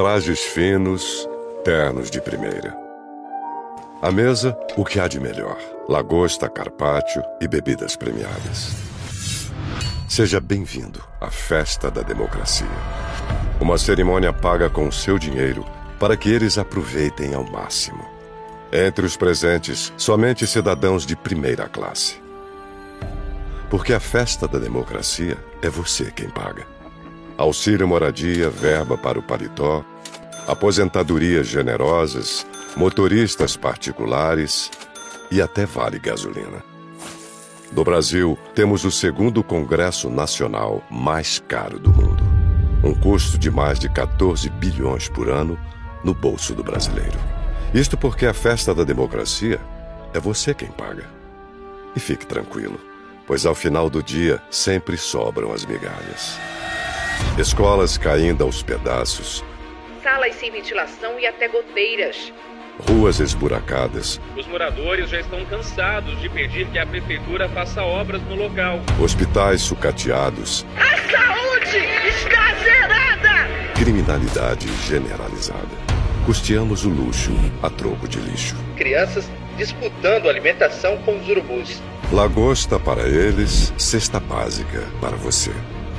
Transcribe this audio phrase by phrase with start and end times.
[0.00, 1.28] trajes finos,
[1.62, 2.74] ternos de primeira.
[4.00, 8.74] A mesa, o que há de melhor: lagosta, carpaccio e bebidas premiadas.
[10.08, 12.66] Seja bem-vindo à festa da democracia.
[13.60, 15.66] Uma cerimônia paga com seu dinheiro
[15.98, 18.02] para que eles aproveitem ao máximo.
[18.72, 22.18] Entre os presentes, somente cidadãos de primeira classe.
[23.68, 26.66] Porque a festa da democracia é você quem paga.
[27.36, 29.82] Auxílio moradia, verba para o paletó,
[30.50, 32.44] aposentadorias generosas,
[32.76, 34.68] motoristas particulares
[35.30, 36.64] e até vale gasolina.
[37.72, 42.24] No Brasil, temos o segundo Congresso Nacional mais caro do mundo.
[42.82, 45.56] Um custo de mais de 14 bilhões por ano
[46.02, 47.18] no bolso do brasileiro.
[47.72, 49.60] Isto porque a festa da democracia
[50.12, 51.08] é você quem paga.
[51.94, 52.80] E fique tranquilo,
[53.24, 56.36] pois ao final do dia sempre sobram as migalhas.
[57.38, 59.44] Escolas caindo aos pedaços.
[60.02, 62.32] Salas sem ventilação e até goteiras.
[62.88, 64.18] Ruas esburacadas.
[64.34, 68.80] Os moradores já estão cansados de pedir que a prefeitura faça obras no local.
[68.98, 70.64] Hospitais sucateados.
[70.78, 73.74] A saúde está zerada!
[73.74, 75.68] Criminalidade generalizada.
[76.24, 78.56] Custeamos o luxo a troco de lixo.
[78.76, 81.82] Crianças disputando alimentação com os urubus.
[82.10, 85.52] Lagosta para eles, cesta básica para você.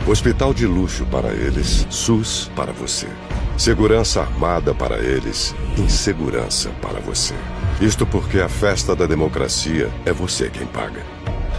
[0.07, 3.07] Hospital de luxo para eles, SUS para você.
[3.55, 7.35] Segurança armada para eles, insegurança para você.
[7.79, 11.03] Isto porque a festa da democracia é você quem paga.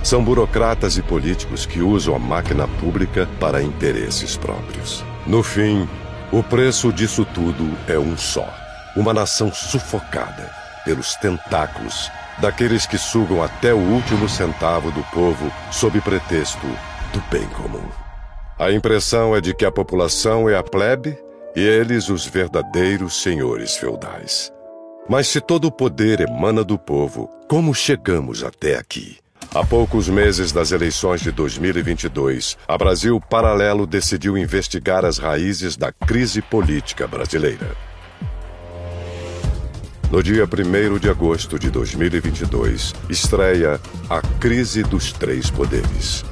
[0.02, 5.04] São burocratas e políticos que usam a máquina pública para interesses próprios.
[5.24, 5.88] No fim,
[6.32, 8.52] o preço disso tudo é um só:
[8.96, 10.50] uma nação sufocada
[10.84, 16.66] pelos tentáculos daqueles que sugam até o último centavo do povo sob pretexto
[17.12, 18.01] do bem comum.
[18.62, 21.18] A impressão é de que a população é a plebe
[21.56, 24.52] e eles os verdadeiros senhores feudais.
[25.08, 29.18] Mas se todo o poder emana do povo, como chegamos até aqui?
[29.52, 35.90] Há poucos meses das eleições de 2022, a Brasil Paralelo decidiu investigar as raízes da
[35.90, 37.74] crise política brasileira.
[40.08, 46.24] No dia 1 de agosto de 2022, estreia A Crise dos Três Poderes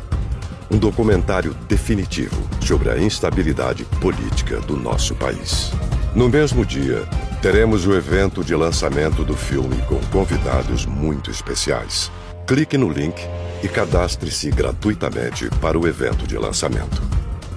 [0.71, 5.73] um documentário definitivo sobre a instabilidade política do nosso país.
[6.15, 7.07] No mesmo dia,
[7.43, 12.11] teremos o evento de lançamento do filme com convidados muito especiais.
[12.47, 13.21] Clique no link
[13.63, 17.03] e cadastre-se gratuitamente para o evento de lançamento.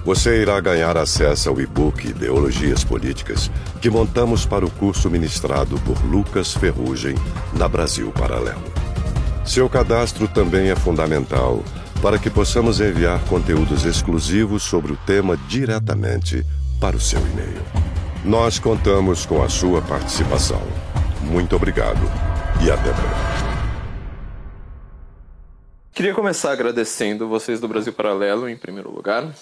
[0.04, 3.50] Você irá ganhar acesso ao e-book Ideologias Políticas
[3.80, 7.14] que montamos para o curso ministrado por Lucas Ferrugem
[7.54, 8.62] na Brasil Paralelo.
[9.46, 11.62] Seu cadastro também é fundamental
[12.04, 16.44] para que possamos enviar conteúdos exclusivos sobre o tema diretamente
[16.78, 17.62] para o seu e-mail.
[18.22, 20.60] Nós contamos com a sua participação.
[21.22, 22.02] Muito obrigado
[22.62, 23.14] e até breve.
[25.94, 29.34] Queria começar agradecendo vocês do Brasil Paralelo, em primeiro lugar,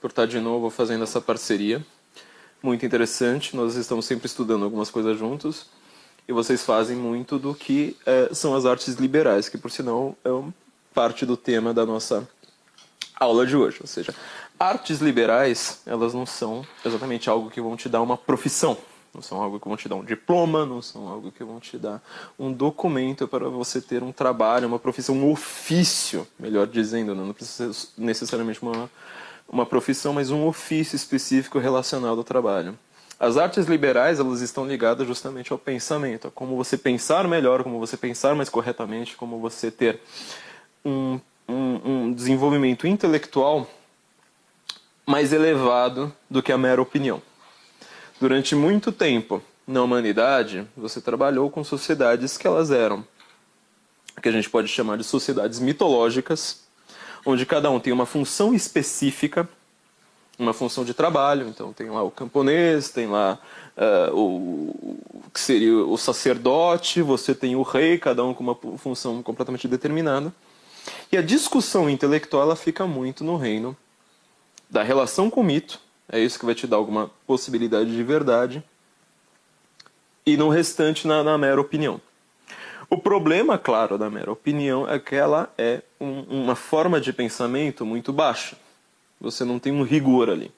[0.00, 1.86] por estar de novo fazendo essa parceria.
[2.60, 5.66] Muito interessante, nós estamos sempre estudando algumas coisas juntos
[6.26, 10.30] e vocês fazem muito do que é, são as artes liberais, que por sinal é
[10.30, 10.52] um
[10.98, 12.28] parte do tema da nossa
[13.20, 13.78] aula de hoje.
[13.80, 14.12] Ou seja,
[14.58, 18.76] artes liberais, elas não são exatamente algo que vão te dar uma profissão.
[19.14, 21.78] Não são algo que vão te dar um diploma, não são algo que vão te
[21.78, 22.02] dar
[22.36, 27.22] um documento para você ter um trabalho, uma profissão, um ofício, melhor dizendo, né?
[27.22, 28.90] não precisa ser necessariamente uma,
[29.48, 32.76] uma profissão, mas um ofício específico relacionado ao trabalho.
[33.20, 37.78] As artes liberais, elas estão ligadas justamente ao pensamento, a como você pensar melhor, como
[37.78, 40.00] você pensar mais corretamente, como você ter
[40.88, 43.68] um, um, um desenvolvimento intelectual
[45.06, 47.22] mais elevado do que a mera opinião.
[48.20, 53.04] Durante muito tempo na humanidade, você trabalhou com sociedades que elas eram
[54.20, 56.60] que a gente pode chamar de sociedades mitológicas,
[57.24, 59.48] onde cada um tem uma função específica,
[60.38, 61.48] uma função de trabalho.
[61.48, 63.38] Então tem lá o camponês, tem lá
[63.76, 68.78] uh, o, o que seria o sacerdote, você tem o rei, cada um com uma
[68.78, 70.32] função completamente determinada.
[71.10, 73.76] E a discussão intelectual ela fica muito no reino
[74.68, 75.80] da relação com o mito,
[76.10, 78.62] é isso que vai te dar alguma possibilidade de verdade,
[80.26, 82.00] e no restante na, na mera opinião.
[82.90, 87.84] O problema, claro, da mera opinião é que ela é um, uma forma de pensamento
[87.84, 88.56] muito baixa.
[89.20, 90.50] Você não tem um rigor ali.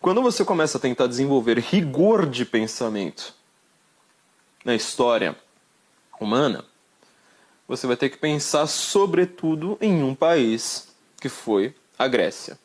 [0.00, 3.34] Quando você começa a tentar desenvolver rigor de pensamento
[4.64, 5.36] na história
[6.18, 6.64] humana,
[7.68, 10.88] você vai ter que pensar, sobretudo, em um país,
[11.20, 12.58] que foi a Grécia.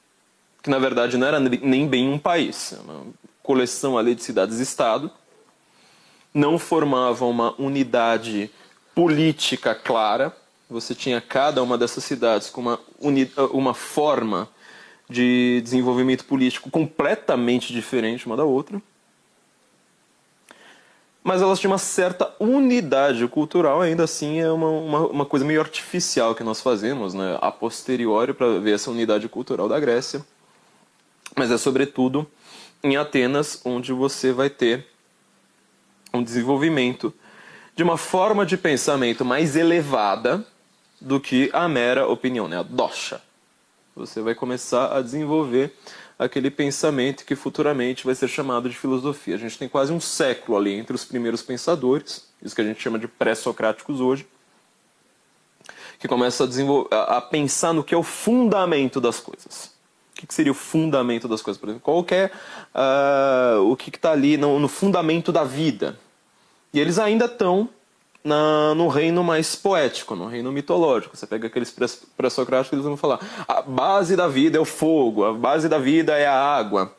[0.62, 2.76] Que na verdade não era nem bem um país.
[3.42, 5.12] coleção ali de cidades-estado,
[6.34, 8.50] não formavam uma unidade
[8.94, 10.36] política clara.
[10.70, 12.80] Você tinha cada uma dessas cidades com uma,
[13.52, 14.48] uma forma
[15.10, 18.82] de desenvolvimento político completamente diferente uma da outra.
[21.24, 25.62] Mas elas tinham uma certa unidade cultural, ainda assim é uma, uma, uma coisa meio
[25.62, 30.26] artificial que nós fazemos, né, a posteriori, para ver essa unidade cultural da Grécia.
[31.36, 32.28] Mas é sobretudo
[32.84, 34.88] em Atenas onde você vai ter
[36.14, 37.14] um desenvolvimento
[37.76, 40.46] de uma forma de pensamento mais elevada
[41.00, 42.60] do que a mera opinião, né?
[42.60, 43.22] a dosha.
[43.96, 45.76] Você vai começar a desenvolver
[46.22, 49.34] aquele pensamento que futuramente vai ser chamado de filosofia.
[49.34, 52.80] A gente tem quase um século ali entre os primeiros pensadores, isso que a gente
[52.80, 54.28] chama de pré-socráticos hoje,
[55.98, 56.48] que começa
[56.92, 59.72] a, a, pensar no que é o fundamento das coisas.
[60.12, 61.60] O que, seria o fundamento das coisas?
[61.60, 62.30] Por exemplo, qual é
[62.76, 65.98] uh, o que está ali no, no fundamento da vida?
[66.72, 67.68] E eles ainda estão
[68.24, 71.18] na, no reino mais poético, no reino mitológico.
[71.18, 71.72] Você pega aqueles
[72.18, 76.18] pré-socráticos, eles vão falar: a base da vida é o fogo, a base da vida
[76.18, 76.96] é a água.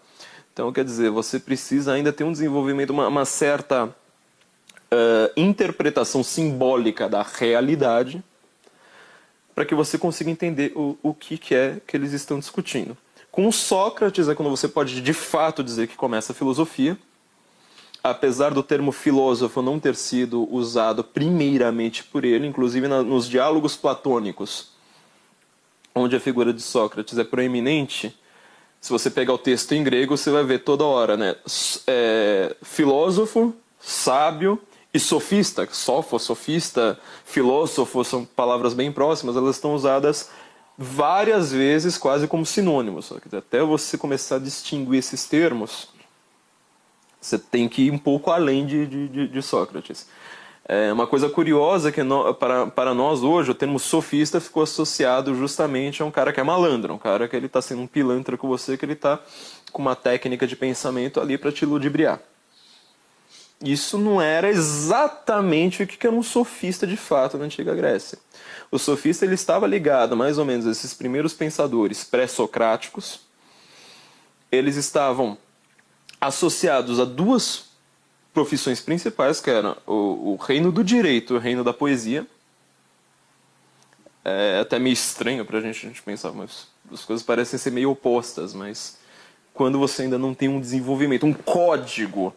[0.53, 7.09] Então, quer dizer, você precisa ainda ter um desenvolvimento, uma, uma certa uh, interpretação simbólica
[7.09, 8.23] da realidade
[9.55, 12.97] para que você consiga entender o, o que, que é que eles estão discutindo.
[13.31, 16.99] Com Sócrates é quando você pode de fato dizer que começa a filosofia
[18.03, 23.77] apesar do termo filósofo não ter sido usado primeiramente por ele, inclusive na, nos diálogos
[23.77, 24.73] platônicos,
[25.95, 28.17] onde a figura de Sócrates é proeminente,
[28.81, 31.37] se você pegar o texto em grego, você vai ver toda hora, né?
[31.87, 34.61] É, filósofo, sábio
[34.93, 35.69] e sofista.
[35.71, 40.31] Sofo, sofista, filósofo são palavras bem próximas, elas estão usadas
[40.77, 43.13] várias vezes quase como sinônimos.
[43.33, 45.89] Até você começar a distinguir esses termos,
[47.23, 50.09] você tem que ir um pouco além de, de, de Sócrates.
[50.69, 55.35] É uma coisa curiosa que no, para, para nós hoje o termo sofista ficou associado
[55.35, 58.37] justamente a um cara que é malandro, um cara que ele está sendo um pilantra
[58.37, 59.21] com você, que ele está
[59.73, 62.21] com uma técnica de pensamento ali para te ludibriar.
[63.65, 68.19] Isso não era exatamente o que era um sofista de fato na antiga Grécia.
[68.71, 73.21] O sofista ele estava ligado mais ou menos a esses primeiros pensadores pré-socráticos.
[74.51, 75.39] Eles estavam
[76.23, 77.65] associados a duas
[78.33, 82.25] profissões principais, que eram o, o reino do direito e o reino da poesia.
[84.25, 88.55] É até meio estranho para a gente, pensar, mas as coisas parecem ser meio opostas,
[88.55, 88.99] mas
[89.53, 92.33] quando você ainda não tem um desenvolvimento, um código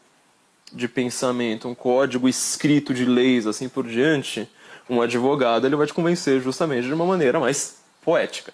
[0.73, 4.49] de pensamento, um código escrito de leis, assim por diante,
[4.89, 8.51] um advogado ele vai te convencer justamente de uma maneira mais poética.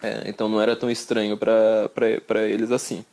[0.00, 3.04] É, então não era tão estranho para eles assim.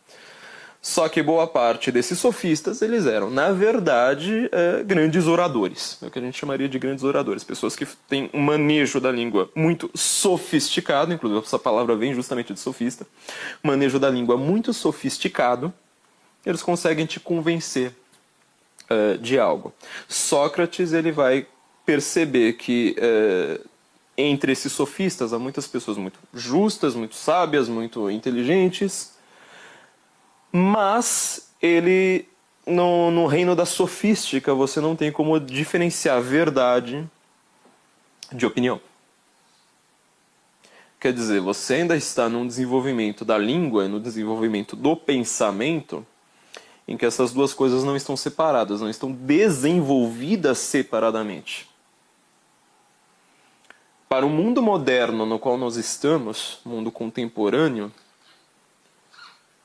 [0.85, 5.97] Só que boa parte desses sofistas, eles eram, na verdade, é, grandes oradores.
[5.99, 7.43] É o que a gente chamaria de grandes oradores.
[7.43, 12.59] Pessoas que têm um manejo da língua muito sofisticado, inclusive essa palavra vem justamente de
[12.59, 13.07] sofista.
[13.63, 15.73] Manejo da língua muito sofisticado.
[16.45, 17.91] Eles conseguem te convencer
[18.87, 19.73] é, de algo.
[20.07, 21.47] Sócrates, ele vai
[21.83, 23.59] perceber que é,
[24.15, 29.14] entre esses sofistas há muitas pessoas muito justas, muito sábias, muito inteligentes,
[30.51, 32.27] mas ele
[32.65, 37.07] no, no reino da sofística você não tem como diferenciar verdade
[38.31, 38.81] de opinião.
[40.99, 46.05] Quer dizer, você ainda está num desenvolvimento da língua e no desenvolvimento do pensamento
[46.87, 51.67] em que essas duas coisas não estão separadas, não estão desenvolvidas separadamente.
[54.07, 57.91] Para o mundo moderno no qual nós estamos, mundo contemporâneo,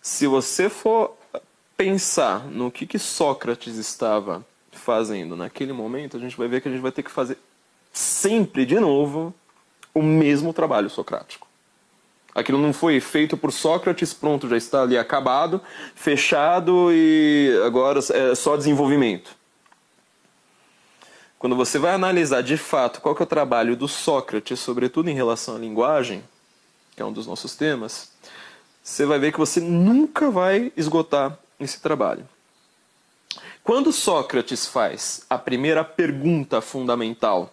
[0.00, 1.16] se você for
[1.76, 6.70] pensar no que, que Sócrates estava fazendo naquele momento, a gente vai ver que a
[6.70, 7.38] gente vai ter que fazer
[7.92, 9.34] sempre de novo
[9.94, 11.48] o mesmo trabalho socrático.
[12.34, 15.60] Aquilo não foi feito por Sócrates, pronto, já está ali acabado,
[15.94, 19.34] fechado e agora é só desenvolvimento.
[21.38, 25.14] Quando você vai analisar de fato qual que é o trabalho do Sócrates, sobretudo em
[25.14, 26.22] relação à linguagem,
[26.94, 28.12] que é um dos nossos temas,
[28.82, 32.26] você vai ver que você nunca vai esgotar esse trabalho.
[33.62, 37.52] Quando Sócrates faz a primeira pergunta fundamental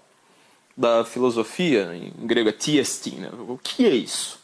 [0.76, 3.30] da filosofia, em grego é tiesti, né?
[3.48, 4.40] o que é isso?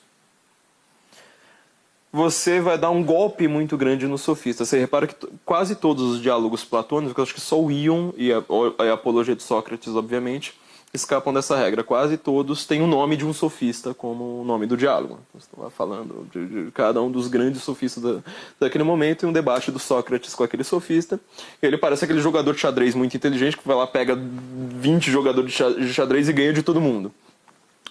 [2.12, 4.66] Você vai dar um golpe muito grande no sofista.
[4.66, 8.44] Você repara que quase todos os diálogos platônicos, acho que só o Ion e a,
[8.78, 10.54] a Apologia de Sócrates, obviamente,
[10.94, 11.84] escapam dessa regra.
[11.84, 15.20] Quase todos têm o nome de um sofista como o nome do diálogo.
[15.38, 18.20] Estava falando de, de, cada um dos grandes sofistas da,
[18.60, 21.20] daquele momento e um debate do Sócrates com aquele sofista.
[21.62, 25.94] Ele parece aquele jogador de xadrez muito inteligente que vai lá, pega 20 jogadores de
[25.94, 27.12] xadrez e ganha de todo mundo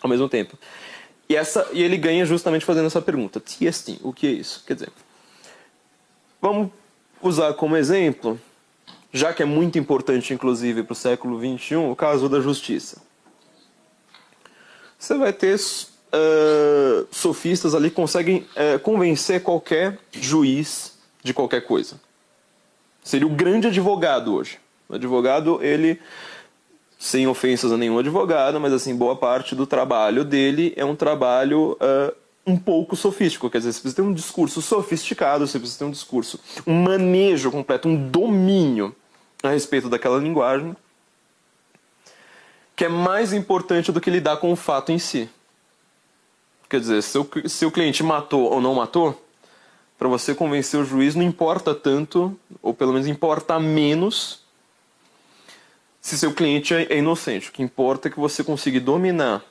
[0.01, 0.57] ao mesmo tempo.
[1.29, 4.63] E, essa, e ele ganha justamente fazendo essa pergunta: TST, o que é isso?
[4.67, 4.93] Quer dizer,
[6.41, 6.71] vamos
[7.21, 8.39] usar como exemplo
[9.13, 13.03] já que é muito importante, inclusive, para o século XXI, o caso da justiça.
[14.99, 22.01] Você vai ter uh, sofistas ali que conseguem uh, convencer qualquer juiz de qualquer coisa.
[23.05, 24.59] Seria o grande advogado hoje.
[24.89, 26.01] O advogado, ele,
[26.99, 31.73] sem ofensas a nenhum advogado, mas assim, boa parte do trabalho dele é um trabalho
[31.73, 32.15] uh,
[32.47, 33.51] um pouco sofístico.
[33.51, 37.51] Quer dizer, você precisa ter um discurso sofisticado, você precisa ter um discurso, um manejo
[37.51, 38.95] completo, um domínio
[39.43, 40.77] a respeito daquela linguagem,
[42.77, 45.29] que é mais importante do que lidar com o fato em si.
[46.69, 49.23] Quer dizer, se o, se o cliente matou ou não matou,
[49.99, 54.41] para você convencer o juiz não importa tanto, ou pelo menos importa menos,
[56.01, 57.51] se seu cliente é inocente.
[57.51, 59.45] O que importa é que você consiga dominar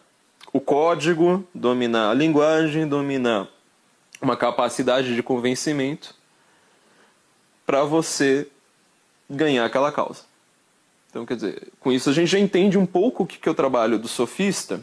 [0.52, 3.48] o código, dominar a linguagem, dominar
[4.22, 6.14] uma capacidade de convencimento
[7.66, 8.48] para você
[9.32, 10.22] ganhar aquela causa.
[11.10, 13.56] Então, quer dizer, com isso a gente já entende um pouco o que é o
[13.56, 14.82] trabalho do sofista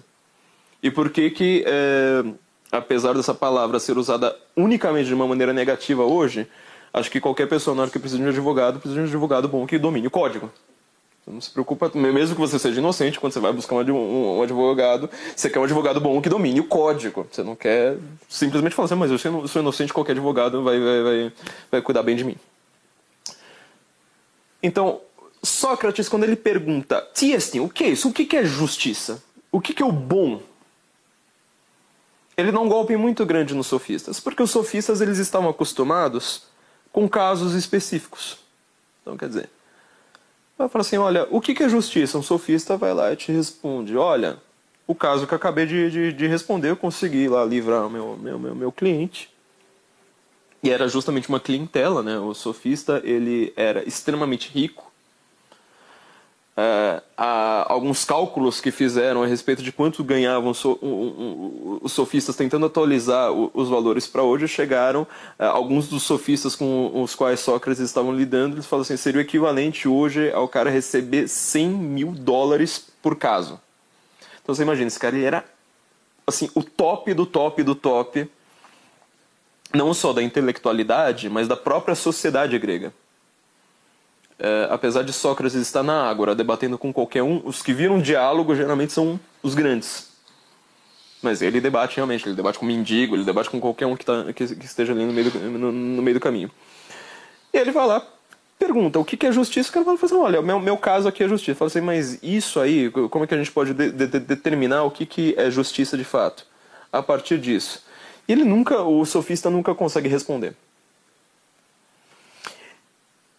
[0.83, 2.23] e por que que, é,
[2.71, 6.47] apesar dessa palavra ser usada unicamente de uma maneira negativa hoje,
[6.93, 9.49] acho que qualquer pessoa, na hora que precisa de um advogado, precisa de um advogado
[9.49, 10.53] bom que domine o código.
[11.23, 15.11] Então, não se preocupa, mesmo que você seja inocente, quando você vai buscar um, advogado,
[15.35, 17.27] você quer um advogado bom que domine o código.
[17.31, 17.97] Você não quer
[18.29, 21.33] simplesmente falar assim, mas eu sou inocente, qualquer advogado vai, vai, vai,
[21.71, 22.37] vai cuidar bem de mim.
[24.63, 25.01] Então,
[25.43, 28.09] Sócrates, quando ele pergunta, Tiestin, o que é isso?
[28.09, 29.23] O que é justiça?
[29.51, 30.43] O que é o bom?
[32.37, 36.45] Ele dá um golpe muito grande nos sofistas, porque os sofistas eles estavam acostumados
[36.93, 38.39] com casos específicos.
[39.03, 39.51] Então, quer dizer,
[40.57, 42.19] vai falar assim, olha, o que é justiça?
[42.19, 44.39] Um sofista vai lá e te responde, olha,
[44.87, 48.39] o caso que eu acabei de, de, de responder, eu consegui lá livrar meu, meu,
[48.39, 49.31] meu, meu cliente,
[50.63, 52.19] e era justamente uma clientela, né?
[52.19, 54.89] O sofista ele era extremamente rico.
[56.61, 61.93] É, há alguns cálculos que fizeram a respeito de quanto ganhavam so, um, um, os
[61.93, 65.07] sofistas tentando atualizar o, os valores para hoje chegaram
[65.39, 69.23] é, alguns dos sofistas com os quais Sócrates estavam lidando eles falam assim seria o
[69.23, 73.61] equivalente hoje ao cara receber 100 mil dólares por caso
[74.43, 75.45] então você imagina esse cara ele era
[76.27, 78.29] assim o top do top do top
[79.75, 82.93] não só da intelectualidade, mas da própria sociedade grega.
[84.39, 88.55] É, apesar de Sócrates estar na Ágora debatendo com qualquer um, os que viram diálogo
[88.55, 90.09] geralmente são os grandes.
[91.21, 94.05] Mas ele debate realmente, ele debate com o mendigo, ele debate com qualquer um que,
[94.05, 96.49] tá, que, que esteja ali no meio, do, no, no, meio do caminho.
[97.53, 98.07] E ele vai lá,
[98.57, 101.25] pergunta o que, que é justiça, o cara fala assim, olha, meu, meu caso aqui
[101.25, 101.57] é justiça.
[101.57, 104.91] Fala assim, mas isso aí, como é que a gente pode de, de, determinar o
[104.93, 106.47] que, que é justiça de fato?
[106.93, 107.83] A partir disso.
[108.29, 110.55] Ele nunca, o sofista nunca consegue responder.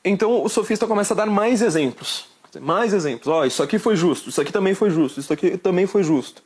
[0.04, 2.28] Então o sofista começa a dar mais exemplos.
[2.60, 3.28] Mais exemplos.
[3.28, 6.42] Oh, isso aqui foi justo, isso aqui também foi justo, isso aqui também foi justo.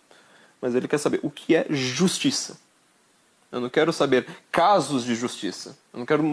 [0.61, 2.57] Mas ele quer saber o que é justiça.
[3.53, 5.77] Eu não quero saber casos de justiça.
[5.93, 6.23] Eu não quero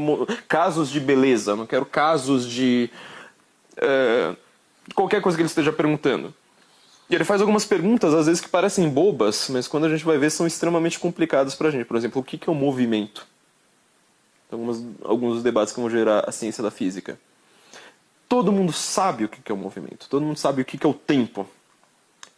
[0.48, 1.50] casos de beleza.
[1.50, 2.88] Eu não quero casos de.
[3.76, 4.34] É,
[4.94, 6.34] qualquer coisa que ele esteja perguntando.
[7.10, 10.16] E ele faz algumas perguntas, às vezes, que parecem bobas, mas quando a gente vai
[10.16, 11.84] ver, são extremamente complicadas para a gente.
[11.84, 13.26] Por exemplo, o que é o um movimento?
[14.48, 17.18] Algumas, alguns dos debates que vão gerar a ciência da física.
[18.28, 20.88] Todo mundo sabe o que é o um movimento, todo mundo sabe o que é
[20.88, 21.48] o tempo.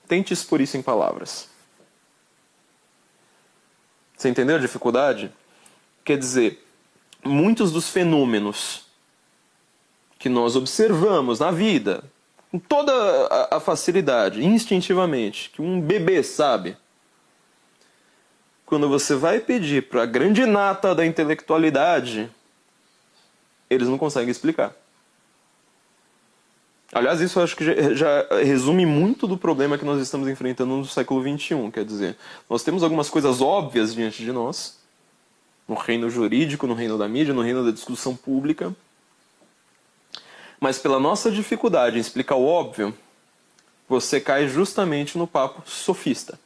[0.09, 1.51] Tente expor isso em palavras.
[4.17, 5.31] Você entendeu a dificuldade?
[6.03, 6.65] Quer dizer,
[7.23, 8.87] muitos dos fenômenos
[10.19, 12.05] que nós observamos na vida,
[12.53, 12.93] com toda
[13.51, 16.77] a, facilidade, instintivamente, que um bebê sabe.
[18.67, 22.31] Quando você vai pedir para a grande nata da intelectualidade,
[23.71, 24.77] eles não conseguem explicar.
[26.93, 30.85] Aliás, isso eu acho que já, resume muito do problema que nós estamos enfrentando no
[30.85, 31.71] século XXI.
[31.73, 32.19] Quer dizer,
[32.51, 34.79] nós temos algumas coisas óbvias diante de nós,
[35.67, 38.77] no reino jurídico, no reino da mídia, no reino da discussão pública,
[40.63, 42.95] mas pela nossa dificuldade em explicar o óbvio,
[43.89, 46.39] você cai justamente no papo sofista.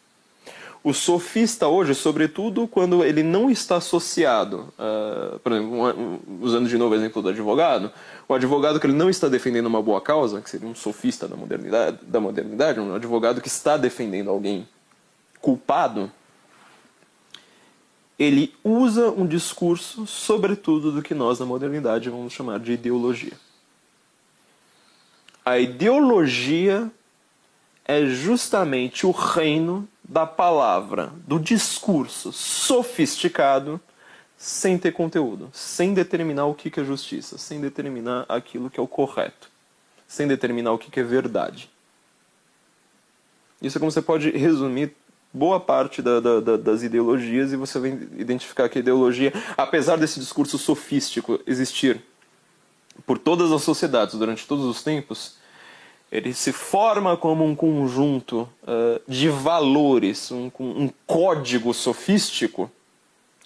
[0.83, 6.79] O sofista hoje, sobretudo quando ele não está associado, uh, por exemplo, um, usando de
[6.79, 7.93] novo o exemplo do advogado,
[8.27, 11.37] o advogado que ele não está defendendo uma boa causa, que seria um sofista da
[11.37, 14.67] modernidade, da modernidade um advogado que está defendendo alguém
[15.43, 16.11] culpado,
[18.19, 23.35] ele usa um discurso, sobretudo, do que nós na modernidade vamos chamar de ideologia.
[25.47, 26.91] A ideologia
[27.85, 33.81] é justamente o reino da palavra, do discurso sofisticado,
[34.37, 38.89] sem ter conteúdo, sem determinar o que é justiça, sem determinar aquilo que é o
[38.89, 39.49] correto,
[40.09, 41.71] sem determinar o que é verdade.
[43.63, 44.97] Isso é como você pode resumir
[45.33, 50.19] boa parte da, da, das ideologias e você vai identificar que a ideologia, apesar desse
[50.19, 52.03] discurso sofístico existir
[53.05, 55.37] por todas as sociedades durante todos os tempos,
[56.11, 62.71] ele se forma como um conjunto uh, de valores, um, um código sofístico,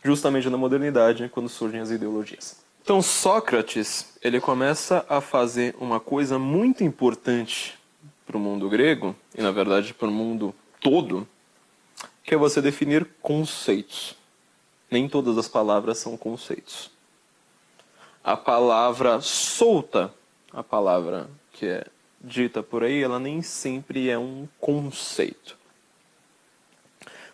[0.04, 2.60] justamente na modernidade, quando surgem as ideologias.
[2.82, 7.78] Então Sócrates ele começa a fazer uma coisa muito importante
[8.26, 11.26] para o mundo grego e na verdade para o mundo todo,
[12.24, 14.16] que é você definir conceitos.
[14.90, 16.90] Nem todas as palavras são conceitos.
[18.22, 20.12] A palavra solta,
[20.52, 21.84] a palavra que é
[22.20, 25.58] dita por aí, ela nem sempre é um conceito.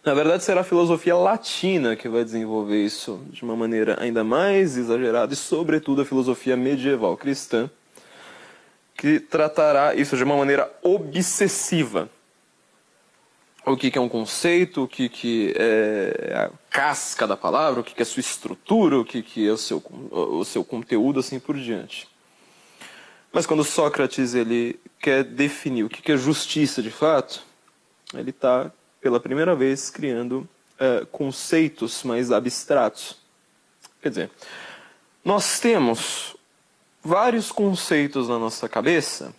[0.05, 4.76] Na verdade, será a filosofia latina que vai desenvolver isso de uma maneira ainda mais
[4.76, 7.69] exagerada e, sobretudo, a filosofia medieval cristã,
[8.97, 12.09] que tratará isso de uma maneira obsessiva
[13.66, 17.85] o que, que é um conceito, o que, que é a casca da palavra, o
[17.85, 19.82] que, que é a sua estrutura, o que, que é o seu,
[20.12, 22.08] o seu conteúdo, assim por diante.
[23.32, 27.42] Mas quando Sócrates ele quer definir o que, que é justiça de fato,
[28.14, 28.70] ele está,
[29.00, 33.18] pela primeira vez, criando é, conceitos mais abstratos.
[34.00, 34.30] Quer dizer,
[35.25, 36.37] nós temos
[37.02, 39.35] vários conceitos na nossa cabeça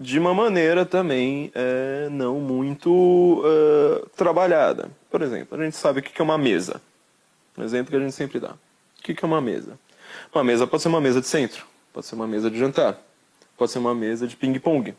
[0.00, 4.90] de uma maneira também é, não muito é, trabalhada.
[5.10, 6.80] Por exemplo, a gente sabe o que é uma mesa.
[7.56, 8.52] Um exemplo que a gente sempre dá.
[8.52, 9.78] O que é uma mesa?
[10.32, 13.00] Uma mesa pode ser uma mesa de centro, pode ser uma mesa de jantar,
[13.56, 14.94] pode ser uma mesa de ping-pong,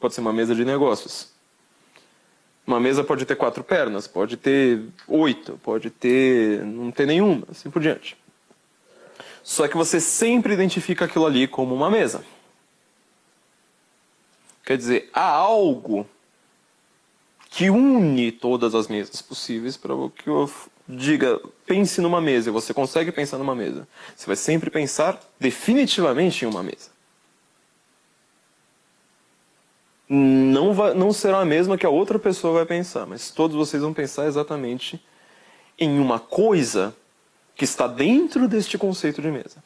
[0.00, 1.28] pode ser uma mesa de negócios.
[2.66, 6.64] Uma mesa pode ter quatro pernas, pode ter oito, pode ter.
[6.64, 8.16] não ter nenhuma, assim por diante.
[9.42, 12.24] Só que você sempre identifica aquilo ali como uma mesa.
[14.66, 16.04] Quer dizer, há algo
[17.48, 20.50] que une todas as mesas possíveis para que eu
[20.88, 23.86] diga, pense numa mesa, você consegue pensar numa mesa.
[24.16, 26.90] Você vai sempre pensar definitivamente em uma mesa.
[30.08, 33.80] Não, vai, não será a mesma que a outra pessoa vai pensar, mas todos vocês
[33.80, 35.00] vão pensar exatamente
[35.78, 36.92] em uma coisa
[37.54, 39.62] que está dentro deste conceito de mesa.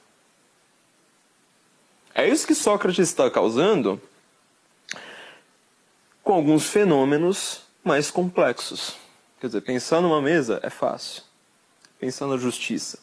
[2.15, 3.99] É isso que Sócrates está causando
[6.31, 8.97] com alguns fenômenos mais complexos.
[9.41, 11.25] Quer dizer, pensar numa mesa é fácil.
[11.99, 13.01] Pensar na justiça.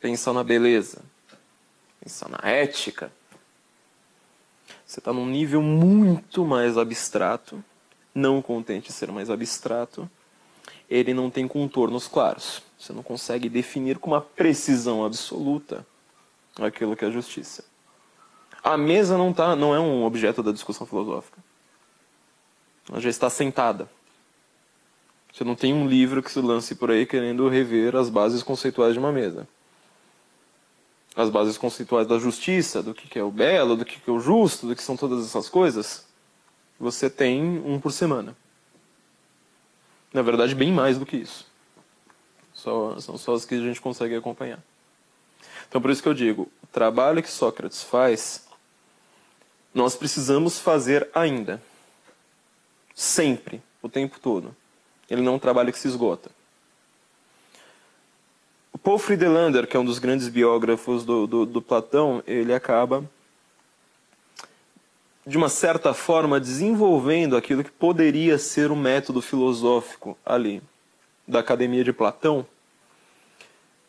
[0.00, 1.02] Pensar na beleza.
[2.00, 3.10] Pensar na ética.
[4.86, 7.64] Você está num nível muito mais abstrato.
[8.14, 10.08] Não contente ser mais abstrato,
[10.88, 12.62] ele não tem contornos claros.
[12.78, 15.84] Você não consegue definir com uma precisão absoluta
[16.60, 17.64] aquilo que é justiça.
[18.66, 21.38] A mesa não, tá, não é um objeto da discussão filosófica.
[22.90, 23.88] Ela já está sentada.
[25.32, 28.94] Você não tem um livro que se lance por aí querendo rever as bases conceituais
[28.94, 29.46] de uma mesa.
[31.14, 34.66] As bases conceituais da justiça, do que é o belo, do que é o justo,
[34.66, 36.04] do que são todas essas coisas,
[36.76, 38.36] você tem um por semana.
[40.12, 41.46] Na verdade, bem mais do que isso.
[42.52, 44.58] Só, são só as que a gente consegue acompanhar.
[45.68, 48.45] Então, por isso que eu digo, o trabalho que Sócrates faz
[49.76, 51.62] nós precisamos fazer ainda.
[52.94, 54.56] Sempre, o tempo todo.
[55.08, 56.30] Ele não é um trabalho que se esgota.
[58.72, 63.04] O Paul Friedlander, que é um dos grandes biógrafos do, do, do Platão, ele acaba,
[65.26, 70.62] de uma certa forma, desenvolvendo aquilo que poderia ser o método filosófico ali
[71.28, 72.46] da Academia de Platão,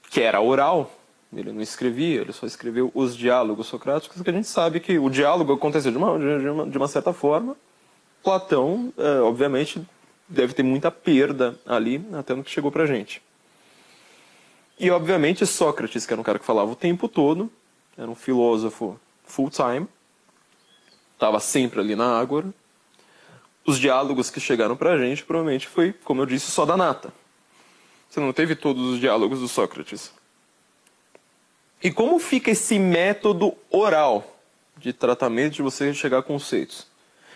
[0.10, 0.97] que era oral,
[1.40, 5.10] ele não escrevia, ele só escreveu os diálogos socráticos, que a gente sabe que o
[5.10, 7.56] diálogo aconteceu de uma, de uma, de uma certa forma.
[8.24, 9.82] Platão, é, obviamente,
[10.28, 13.22] deve ter muita perda ali, até no que chegou para a gente.
[14.80, 17.52] E, obviamente, Sócrates, que era um cara que falava o tempo todo,
[17.98, 19.88] era um filósofo full-time,
[21.14, 22.54] estava sempre ali na ágora.
[23.66, 27.12] os diálogos que chegaram para a gente provavelmente foi, como eu disse, só da nata.
[28.10, 30.12] Você não teve todos os diálogos do Sócrates.
[31.84, 34.36] E como fica esse método oral
[34.78, 36.88] de tratamento de você chegar a conceitos?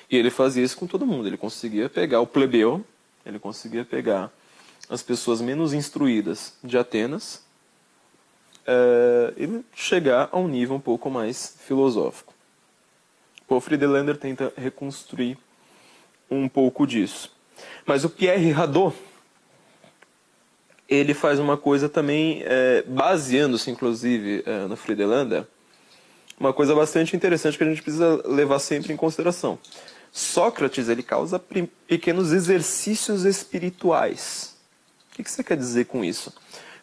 [0.10, 1.28] E ele fazia isso com todo mundo.
[1.28, 2.84] Ele conseguia pegar o plebeu,
[3.26, 4.32] ele conseguia pegar
[4.90, 7.44] as pessoas menos instruídas de Atenas
[8.66, 12.34] é, e chegar a um nível um pouco mais filosófico.
[13.48, 15.38] Paul Friedlander tenta reconstruir
[16.30, 17.32] um pouco disso.
[17.86, 18.96] Mas o Pierre Hadot,
[20.92, 25.46] ele faz uma coisa também, é, baseando-se inclusive é, no Friedlander,
[26.38, 29.58] uma coisa bastante interessante que a gente precisa levar sempre em consideração.
[30.12, 31.42] Sócrates ele causa
[31.88, 34.58] pequenos exercícios espirituais.
[35.14, 36.34] O que você quer dizer com isso?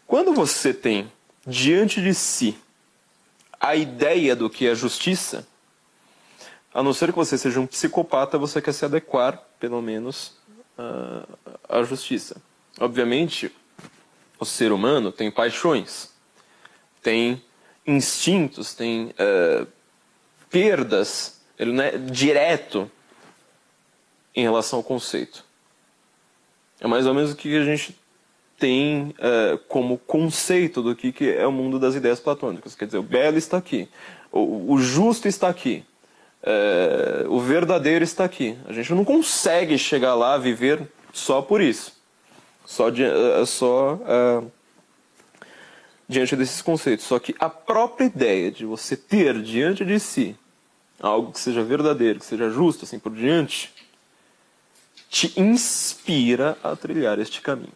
[0.06, 1.12] Quando você tem
[1.46, 2.56] diante de si
[3.60, 5.46] a ideia do que é justiça,
[6.72, 10.34] a não ser que você seja um psicopata, você quer se adequar, pelo menos,
[11.68, 12.40] à justiça.
[12.80, 13.52] Obviamente,
[14.38, 16.10] o ser humano tem paixões,
[17.02, 17.42] tem
[17.86, 19.66] instintos, tem uh,
[20.50, 22.90] perdas, ele não é direto
[24.34, 25.44] em relação ao conceito.
[26.80, 27.96] É mais ou menos o que a gente
[28.58, 32.74] tem uh, como conceito do que, que é o mundo das ideias platônicas.
[32.74, 33.88] Quer dizer, o belo está aqui,
[34.30, 35.84] o, o justo está aqui,
[36.42, 38.56] uh, o verdadeiro está aqui.
[38.66, 41.97] A gente não consegue chegar lá, viver só por isso,
[42.68, 43.98] só, di uh, só
[46.06, 47.06] diante desses conceitos.
[47.06, 50.36] Só que a própria ideia de você ter diante de si
[51.00, 53.72] algo que seja verdadeiro, que seja justo, assim por diante,
[55.08, 57.72] te inspira a trilhar este caminho.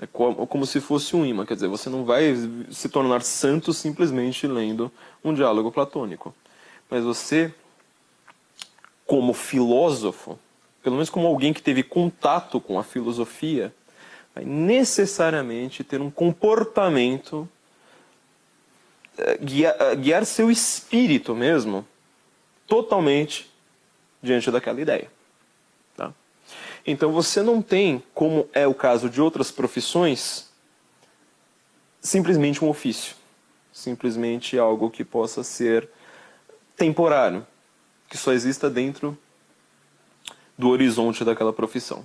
[0.00, 2.34] É como, como se fosse um imã, quer dizer, você não vai
[2.72, 4.90] se tornar santo simplesmente lendo
[5.22, 6.34] um diálogo platônico.
[6.90, 7.54] Mas você,
[9.06, 10.38] como filósofo,
[10.88, 13.74] pelo menos como alguém que teve contato com a filosofia,
[14.34, 17.46] vai necessariamente ter um comportamento,
[19.18, 21.86] eh, guiar, eh, guiar seu espírito mesmo,
[22.66, 23.50] totalmente
[24.22, 25.10] diante daquela ideia.
[26.86, 30.48] Então você não tem, como é o caso de outras profissões,
[32.00, 33.14] simplesmente um ofício,
[33.70, 35.86] simplesmente algo que possa ser
[36.74, 37.46] temporário,
[38.08, 39.18] que só exista dentro
[40.58, 42.04] do horizonte daquela profissão.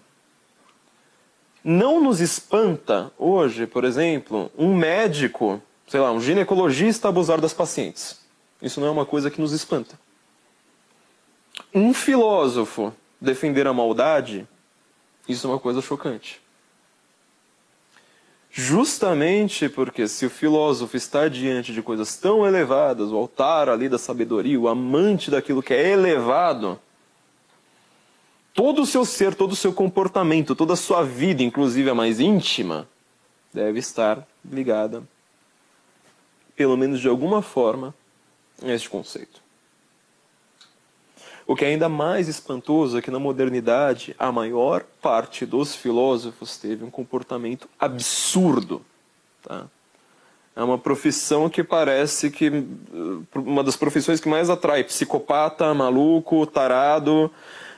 [1.64, 8.22] Não nos espanta hoje, por exemplo, um médico, sei lá, um ginecologista abusar das pacientes.
[8.62, 10.00] Isso não é uma coisa que nos espanta.
[11.74, 14.48] Um filósofo defender a maldade
[15.28, 16.42] isso é uma coisa chocante.
[18.52, 23.98] Justamente porque se o filósofo está diante de coisas tão elevadas, o altar ali da
[23.98, 26.80] sabedoria, o amante daquilo que é elevado,
[28.54, 32.20] todo o seu ser, todo o seu comportamento, toda a sua vida, inclusive a mais
[32.20, 32.88] íntima,
[33.52, 35.04] deve estar ligada,
[36.56, 37.94] pelo menos de alguma forma,
[38.62, 39.42] a este conceito.
[41.46, 46.58] O que é ainda mais espantoso é que na modernidade a maior parte dos filósofos
[46.58, 48.82] teve um comportamento absurdo.
[49.42, 49.66] Tá?
[50.56, 52.50] É uma profissão que parece que
[53.36, 57.30] uma das profissões que mais atrai psicopata, maluco, tarado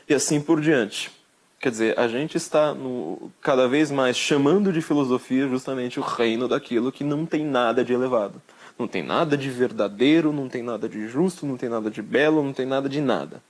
[0.07, 1.11] e assim por diante.
[1.59, 6.47] Quer dizer, a gente está no, cada vez mais chamando de filosofia justamente o reino
[6.47, 8.41] daquilo que não tem nada de elevado.
[8.77, 12.43] Não tem nada de verdadeiro, não tem nada de justo, não tem nada de belo,
[12.43, 13.41] não tem nada de nada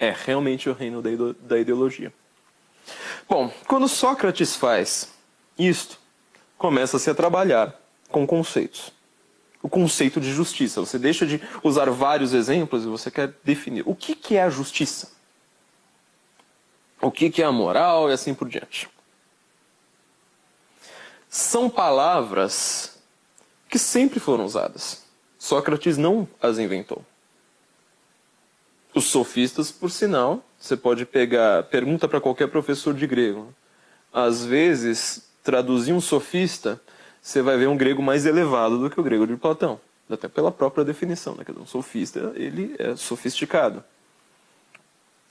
[0.00, 2.10] é realmente o reino da ideologia.
[3.28, 5.12] Bom, quando Sócrates faz
[5.58, 5.98] isto,
[6.56, 7.78] começa-se a trabalhar
[8.08, 8.90] com conceitos.
[9.62, 10.80] O conceito de justiça.
[10.80, 14.50] Você deixa de usar vários exemplos e você quer definir o que, que é a
[14.50, 15.12] justiça.
[17.00, 18.88] O que, que é a moral e assim por diante.
[21.28, 22.98] São palavras
[23.68, 25.04] que sempre foram usadas.
[25.38, 27.04] Sócrates não as inventou.
[28.94, 33.54] Os sofistas, por sinal, você pode pegar, pergunta para qualquer professor de grego.
[34.12, 36.80] Às vezes, traduzir um sofista,
[37.22, 40.50] você vai ver um grego mais elevado do que o grego de Platão, até pela
[40.50, 41.44] própria definição, né?
[41.58, 43.84] Um sofista, ele é sofisticado.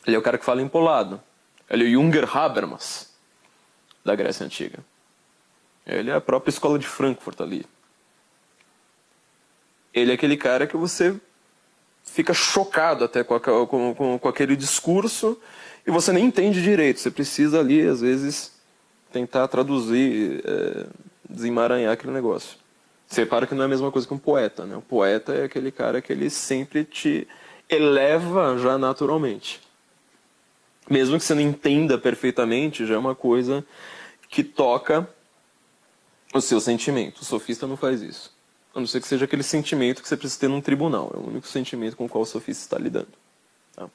[0.05, 1.21] Ele é o cara que fala empolado.
[1.69, 3.13] Ele é o Junger Habermas,
[4.03, 4.79] da Grécia Antiga.
[5.85, 7.65] Ele é a própria escola de Frankfurt ali.
[9.93, 11.19] Ele é aquele cara que você
[12.03, 15.39] fica chocado até com, com, com, com aquele discurso
[15.85, 16.99] e você nem entende direito.
[16.99, 18.51] Você precisa ali, às vezes,
[19.11, 20.85] tentar traduzir, é,
[21.29, 22.57] desemaranhar aquele negócio.
[23.07, 24.65] Você repara que não é a mesma coisa que um poeta.
[24.65, 24.75] Né?
[24.75, 27.27] O poeta é aquele cara que ele sempre te
[27.67, 29.61] eleva já naturalmente.
[30.89, 33.63] mesmo que você não entenda perfeitamente, já é uma coisa
[34.27, 35.07] que toca
[36.33, 37.21] o seu sentimento.
[37.21, 38.33] O sofista não faz isso.
[38.73, 41.11] A não ser que seja aquele sentimento que você precisa ter num tribunal.
[41.13, 43.09] É o único sentimento com o qual o sofista está lidando.
[43.75, 43.87] Tá?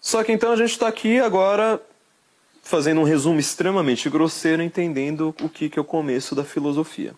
[0.00, 1.80] Só que então a gente está aqui agora
[2.62, 7.14] fazendo um resumo extremamente grosseiro, entendendo o que, que é o começo da filosofia.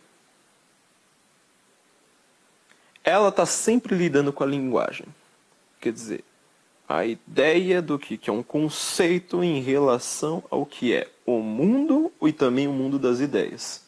[3.05, 5.07] Ela está sempre lidando com a linguagem.
[5.81, 6.25] Quer dizer,
[6.89, 12.13] a ideia do que, que é um conceito em relação ao que é o mundo
[12.23, 13.83] e também o mundo das ideias.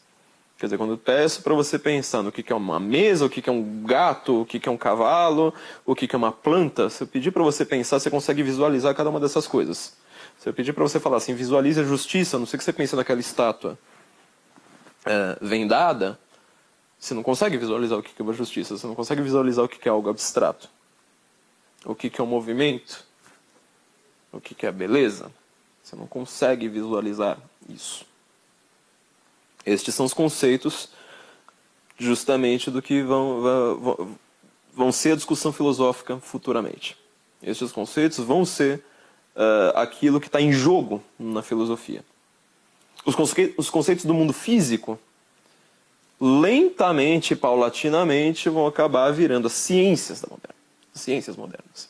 [0.56, 3.28] Quer dizer, quando eu peço para você pensar no que, que é uma mesa, o
[3.28, 5.52] que, que é um gato, o que, que é um cavalo,
[5.84, 8.94] o que, que é uma planta, se eu pedir para você pensar, você consegue visualizar
[8.94, 9.96] cada uma dessas coisas.
[10.44, 12.94] Se eu pedir para você falar assim, visualize a justiça, não sei que você pensa
[12.94, 13.78] naquela estátua
[15.06, 16.20] é, vendada,
[16.98, 19.88] você não consegue visualizar o que, é uma justiça, você não consegue visualizar o que,
[19.88, 20.68] é algo abstrato.
[21.82, 23.06] O que, é um movimento,
[24.30, 25.32] o que, é beleza.
[25.82, 28.04] Você não consegue visualizar isso.
[29.64, 30.90] Estes são os conceitos
[31.96, 34.18] justamente do que vão, vão,
[34.74, 36.98] vão ser a discussão filosófica futuramente.
[37.42, 38.84] Estes conceitos vão ser
[39.34, 42.04] uh, aquilo que está em jogo na filosofia.
[43.04, 44.98] Os, conce os conceitos do mundo físico,
[46.20, 50.54] lentamente, paulatinamente, vão acabar virando as ciências da moderna,
[50.94, 51.88] ciências modernas.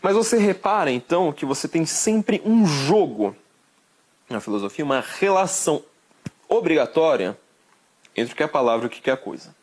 [0.00, 3.36] Mas você repara então que você tem sempre um jogo
[4.28, 5.82] na filosofia, uma relação
[6.48, 7.38] obrigatória
[8.16, 9.54] entre o que é a palavra e o que é a coisa.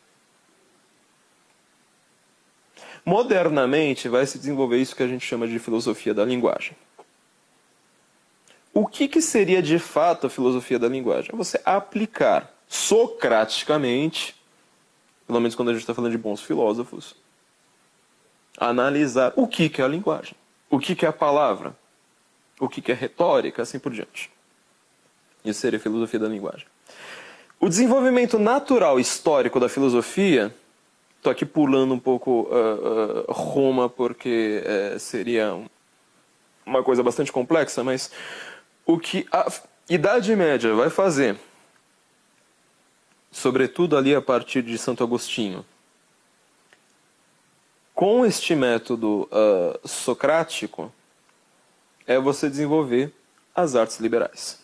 [3.04, 6.76] Modernamente vai se desenvolver isso que a gente chama de filosofia da linguagem.
[8.72, 11.30] O que, que seria de fato a filosofia da linguagem?
[11.32, 14.34] É você aplicar socraticamente,
[15.26, 17.16] pelo menos quando a gente está falando de bons filósofos,
[18.56, 20.34] analisar o que, que é a linguagem,
[20.68, 21.76] o que, que é a palavra,
[22.60, 24.30] o que, que é retórica, assim por diante.
[25.44, 26.66] Isso seria a filosofia da linguagem.
[27.58, 30.54] O desenvolvimento natural histórico da filosofia,
[31.20, 35.54] estou aqui pulando um pouco uh, uh, Roma porque uh, seria
[36.64, 38.10] uma coisa bastante complexa, mas
[38.86, 39.46] o que a
[39.88, 41.38] Idade Média vai fazer,
[43.30, 45.64] sobretudo ali a partir de Santo Agostinho,
[47.94, 49.28] com este método
[49.84, 50.90] socrático,
[52.06, 53.12] é você desenvolver
[53.54, 54.58] as artes liberais.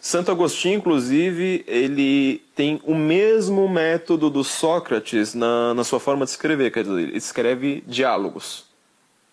[0.00, 6.30] Santo Agostinho, inclusive, ele tem o mesmo método do Sócrates na, na sua forma de
[6.30, 8.64] escrever, quer dizer, ele escreve diálogos.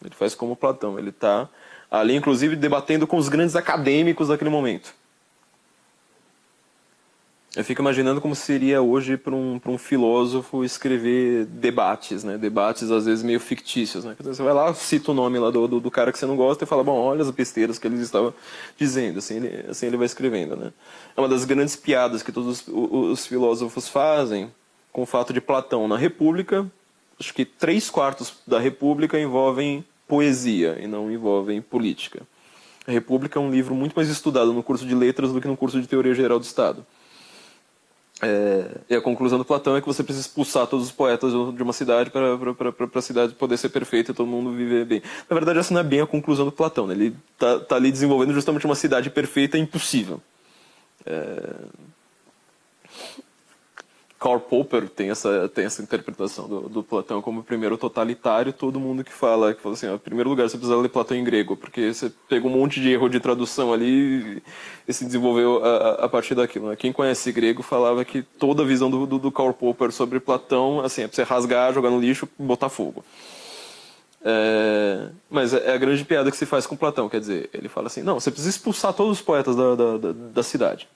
[0.03, 1.47] Ele faz como Platão, ele está
[1.89, 4.93] ali, inclusive, debatendo com os grandes acadêmicos daquele momento.
[7.55, 12.37] Eu fico imaginando como seria hoje para um, um filósofo escrever debates, né?
[12.37, 14.13] Debates às vezes meio fictícios, né?
[14.19, 16.65] Você vai lá, cita o nome lá do, do, do, cara que você não gosta
[16.65, 18.33] e fala, bom, olha as besteiras que eles estavam
[18.77, 20.73] dizendo, assim ele, assim ele vai escrevendo, né?
[21.15, 22.73] É uma das grandes piadas que todos os,
[23.11, 24.51] os filósofos fazem
[24.91, 26.69] com o fato de Platão na República,
[27.17, 32.23] acho que três quartos da República envolvem poesia e não envolvem política.
[32.85, 35.55] A República é um livro muito mais estudado no curso de letras do que no
[35.55, 36.85] curso de teoria geral do Estado.
[38.21, 41.63] É, e a conclusão do Platão é que você precisa expulsar todos os poetas de
[41.63, 42.35] uma cidade para
[42.95, 45.01] a cidade poder ser perfeita e todo mundo viver bem.
[45.29, 46.87] Na verdade, essa não é bem a conclusão do Platão.
[46.87, 46.93] Né?
[46.93, 50.21] Ele está tá ali desenvolvendo justamente uma cidade perfeita impossível.
[51.05, 51.55] É...
[54.25, 58.51] Karl Popper tem essa, tem essa interpretação do, do, Platão como primeiro totalitário.
[58.51, 61.23] Todo mundo que fala, que fala assim, em primeiro lugar você precisa ler Platão em
[61.23, 64.41] grego, porque você pega um monte de erro de tradução ali
[64.87, 66.69] e, se desenvolveu a, a partir daquilo.
[66.69, 66.75] Né?
[66.75, 70.79] Quem conhece grego falava que toda a visão do, do, do Karl Popper sobre Platão
[70.79, 73.05] assim, é pra você rasgar, jogar no lixo e botar fogo.
[74.23, 77.69] É, mas é, é a grande piada que se faz com Platão, quer dizer, ele
[77.69, 80.87] fala assim, não, você precisa expulsar todos os poetas da, da, da, da cidade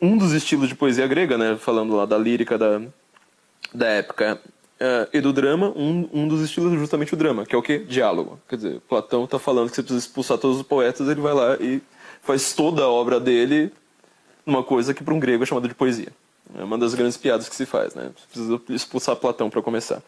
[0.00, 2.80] um dos estilos de poesia grega, né, falando lá da lírica da,
[3.74, 4.40] da época,
[4.80, 7.62] uh, e do drama, um, um dos estilos é justamente o drama, que é o
[7.62, 7.78] que?
[7.78, 8.38] Diálogo.
[8.48, 11.56] Quer dizer, Platão está falando que você precisa expulsar todos os poetas, ele vai lá
[11.60, 11.82] e
[12.22, 13.72] faz toda a obra dele
[14.44, 16.08] numa coisa que para um grego é chamada de poesia.
[16.58, 18.10] É uma das grandes piadas que se faz, né?
[18.16, 20.02] Você precisa expulsar Platão para começar.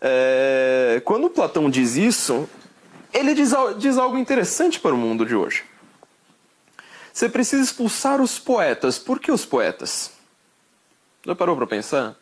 [0.00, 1.02] É...
[1.04, 2.48] Quando Platão diz isso,
[3.12, 5.64] ele diz, diz algo interessante para o mundo de hoje.
[7.12, 8.98] Você precisa expulsar os poetas.
[8.98, 10.12] Por que os poetas?
[11.24, 12.16] Já parou para pensar?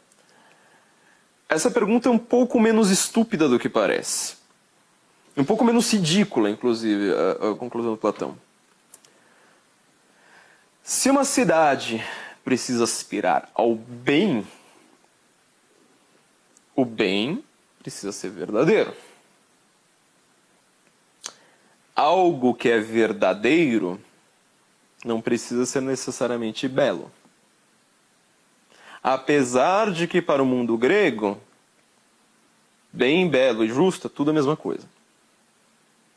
[1.49, 4.37] Essa pergunta é um pouco menos estúpida do que parece.
[5.37, 8.37] Um pouco menos ridícula, inclusive, a, a conclusão do Platão.
[10.83, 12.03] Se uma cidade
[12.45, 14.47] precisa aspirar ao bem,
[16.75, 17.45] o bem
[17.81, 18.95] precisa ser verdadeiro.
[21.95, 24.01] Algo que é verdadeiro
[25.07, 27.11] não precisa ser necessariamente belo.
[29.03, 31.41] Apesar de que para o mundo grego,
[32.93, 34.85] bem, belo e justo é tudo a mesma coisa.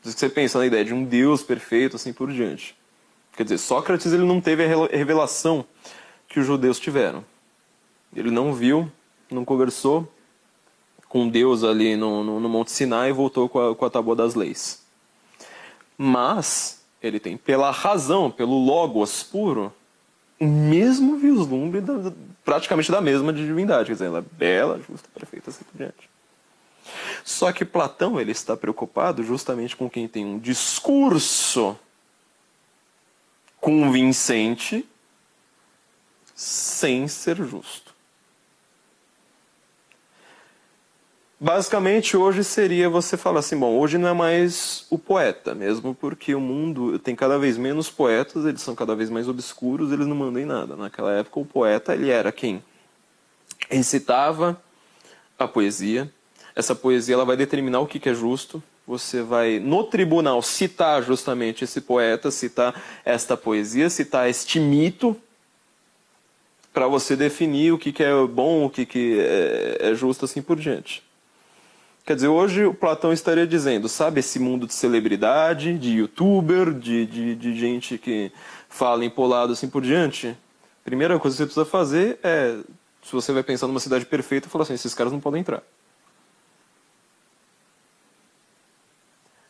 [0.02, 2.74] Você pensa na ideia de um Deus perfeito, assim por diante.
[3.36, 5.64] Quer dizer, Sócrates ele não teve a revelação
[6.28, 7.24] que os judeus tiveram.
[8.14, 8.90] Ele não viu,
[9.30, 10.12] não conversou
[11.08, 14.16] com Deus ali no, no, no Monte Sinai e voltou com a, com a tábua
[14.16, 14.82] das leis.
[15.96, 19.72] Mas ele tem, pela razão, pelo logos puro,
[20.38, 22.12] o mesmo vislumbre da,
[22.44, 23.86] praticamente da mesma divindade.
[23.86, 26.08] Quer dizer, ela é bela, justa, perfeita, assim por diante.
[27.24, 31.78] Só que Platão ele está preocupado justamente com quem tem um discurso
[33.60, 34.88] convincente
[36.34, 37.89] sem ser justo.
[41.42, 46.34] Basicamente, hoje seria você falar assim: bom, hoje não é mais o poeta, mesmo porque
[46.34, 50.14] o mundo tem cada vez menos poetas, eles são cada vez mais obscuros, eles não
[50.14, 50.76] mandam em nada.
[50.76, 52.62] Naquela época, o poeta ele era quem
[53.70, 54.60] recitava
[55.38, 56.12] a poesia.
[56.54, 58.62] Essa poesia ela vai determinar o que é justo.
[58.86, 65.16] Você vai, no tribunal, citar justamente esse poeta, citar esta poesia, citar este mito,
[66.70, 71.02] para você definir o que é bom, o que é, é justo, assim por diante.
[72.10, 77.06] Quer dizer, hoje o Platão estaria dizendo, sabe, esse mundo de celebridade, de youtuber, de,
[77.06, 78.32] de, de gente que
[78.68, 80.36] fala empolado assim por diante.
[80.84, 82.58] Primeira coisa que você precisa fazer é,
[83.04, 85.62] se você vai pensar numa cidade perfeita, falar assim, esses caras não podem entrar.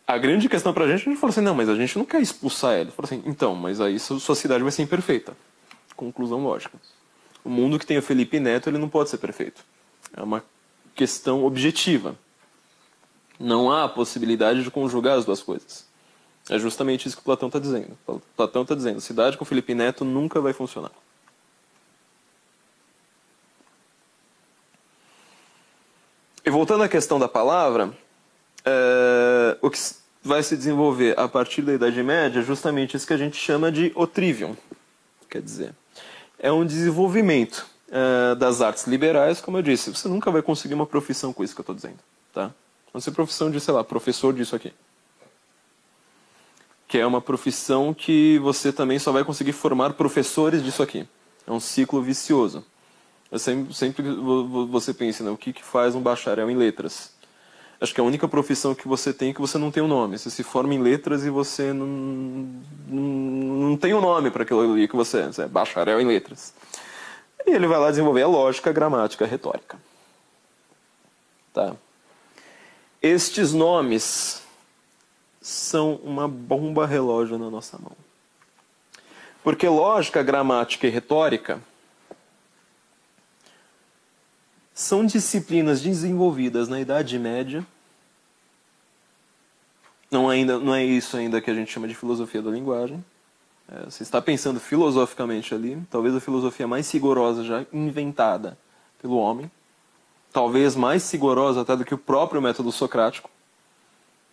[0.07, 2.21] A grande questão pra gente, a gente fala assim, não, mas a gente não quer
[2.21, 2.91] expulsar ele.
[2.91, 5.35] Fala assim, então, mas aí sua cidade vai ser imperfeita.
[5.97, 6.77] Conclusão lógica.
[7.43, 9.65] O mundo que tem o Felipe Neto, ele não pode ser perfeito.
[10.15, 10.45] É uma
[10.95, 12.15] questão objetiva.
[13.41, 15.87] Não há possibilidade de conjugar as duas coisas.
[16.51, 17.97] É justamente isso que Platão está dizendo.
[18.37, 20.93] Platão está dizendo: cidade com Felipe Neto nunca vai funcionar.
[26.45, 27.93] E voltando à questão da palavra,
[28.65, 29.79] é, o que
[30.23, 33.71] vai se desenvolver a partir da Idade Média é justamente isso que a gente chama
[33.71, 34.57] de o trivium.
[35.29, 35.75] Quer dizer,
[36.39, 39.91] é um desenvolvimento é, das artes liberais, como eu disse.
[39.91, 41.99] Você nunca vai conseguir uma profissão com isso que eu estou dizendo.
[42.33, 42.51] Tá?
[42.93, 44.73] Não ser profissão de, sei lá, professor disso aqui.
[46.89, 51.07] Que é uma profissão que você também só vai conseguir formar professores disso aqui.
[51.47, 52.65] É um ciclo vicioso.
[53.31, 54.03] Eu sempre, sempre
[54.69, 57.13] você pensa, né, o que, que faz um bacharel em letras?
[57.81, 60.19] Acho que é a única profissão que você tem que você não tem um nome.
[60.19, 63.03] Você se forma em letras e você não, não,
[63.69, 65.27] não tem um nome para aquilo que você é.
[65.29, 66.53] Você é bacharel em letras.
[67.47, 69.79] E ele vai lá desenvolver a lógica, a gramática, a retórica.
[71.55, 71.75] Tá?
[73.03, 74.43] Estes nomes
[75.41, 77.97] são uma bomba relógio na nossa mão.
[79.43, 81.63] Porque lógica, gramática e retórica
[84.75, 87.67] são disciplinas desenvolvidas na Idade Média.
[90.11, 93.03] Não, ainda, não é isso ainda que a gente chama de filosofia da linguagem.
[93.67, 98.59] É, você está pensando filosoficamente ali, talvez a filosofia mais rigorosa já inventada
[99.01, 99.51] pelo homem
[100.33, 103.31] talvez mais rigorosa até do que o próprio método socrático,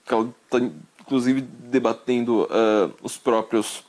[0.06, 0.60] que ela está
[1.02, 3.84] inclusive debatendo uh, os próprios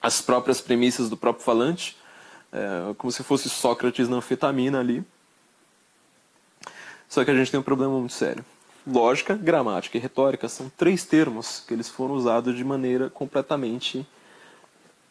[0.00, 1.96] as próprias premissas do próprio falante,
[2.52, 5.04] uh, como se fosse Sócrates na anfetamina ali.
[7.08, 8.44] Só que a gente tem um problema muito sério.
[8.86, 14.06] Lógica, gramática e retórica são três termos que eles foram usados de maneira completamente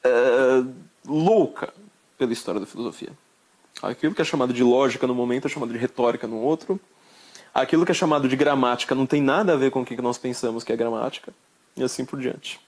[0.06, 0.74] uh,
[1.06, 1.74] louca
[2.18, 3.12] pela história da filosofia.
[3.82, 6.80] Aquilo que é chamado de lógica no momento é chamado de retórica no outro.
[7.54, 10.18] Aquilo que é chamado de gramática não tem nada a ver com o que nós
[10.18, 11.34] pensamos que é gramática.
[11.76, 12.60] E assim por diante.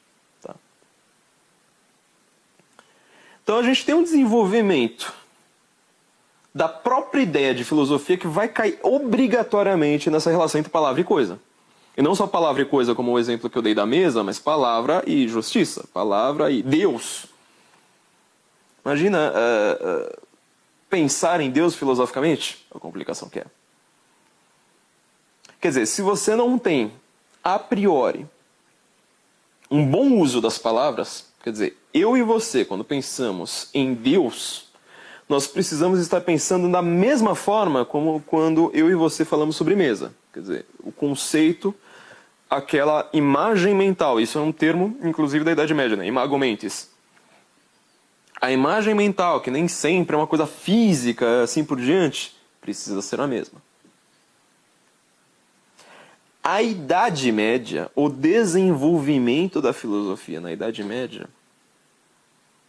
[0.42, 0.56] Tá?
[3.44, 5.14] Então a gente tem um desenvolvimento
[6.54, 11.40] da própria ideia de filosofia que vai cair obrigatoriamente nessa relação entre palavra e coisa.
[11.98, 14.40] E não só palavra e coisa, como o exemplo que eu dei da mesa, mas
[14.40, 17.26] palavra e justiça, palavra e Deus.
[18.86, 20.29] Imagina uh, uh,
[20.90, 22.66] pensar em Deus filosoficamente?
[22.74, 23.46] A complicação que é.
[25.62, 26.92] Quer dizer, se você não tem,
[27.44, 28.26] a priori,
[29.70, 34.68] um bom uso das palavras, quer dizer, eu e você, quando pensamos em Deus,
[35.28, 40.14] nós precisamos estar pensando da mesma forma como quando eu e você falamos sobre mesa.
[40.34, 41.76] Quer dizer, o conceito,
[42.50, 46.08] aquela imagem mental, isso é um termo, inclusive, da Idade Média, né?
[46.08, 46.89] imago mentis
[48.42, 53.20] a imagem mental, que nem sempre é uma coisa física, assim por diante, precisa ser
[53.20, 53.62] a mesma.
[56.44, 61.30] A Idade Média, o desenvolvimento da filosofia na Idade Média,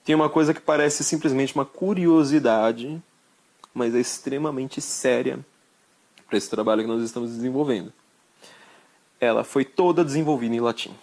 [0.04, 3.00] tem uma coisa que parece simplesmente uma curiosidade,
[3.72, 5.38] mas é extremamente séria
[6.26, 7.92] para esse trabalho que nós estamos desenvolvendo.
[9.20, 10.94] Ela foi toda desenvolvida em latim.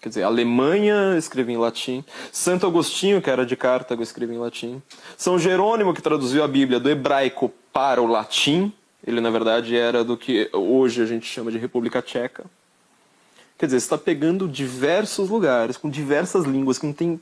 [0.00, 4.80] Quer dizer, Alemanha escrevia em latim, Santo Agostinho, que era de Cartago, escrevia em latim,
[5.16, 8.72] São Jerônimo, que traduziu a Bíblia do hebraico para o latim,
[9.04, 12.44] ele na verdade era do que hoje a gente chama de República Tcheca.
[13.56, 17.20] Quer dizer, está pegando diversos lugares, com diversas línguas que não tem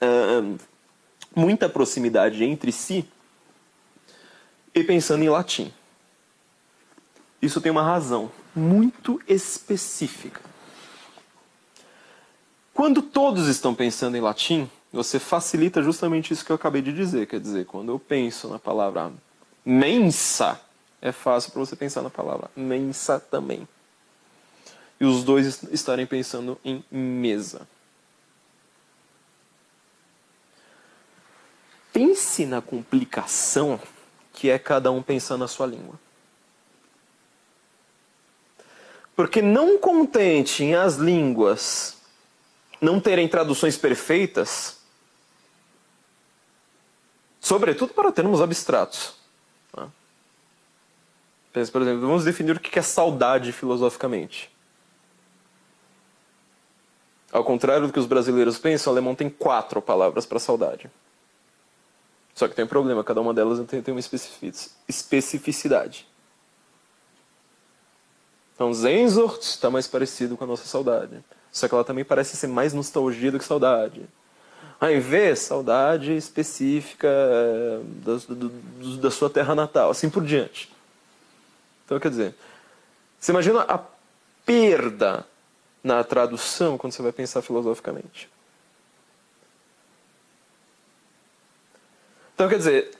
[0.00, 0.58] uh,
[1.36, 3.06] muita proximidade entre si,
[4.74, 5.72] e pensando em latim.
[7.40, 10.51] Isso tem uma razão muito específica.
[12.74, 17.26] Quando todos estão pensando em latim, você facilita justamente isso que eu acabei de dizer.
[17.26, 19.12] Quer dizer, quando eu penso na palavra
[19.64, 20.60] mensa,
[21.00, 23.66] é fácil para você pensar na palavra mensa também.
[24.98, 27.66] E os dois estarem pensando em mesa.
[31.92, 33.78] Pense na complicação
[34.32, 36.00] que é cada um pensando na sua língua.
[39.14, 42.01] Porque não contente em as línguas
[42.82, 44.78] não terem traduções perfeitas,
[47.40, 49.14] sobretudo para termos abstratos.
[49.76, 49.88] Né?
[51.52, 54.50] Pensa, por exemplo, vamos definir o que é saudade filosoficamente.
[57.30, 60.90] Ao contrário do que os brasileiros pensam, o alemão tem quatro palavras para saudade.
[62.34, 64.00] Só que tem um problema, cada uma delas tem, tem uma
[64.88, 66.06] especificidade.
[68.54, 71.24] Então, Sehnsucht está mais parecido com a nossa saudade.
[71.52, 74.08] Só que ela também parece ser mais nostalgia do que saudade.
[74.80, 80.72] Aí vê saudade específica é, da, do, da sua terra natal, assim por diante.
[81.84, 82.34] Então, quer dizer,
[83.20, 83.78] você imagina a
[84.44, 85.26] perda
[85.84, 88.28] na tradução quando você vai pensar filosoficamente.
[92.34, 92.90] Então, quer dizer,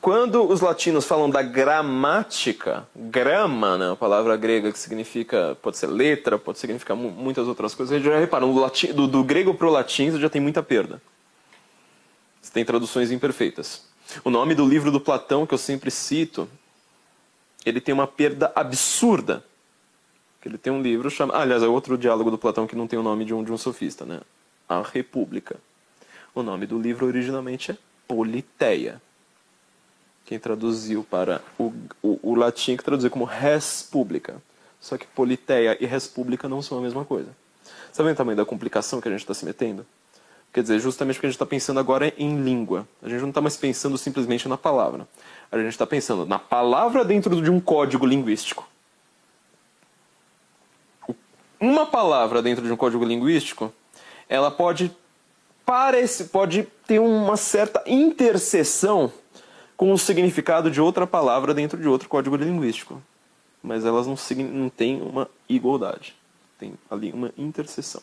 [0.00, 5.88] quando os latinos falam da gramática, grama, né, a palavra grega que significa, pode ser
[5.88, 9.70] letra, pode significar muitas outras coisas, já reparam, do, latim, do, do grego para o
[9.70, 11.02] latim você já tem muita perda.
[12.40, 13.88] Você tem traduções imperfeitas.
[14.24, 16.48] O nome do livro do Platão, que eu sempre cito,
[17.64, 19.44] ele tem uma perda absurda.
[20.44, 21.36] Ele tem um livro chamado.
[21.36, 23.52] Ah, aliás, é outro diálogo do Platão que não tem o nome de um, de
[23.52, 24.22] um sofista, né?
[24.66, 25.56] A República.
[26.34, 27.76] O nome do livro originalmente é
[28.08, 29.02] Politeia
[30.24, 34.40] quem traduziu para o, o, o latim que traduziu como res publica.
[34.80, 37.28] Só que politeia e res publica não são a mesma coisa.
[37.92, 39.84] Sabe o tamanho da complicação que a gente está se metendo?
[40.52, 42.86] Quer dizer, justamente porque a gente está pensando agora em língua.
[43.02, 45.06] A gente não está mais pensando simplesmente na palavra.
[45.50, 48.68] A gente está pensando na palavra dentro de um código linguístico.
[51.60, 53.72] Uma palavra dentro de um código linguístico,
[54.28, 54.90] ela pode
[55.64, 59.12] parece, pode ter uma certa interseção
[59.80, 63.02] com o significado de outra palavra dentro de outro código linguístico.
[63.62, 64.14] Mas elas não,
[64.52, 66.14] não têm uma igualdade.
[66.58, 68.02] Tem ali uma interseção.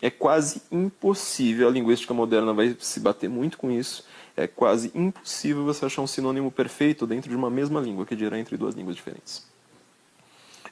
[0.00, 5.66] É quase impossível, a linguística moderna vai se bater muito com isso, é quase impossível
[5.66, 8.96] você achar um sinônimo perfeito dentro de uma mesma língua, que dirá entre duas línguas
[8.96, 9.46] diferentes.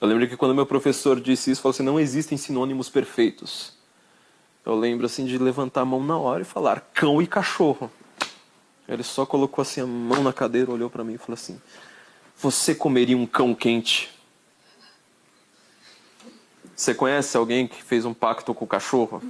[0.01, 3.75] Eu lembro que quando meu professor disse isso, falou assim, não existem sinônimos perfeitos.
[4.65, 7.93] Eu lembro assim de levantar a mão na hora e falar cão e cachorro.
[8.91, 11.61] Ele só colocou assim a mão na cadeira, olhou para mim e falou assim:
[12.37, 14.11] Você comeria um cão quente?
[16.75, 19.23] Você conhece alguém que fez um pacto com o cachorro?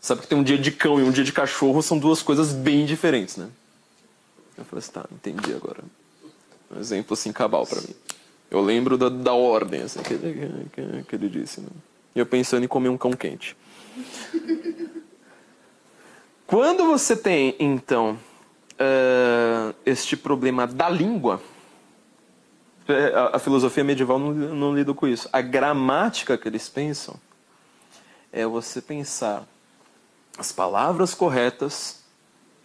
[0.00, 2.52] Sabe que tem um dia de cão e um dia de cachorro são duas coisas
[2.52, 3.48] bem diferentes, né?
[4.58, 5.84] Eu falei assim: Tá, entendi agora.
[6.74, 7.94] Um exemplo assim cabal para mim.
[8.50, 11.60] Eu lembro da, da ordem assim, que, que, que ele disse.
[11.60, 11.68] Né?
[12.12, 13.56] E eu pensando em comer um cão quente.
[16.46, 18.18] Quando você tem, então,
[18.74, 21.40] uh, este problema da língua,
[22.86, 25.28] é, a, a filosofia medieval não, não lida com isso.
[25.32, 27.16] A gramática que eles pensam
[28.30, 29.46] é você pensar
[30.36, 32.02] as palavras corretas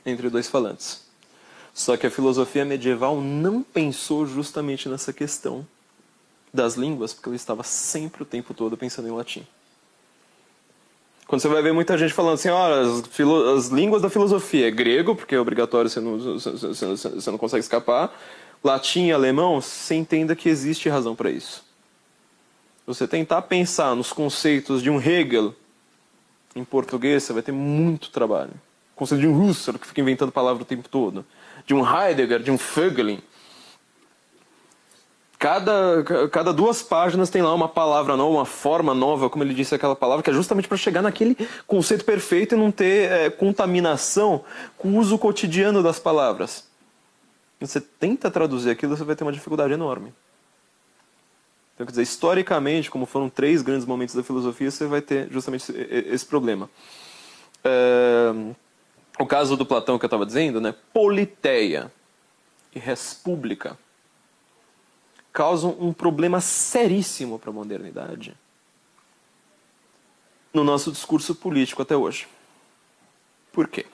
[0.05, 1.07] entre dois falantes.
[1.73, 5.65] Só que a filosofia medieval não pensou justamente nessa questão
[6.53, 9.47] das línguas, porque ela estava sempre o tempo todo pensando em latim.
[11.29, 13.03] Quando você vai ver muita gente falando assim, ó, as,
[13.55, 17.59] as, línguas da filosofia é grego, porque é obrigatório, você não, você, você não consegue
[17.59, 18.11] escapar.
[18.63, 21.63] Latim e alemão, você entenda que existe razão para isso.
[22.87, 25.53] Você tentar pensar nos conceitos de um Hegel
[26.55, 28.53] em português, você vai ter muito trabalho.
[28.95, 31.23] O conceito de um Husserl, que fica inventando palavra o tempo todo.
[31.63, 33.19] De um Heidegger, de um Fögelin.
[35.39, 39.73] Cada, cada duas páginas tem lá uma palavra nova, uma forma nova, como ele disse
[39.73, 44.43] aquela palavra, que é justamente para chegar naquele conceito perfeito e não ter é, contaminação
[44.77, 46.67] com o uso cotidiano das palavras.
[47.61, 50.13] Você tenta traduzir aquilo, você vai ter uma dificuldade enorme.
[51.73, 55.73] Então, quer dizer, historicamente, como foram três grandes momentos da filosofia, você vai ter justamente
[55.89, 56.69] esse problema.
[57.63, 58.33] É,
[59.17, 60.75] o caso do Platão que eu estava dizendo, né?
[60.93, 61.89] Politeia
[62.75, 63.77] e República
[65.31, 68.35] causam um problema seríssimo para a modernidade
[70.53, 72.27] no nosso discurso político até hoje.
[73.51, 73.85] Por quê?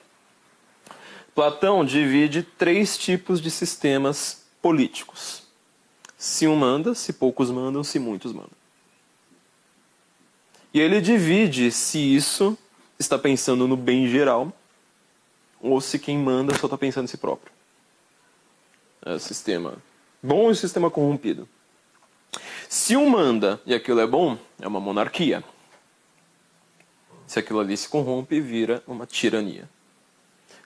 [1.34, 5.46] Platão divide três tipos de sistemas políticos
[6.16, 8.56] se um manda, se poucos mandam, se muitos mandam.
[10.72, 12.56] E ele divide se isso
[12.98, 14.52] está pensando no bem geral
[15.60, 17.52] ou se quem manda só está pensando em si próprio.
[19.04, 19.76] É o sistema
[20.26, 21.48] bom e o sistema corrompido.
[22.68, 25.44] Se um manda e aquilo é bom, é uma monarquia.
[27.26, 29.68] Se aquilo ali se corrompe, vira uma tirania.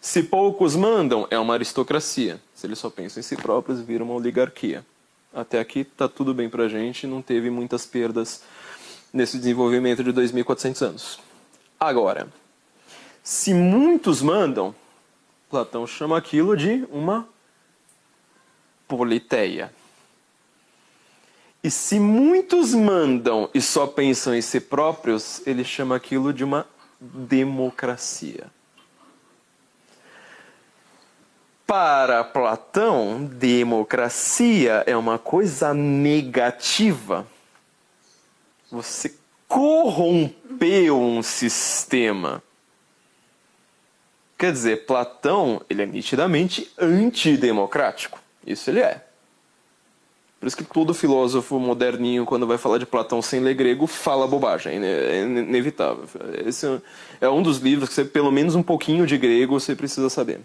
[0.00, 2.40] Se poucos mandam, é uma aristocracia.
[2.54, 4.84] Se eles só pensam em si próprios, vira uma oligarquia
[5.32, 8.42] até aqui está tudo bem para a gente, não teve muitas perdas
[9.12, 11.20] nesse desenvolvimento de 2.400 anos.
[11.78, 12.28] Agora,
[13.22, 14.74] se muitos mandam,
[15.48, 17.28] Platão chama aquilo de uma
[18.91, 19.72] politeia.
[21.62, 26.66] E se muitos mandam e só pensam em si próprios, ele chama aquilo de uma
[27.01, 28.47] democracia.
[31.64, 37.24] Para Platão, democracia é uma coisa negativa.
[38.72, 39.14] Você
[39.47, 42.43] corrompeu um sistema.
[44.36, 48.20] Quer dizer, Platão ele é nitidamente antidemocrático.
[48.47, 49.05] Isso ele é.
[50.41, 54.26] Por isso que todo filósofo moderninho, quando vai falar de Platão sem ler grego, fala
[54.26, 54.82] bobagem.
[54.82, 56.05] É inevitável.
[56.47, 56.80] Esse
[57.20, 60.41] é um dos livros que você, pelo menos um pouquinho de grego, você precisa saber.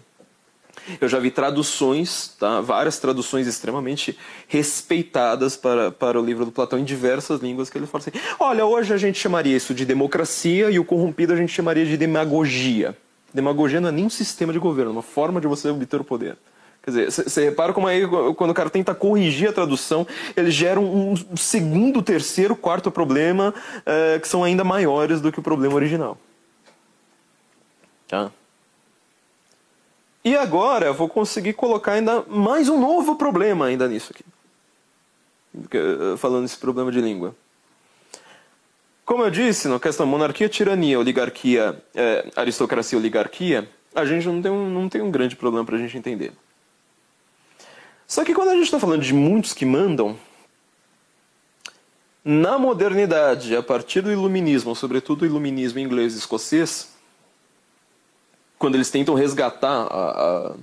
[1.00, 2.60] Eu já vi traduções, tá?
[2.60, 4.16] várias traduções extremamente
[4.46, 8.66] respeitadas para, para o livro do Platão em diversas línguas, que ele fala assim: olha,
[8.66, 12.96] hoje a gente chamaria isso de democracia e o corrompido a gente chamaria de demagogia.
[13.32, 16.04] Demagogia não é nem um sistema de governo, é uma forma de você obter o
[16.04, 16.36] poder.
[16.86, 18.06] Quer dizer, você repara como aí,
[18.36, 20.06] quando o cara tenta corrigir a tradução,
[20.36, 23.52] ele gera um segundo, terceiro, quarto problema
[23.84, 26.16] é, que são ainda maiores do que o problema original.
[28.06, 28.30] Tá?
[30.24, 34.24] E agora eu vou conseguir colocar ainda mais um novo problema ainda nisso aqui.
[35.72, 37.34] Eh, falando desse problema de língua.
[39.04, 44.52] Como eu disse, na questão monarquia, tirania, oligarquia, é, aristocracia, oligarquia, a gente não tem
[44.52, 46.32] um, não tem um grande problema para a gente entender.
[48.06, 50.16] Só que quando a gente está falando de muitos que mandam,
[52.24, 56.94] na modernidade, a partir do iluminismo, sobretudo o iluminismo inglês e escocês,
[58.58, 60.54] quando eles tentam resgatar a, a,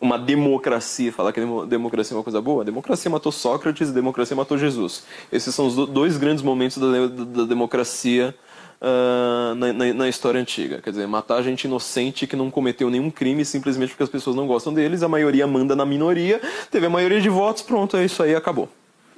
[0.00, 4.36] uma democracia, falar que democracia é uma coisa boa, a democracia matou Sócrates, a democracia
[4.36, 5.04] matou Jesus.
[5.30, 8.34] Esses são os dois grandes momentos da, da, da democracia
[8.82, 10.80] uh, na, na, na, história antiga.
[10.82, 14.46] Quer dizer, matar gente inocente que não cometeu nenhum crime simplesmente porque as pessoas não
[14.46, 18.22] gostam deles, a maioria manda na minoria, teve a maioria de votos, pronto, é isso
[18.22, 18.68] aí, acabou.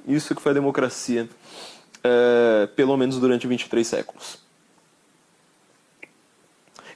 [0.07, 1.27] Isso que foi a democracia,
[1.97, 4.37] uh, pelo menos durante 23 séculos.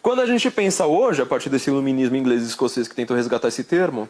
[0.02, 3.50] Quando a gente pensa hoje, a partir desse iluminismo inglês e escocês que tentou resgatar
[3.50, 4.08] esse termo,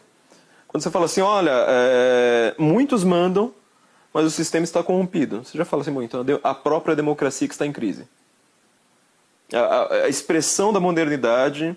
[0.68, 3.51] quando você fala assim, olha, é, muitos mandam,
[4.14, 5.43] mas o sistema está corrompido.
[5.43, 8.07] Você já fala assim, muito, então a própria democracia que está em crise.
[9.54, 11.76] A, a, expressão da modernidade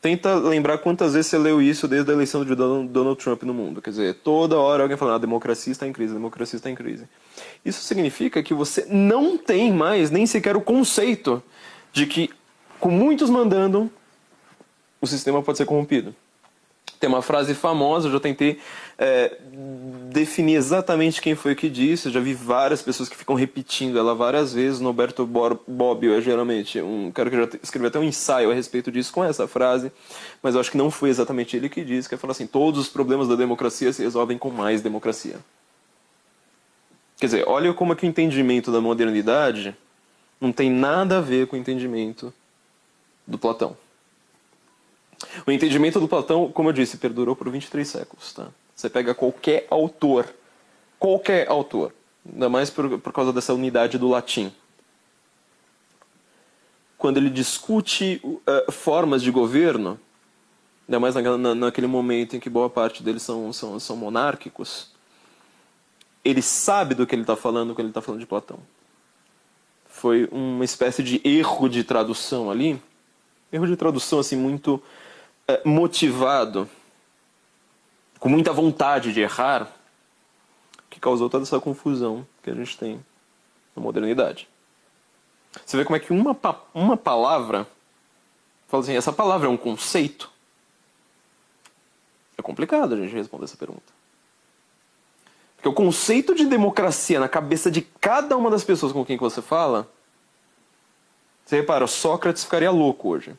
[0.00, 3.80] tenta lembrar quantas vezes você leu isso desde a eleição de Donald Trump no mundo.
[3.80, 6.70] Quer dizer, toda hora alguém falando, ah, a democracia está em crise, a democracia está
[6.70, 7.08] em crise.
[7.64, 11.42] Isso significa que você não tem mais nem sequer o conceito
[11.92, 12.30] de que
[12.84, 13.90] com muitos mandando,
[15.00, 16.14] o sistema pode ser corrompido.
[17.04, 18.58] Tem uma frase famosa, eu já tentei
[18.96, 19.36] é,
[20.10, 24.14] definir exatamente quem foi que disse, eu já vi várias pessoas que ficam repetindo ela
[24.14, 24.80] várias vezes.
[24.80, 29.12] Noberto Bobbio é geralmente um cara que já escreveu até um ensaio a respeito disso
[29.12, 29.92] com essa frase,
[30.42, 32.80] mas eu acho que não foi exatamente ele que disse, que é falar assim, todos
[32.80, 35.36] os problemas da democracia se resolvem com mais democracia.
[37.18, 39.76] Quer dizer, olha como é que o entendimento da modernidade
[40.40, 42.32] não tem nada a ver com o entendimento
[43.26, 43.76] do Platão.
[45.46, 48.32] O entendimento do Platão, como eu disse, perdurou por 23 séculos.
[48.32, 48.48] Tá?
[48.74, 50.32] Você pega qualquer autor,
[50.98, 51.92] qualquer autor,
[52.30, 54.52] ainda mais por, por causa dessa unidade do latim.
[56.98, 60.00] Quando ele discute uh, formas de governo,
[60.88, 64.92] ainda mais na, na, naquele momento em que boa parte deles são, são, são monárquicos,
[66.24, 68.58] ele sabe do que ele está falando quando ele está falando de Platão.
[69.86, 72.80] Foi uma espécie de erro de tradução ali,
[73.52, 74.82] erro de tradução assim muito
[75.64, 76.68] motivado,
[78.18, 79.70] com muita vontade de errar,
[80.88, 83.04] que causou toda essa confusão que a gente tem
[83.74, 84.48] na modernidade.
[85.64, 86.36] Você vê como é que uma,
[86.72, 87.66] uma palavra,
[88.68, 90.30] fala assim, essa palavra é um conceito?
[92.36, 93.92] É complicado a gente responder essa pergunta.
[95.56, 99.40] Porque o conceito de democracia na cabeça de cada uma das pessoas com quem você
[99.40, 99.88] fala,
[101.44, 103.36] você repara, Sócrates ficaria louco hoje.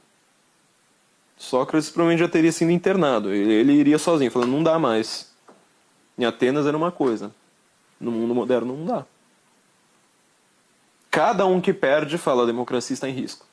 [1.38, 3.34] Sócrates provavelmente já teria sido internado.
[3.34, 5.34] Ele, ele iria sozinho, falando, não dá mais.
[6.18, 7.34] Em Atenas era uma coisa.
[8.00, 9.06] No mundo moderno não dá.
[11.12, 13.46] Cada um que perde fala a democracia está em risco.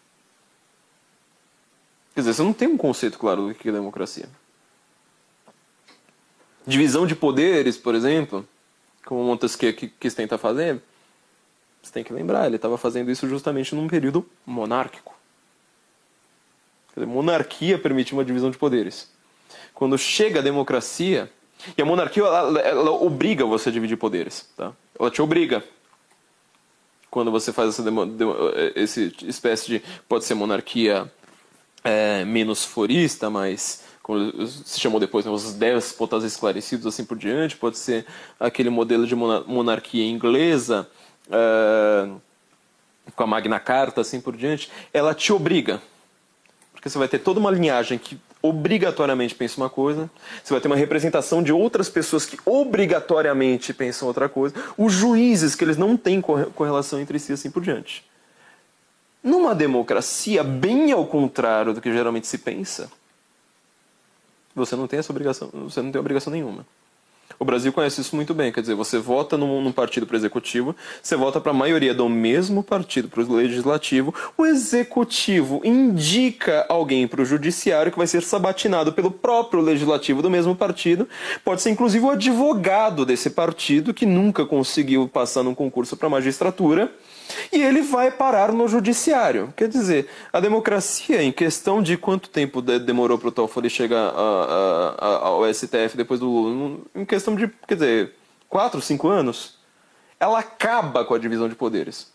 [2.14, 4.28] Quer dizer, você não tem um conceito claro do que é democracia.
[6.66, 8.46] Divisão de poderes, por exemplo,
[9.04, 10.80] como Montesquieu quis tentar fazer,
[11.82, 15.14] você tem que lembrar, ele estava fazendo isso justamente num período monárquico.
[16.94, 19.10] Dizer, monarquia permite uma divisão de poderes.
[19.74, 21.30] Quando chega a democracia,
[21.76, 24.72] e a monarquia ela, ela obriga você a dividir poderes, tá?
[24.98, 25.62] Ela te obriga.
[27.10, 28.34] Quando você faz essa demo, demo,
[28.74, 31.10] esse espécie de pode ser monarquia
[31.84, 37.56] é, menos forista, mas como se chamou depois, né, os déspotas esclarecidos, assim por diante,
[37.56, 38.04] pode ser
[38.38, 40.88] aquele modelo de monarquia inglesa,
[41.28, 42.20] uh,
[43.14, 45.80] com a Magna Carta, assim por diante, ela te obriga.
[46.82, 50.10] Porque você vai ter toda uma linhagem que obrigatoriamente pensa uma coisa,
[50.42, 55.54] você vai ter uma representação de outras pessoas que obrigatoriamente pensam outra coisa, os juízes
[55.54, 58.04] que eles não têm correlação entre si, assim por diante.
[59.22, 62.90] Numa democracia, bem ao contrário do que geralmente se pensa,
[64.52, 66.66] você não tem essa obrigação, você não tem obrigação nenhuma.
[67.38, 70.18] O Brasil conhece isso muito bem, quer dizer, você vota num, num partido para o
[70.18, 76.66] executivo, você vota para a maioria do mesmo partido para o legislativo, o executivo indica
[76.68, 81.08] alguém para o judiciário que vai ser sabatinado pelo próprio legislativo do mesmo partido,
[81.44, 86.92] pode ser inclusive o advogado desse partido que nunca conseguiu passar num concurso para magistratura
[87.52, 89.52] e ele vai parar no judiciário.
[89.56, 94.10] Quer dizer, a democracia, em questão de quanto tempo demorou para o Toffoli chegar a,
[94.10, 98.14] a, a, ao STF depois do Lula, em questão de, quer dizer,
[98.48, 99.58] quatro, cinco anos,
[100.18, 102.12] ela acaba com a divisão de poderes.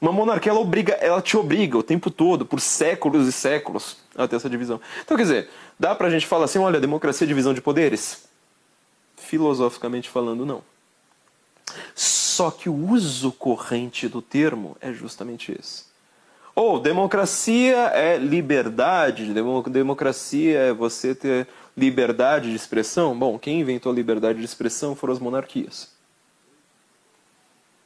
[0.00, 4.28] Uma monarquia, ela, obriga, ela te obriga o tempo todo, por séculos e séculos, a
[4.28, 4.80] ter essa divisão.
[5.02, 8.24] Então, quer dizer, dá pra gente falar assim, olha, democracia é divisão de poderes?
[9.16, 10.62] Filosoficamente falando, não.
[11.94, 15.84] Só que o uso corrente do termo é justamente esse.
[16.54, 19.32] Ou democracia é liberdade,
[19.70, 23.16] democracia é você ter liberdade de expressão.
[23.18, 25.92] Bom, quem inventou a liberdade de expressão foram as monarquias.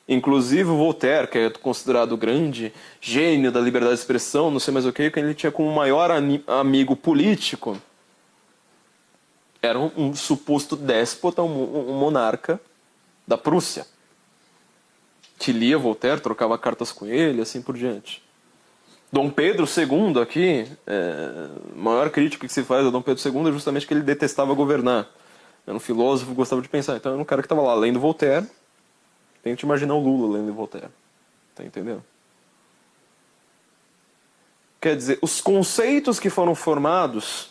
[0.09, 4.73] Inclusive o Voltaire, que é considerado o grande gênio da liberdade de expressão, não sei
[4.73, 6.11] mais o que, que ele tinha como maior
[6.47, 7.77] amigo político,
[9.61, 12.61] era um, um suposto déspota, um, um monarca
[13.27, 13.87] da Prússia
[15.39, 18.23] que lia Voltaire, trocava cartas com ele, assim por diante.
[19.11, 23.53] Dom Pedro II aqui, é, maior crítica que se faz a Dom Pedro II é
[23.53, 25.09] justamente que ele detestava governar.
[25.67, 26.97] Era um filósofo gostava de pensar.
[26.97, 28.47] Então era um cara que estava lá lendo Voltaire.
[29.43, 30.89] Tente imaginar o Lula lendo Voltaire.
[31.55, 32.05] Tá entendendo?
[34.81, 37.51] Quer dizer, os conceitos que foram formados,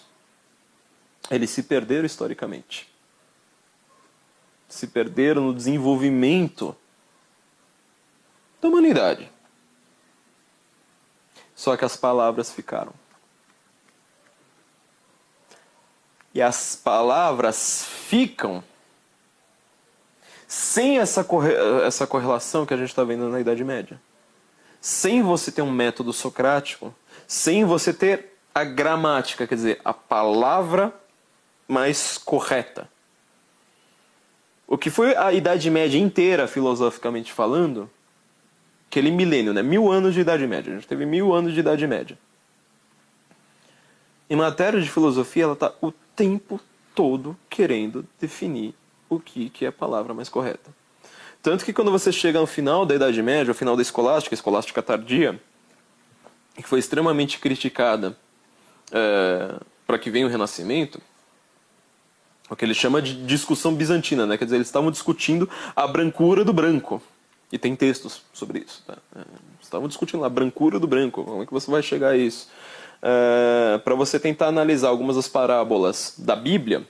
[1.30, 2.88] eles se perderam historicamente.
[4.70, 6.76] Se perderam no desenvolvimento
[8.62, 9.30] da humanidade.
[11.58, 12.94] Só que as palavras ficaram.
[16.32, 18.64] E as palavras ficam
[20.48, 21.52] sem essa, corre
[21.84, 24.00] essa correlação que a gente está vendo na Idade Média.
[24.80, 26.94] Sem você ter um método socrático,
[27.28, 30.94] sem você ter a gramática, quer dizer, a palavra
[31.68, 32.88] mais correta.
[34.68, 37.90] O que foi a Idade Média inteira, filosoficamente falando,
[38.90, 39.62] aquele milênio, né?
[39.62, 40.72] mil anos de Idade Média.
[40.72, 42.18] A gente teve mil anos de Idade Média.
[44.30, 46.60] Em matéria de filosofia, ela está o tempo
[46.94, 48.74] todo querendo definir
[49.10, 50.72] o que, que é a palavra mais correta.
[51.42, 54.38] Tanto que quando você chega no final da Idade Média, ao final da escolástica, a
[54.38, 55.40] escolástica tardia,
[56.56, 58.18] que foi extremamente criticada
[58.92, 61.00] é, para que venha o Renascimento,
[62.50, 64.38] o que ele chama de discussão bizantina, né?
[64.38, 67.02] quer dizer, eles estavam discutindo a brancura do branco.
[67.52, 68.84] E tem textos sobre isso.
[68.86, 68.98] Tá?
[69.16, 69.22] É,
[69.62, 72.50] estavam discutindo lá, brancura do branco, como é que você vai chegar a isso?
[73.02, 76.86] É, Para você tentar analisar algumas das parábolas da Bíblia,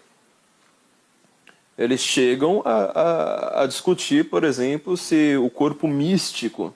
[1.77, 6.73] Eles chegam a, a, a discutir, por exemplo, se o corpo místico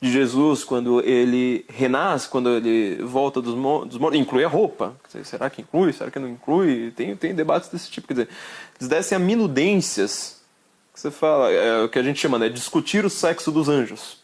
[0.00, 4.96] de Jesus, quando ele renasce, quando ele volta dos, mortos, inclui a roupa.
[5.22, 5.92] será que inclui?
[5.92, 6.90] Será que não inclui?
[6.96, 8.08] Tem, tem debates desse tipo.
[8.08, 8.28] Quer dizer,
[8.78, 10.35] eles descem a minudências
[10.96, 12.48] que você fala, é o que a gente chama, né?
[12.48, 14.18] Discutir o sexo dos anjos.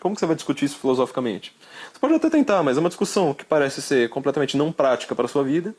[0.00, 1.54] Como que você vai discutir isso filosoficamente?
[1.92, 5.26] Você pode até tentar, mas é uma discussão que parece ser completamente não prática para
[5.26, 5.74] a sua vida.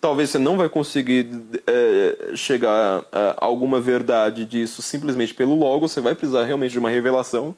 [0.00, 1.28] Talvez você não vai conseguir
[1.66, 6.90] é, chegar a alguma verdade disso simplesmente pelo logo, você vai precisar realmente de uma
[6.90, 7.54] revelação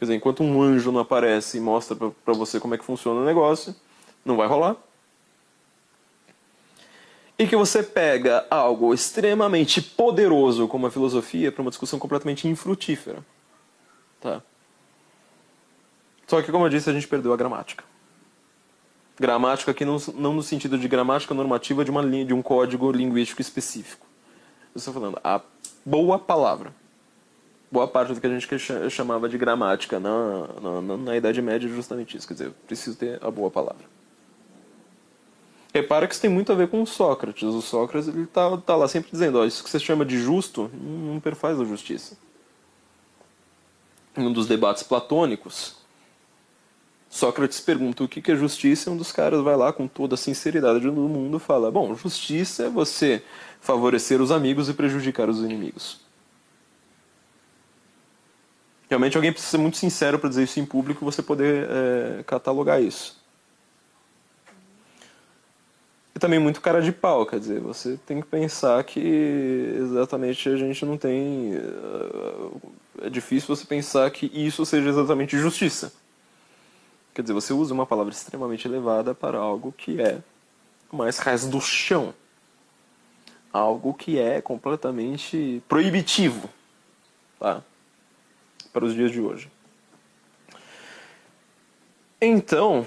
[0.00, 3.20] Quer dizer, enquanto um anjo não aparece e mostra para você como é que funciona
[3.20, 3.76] o negócio,
[4.24, 4.74] não vai rolar.
[7.40, 13.24] E que você pega algo extremamente poderoso como a filosofia para uma discussão completamente infrutífera.
[14.20, 14.42] Tá?
[16.26, 17.82] Só que, como eu disse, a gente perdeu a gramática.
[19.18, 23.40] Gramática aqui não, não no sentido de gramática normativa de, uma de um código linguístico
[23.40, 24.06] específico.
[24.74, 25.40] Eu estou falando a
[25.82, 26.74] boa palavra
[27.70, 30.48] boa parte do que a gente chamava de gramática na,
[30.82, 32.26] na, na Idade Média é justamente isso.
[32.26, 33.84] Quer dizer, preciso ter a boa palavra.
[35.72, 37.44] Repara que isso tem muito a ver com o Sócrates.
[37.44, 40.70] O Sócrates ele tá, tá lá sempre dizendo, ó, isso que você chama de justo
[40.74, 42.16] não perfaz a justiça.
[44.16, 45.76] Em um dos debates platônicos,
[47.08, 50.18] Sócrates pergunta o que é justiça e um dos caras vai lá com toda a
[50.18, 53.22] sinceridade do mundo fala, bom, justiça é você
[53.60, 56.00] favorecer os amigos e prejudicar os inimigos.
[58.88, 62.22] Realmente alguém precisa ser muito sincero para dizer isso em público e você poder é,
[62.24, 63.19] catalogar isso.
[66.14, 70.56] E também muito cara de pau, quer dizer, você tem que pensar que exatamente a
[70.56, 71.54] gente não tem.
[73.02, 75.92] É, é difícil você pensar que isso seja exatamente justiça.
[77.14, 80.18] Quer dizer, você usa uma palavra extremamente elevada para algo que é
[80.92, 82.12] mais raiz do chão.
[83.52, 86.48] Algo que é completamente proibitivo.
[87.38, 87.62] Tá?
[88.72, 89.50] para os dias de hoje.
[92.20, 92.86] Então,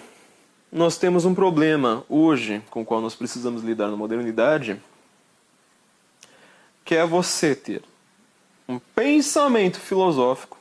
[0.74, 4.82] nós temos um problema hoje com o qual nós precisamos lidar na modernidade,
[6.84, 7.84] que é você ter
[8.68, 10.58] um pensamento filosófico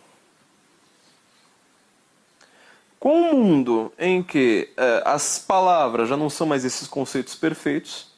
[3.00, 8.12] com um mundo em que eh, as palavras já não são mais esses conceitos perfeitos.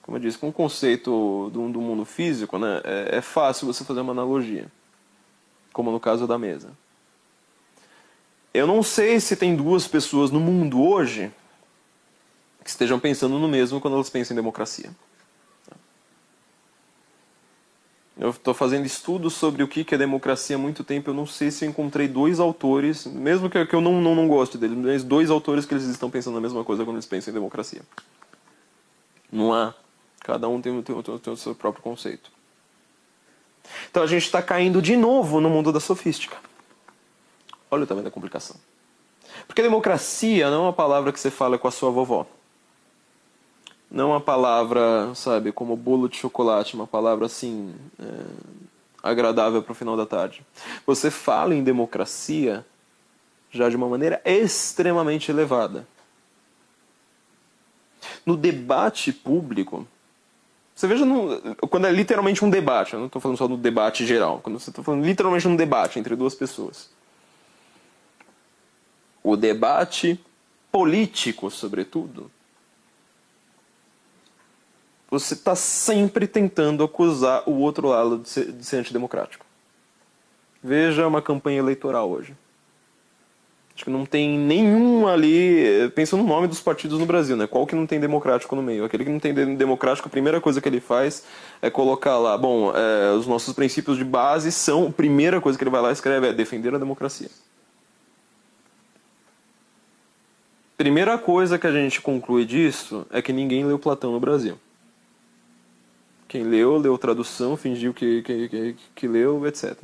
[0.00, 3.84] Como eu disse, com o conceito do, do mundo físico, né, é, é fácil você
[3.84, 4.70] fazer uma analogia
[5.72, 6.70] como no caso da mesa.
[8.54, 11.32] Eu não sei se tem duas pessoas no mundo hoje
[12.62, 14.90] que estejam pensando no mesmo quando elas pensam em democracia.
[18.16, 21.10] Eu estou fazendo estudos sobre o que é democracia há muito tempo.
[21.10, 24.58] Eu não sei se eu encontrei dois autores, mesmo que eu não, não, não goste
[24.58, 27.34] deles, mas dois autores que eles estão pensando na mesma coisa quando eles pensam em
[27.34, 27.80] democracia.
[29.30, 29.74] Não há.
[30.20, 32.30] Cada um tem, tem, tem, tem o seu próprio conceito.
[33.90, 36.36] Então a gente está caindo de novo no mundo da sofística.
[37.72, 38.54] Olha o tamanho da complicação.
[39.46, 42.26] Porque democracia não é uma palavra que você fala com a sua vovó.
[43.90, 48.04] Não é uma palavra, sabe, como bolo de chocolate, uma palavra assim, é,
[49.02, 50.44] agradável para o final da tarde.
[50.86, 52.62] Você fala em democracia
[53.50, 55.86] já de uma maneira extremamente elevada.
[58.26, 59.88] No debate público,
[60.74, 64.04] você veja no, quando é literalmente um debate, eu não estou falando só no debate
[64.04, 66.90] geral, quando você está falando literalmente um debate entre duas pessoas.
[69.22, 70.20] O debate
[70.70, 72.30] político, sobretudo,
[75.10, 79.44] você está sempre tentando acusar o outro lado de ser, de ser antidemocrático.
[80.62, 82.34] Veja uma campanha eleitoral hoje.
[83.74, 85.90] Acho que não tem nenhum ali.
[85.94, 87.46] Pensa no nome dos partidos no Brasil, né?
[87.46, 88.84] Qual que não tem democrático no meio?
[88.84, 91.24] Aquele que não tem democrático, a primeira coisa que ele faz
[91.60, 94.86] é colocar lá, bom, é, os nossos princípios de base são.
[94.86, 97.28] A primeira coisa que ele vai lá e escreve é defender a democracia.
[100.82, 104.58] Primeira coisa que a gente conclui disso é que ninguém leu Platão no Brasil.
[106.26, 109.76] Quem leu, leu tradução, fingiu que, que, que, que leu, etc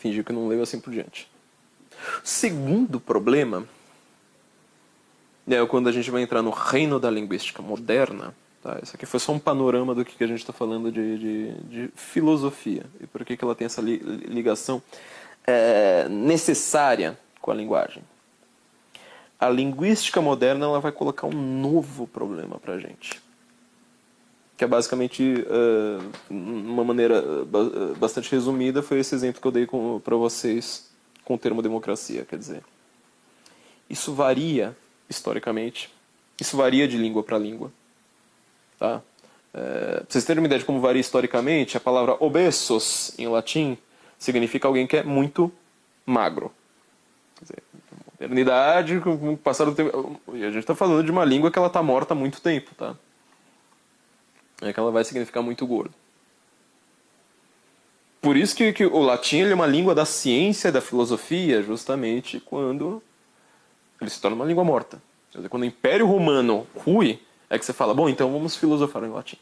[0.00, 1.28] fingiu que não leu assim por diante.
[2.24, 3.66] Segundo problema
[5.46, 8.34] é quando a gente vai entrar no reino da linguística moderna.
[8.62, 8.78] Tá?
[8.82, 11.90] Isso aqui foi só um panorama do que a gente está falando de, de, de,
[11.94, 14.82] filosofia e por que, que ela tem essa li, ligação
[15.46, 18.02] é, necessária com a linguagem.
[19.38, 23.20] A linguística moderna ela vai colocar um novo problema para a gente
[24.60, 27.24] que é basicamente uh, uma maneira
[27.98, 29.66] bastante resumida foi esse exemplo que eu dei
[30.04, 30.90] para vocês
[31.24, 32.62] com o termo democracia, quer dizer,
[33.88, 34.76] isso varia
[35.08, 35.90] historicamente,
[36.38, 37.72] isso varia de língua para língua.
[38.78, 39.00] Tá?
[40.06, 43.78] Vocês terem uma ideia de como varia historicamente, a palavra obesos em latim
[44.18, 45.50] significa alguém que é muito
[46.04, 46.52] magro.
[48.20, 50.20] Modernidade, com o passar do tempo.
[50.34, 52.70] E a gente está falando de uma língua que ela está morta há muito tempo,
[52.76, 52.94] tá?
[54.60, 55.94] É que ela vai significar muito gordo.
[58.20, 63.02] Por isso que, que o latim é uma língua da ciência, da filosofia, justamente quando
[63.98, 65.00] ele se torna uma língua morta.
[65.48, 67.18] Quando o Império Romano rui,
[67.48, 69.38] é que você fala, bom, então vamos filosofar em latim.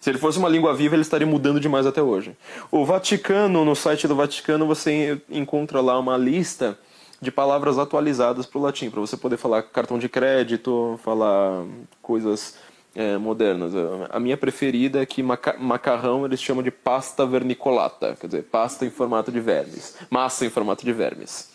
[0.00, 2.36] Se ele fosse uma língua viva, ele estaria mudando demais até hoje.
[2.70, 6.78] O Vaticano, no site do Vaticano, você encontra lá uma lista
[7.20, 11.64] de palavras atualizadas para o latim, para você poder falar cartão de crédito, falar
[12.00, 12.56] coisas
[12.94, 13.72] é, modernas.
[14.10, 18.86] A minha preferida é que maca macarrão eles chamam de pasta vernicolata, quer dizer, pasta
[18.86, 21.50] em formato de vermes, massa em formato de vermes.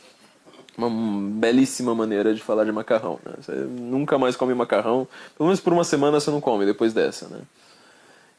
[0.77, 3.19] Uma belíssima maneira de falar de macarrão.
[3.23, 3.33] Né?
[3.39, 7.27] Você nunca mais come macarrão, pelo menos por uma semana você não come depois dessa.
[7.27, 7.41] Né?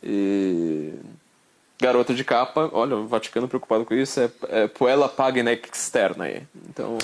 [0.04, 0.92] E...
[1.80, 6.28] Garota de capa, olha, o Vaticano preocupado com isso, é, é Puella Pagna Externa.
[6.68, 6.98] Então,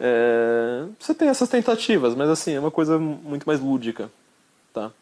[0.00, 4.10] é, você tem essas tentativas, mas assim, é uma coisa muito mais lúdica.
[4.72, 4.92] Tá?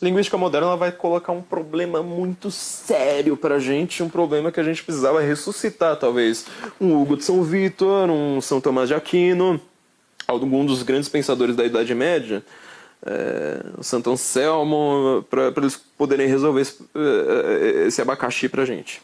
[0.00, 4.64] Linguística moderna ela vai colocar um problema muito sério pra gente, um problema que a
[4.64, 6.46] gente precisava ressuscitar, talvez.
[6.80, 9.60] Um Hugo de São Vitor, um São Tomás de Aquino,
[10.26, 12.42] algum dos grandes pensadores da Idade Média,
[13.04, 19.02] é, Santo Anselmo, para eles poderem resolver esse, é, esse abacaxi para a gente.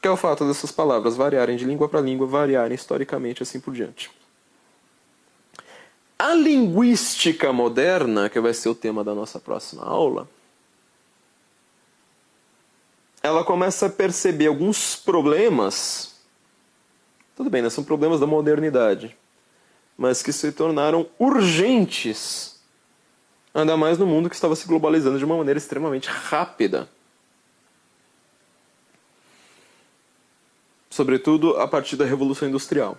[0.00, 3.74] Que é o fato dessas palavras variarem de língua para língua, variarem historicamente assim por
[3.74, 4.10] diante.
[6.18, 10.28] A linguística moderna, que vai ser o tema da nossa próxima aula,
[13.22, 16.14] ela começa a perceber alguns problemas.
[17.34, 17.68] Tudo bem, né?
[17.68, 19.16] são problemas da modernidade
[19.96, 22.60] mas que se tornaram urgentes,
[23.54, 26.88] ainda mais no mundo que estava se globalizando de uma maneira extremamente rápida.
[30.90, 32.96] Sobretudo a partir da Revolução Industrial.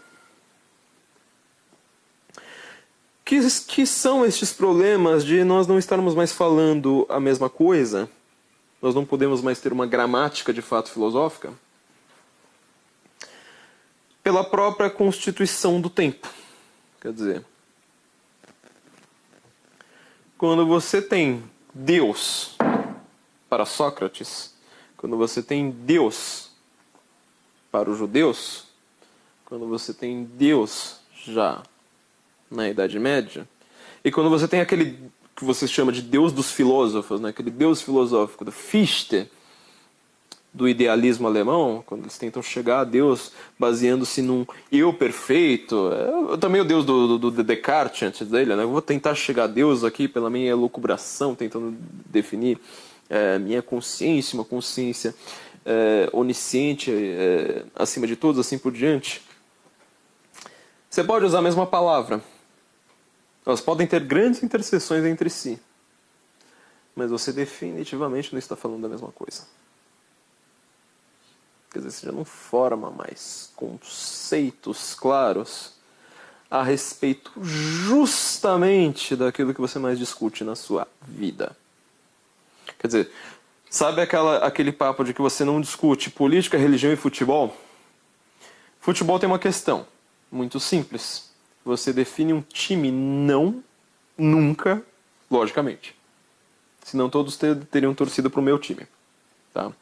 [3.26, 8.10] Que, que são estes problemas de nós não estarmos mais falando a mesma coisa?
[8.82, 11.52] Nós não podemos mais ter uma gramática de fato filosófica?
[14.24, 16.30] Pela própria constituição do tempo.
[17.08, 17.45] Quer dizer,
[20.38, 21.41] quando você tem
[21.74, 22.58] Deus
[23.47, 24.53] para Sócrates,
[24.97, 26.51] quando você tem Deus
[27.72, 28.66] para os judeus,
[29.45, 31.64] quando você tem Deus já
[32.51, 33.47] na Idade Média,
[34.03, 37.30] e quando você tem aquele que você chama de Deus dos filósofos, né?
[37.30, 39.32] aquele Deus filosófico do Fichte,
[40.54, 45.91] do idealismo alemão, quando eles tentam chegar a Deus baseando-se num eu perfeito.
[46.34, 48.64] É, também o Deus do, do, do Descartes antes dele, né?
[48.64, 51.78] Eu vou tentar chegar a Deus aqui pela minha elucubração, tentando
[52.08, 52.60] definir
[53.10, 55.14] é, minha consciência, uma consciência
[55.66, 59.22] é, onisciente é, acima de todos, assim por diante.
[60.89, 62.22] Você pode usar a mesma palavra.
[63.45, 65.60] Elas podem ter grandes interseções entre si.
[66.95, 69.43] Mas você definitivamente não está falando da mesma coisa.
[71.72, 75.74] Quer dizer, você já não forma mais conceitos claros
[76.49, 81.55] a respeito justamente daquilo que você mais discute na sua vida.
[82.80, 83.11] Quer dizer,
[83.70, 87.55] sabe aquela, aquele papo de que você não discute política, religião e futebol?
[88.80, 89.86] Futebol tem uma questão
[90.32, 91.30] muito simples.
[91.65, 93.61] Você define um time não,
[94.18, 94.82] nunca,
[95.30, 95.93] logicamente.
[96.84, 97.38] Senão todos
[97.70, 98.88] teriam torcido para o meu time.
[99.53, 99.74] Tá?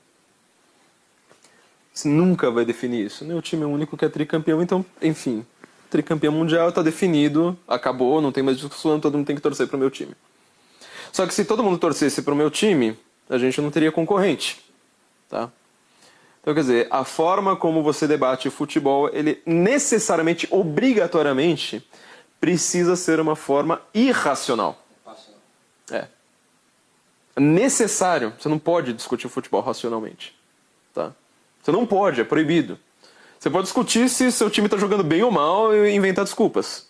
[1.95, 3.23] Você nunca vai definir isso.
[3.23, 3.33] Né?
[3.33, 5.45] O time é o único que é tricampeão, então, enfim.
[5.89, 9.77] Tricampeão mundial está definido, acabou, não tem mais discussão, todo mundo tem que torcer para
[9.77, 10.13] o meu time.
[11.13, 14.61] Só que se todo mundo torcesse para o meu time, a gente não teria concorrente.
[15.29, 15.49] Tá?
[16.41, 21.87] Então, quer dizer, a forma como você debate futebol, ele necessariamente, obrigatoriamente,
[22.41, 24.83] precisa ser uma forma irracional.
[25.89, 26.07] É.
[27.37, 28.33] é necessário.
[28.37, 30.35] Você não pode discutir futebol racionalmente.
[30.93, 31.13] Tá?
[31.65, 32.77] Você não pode, é proibido.
[33.39, 36.87] Você pode discutir se seu time está jogando bem ou mal e inventar desculpas.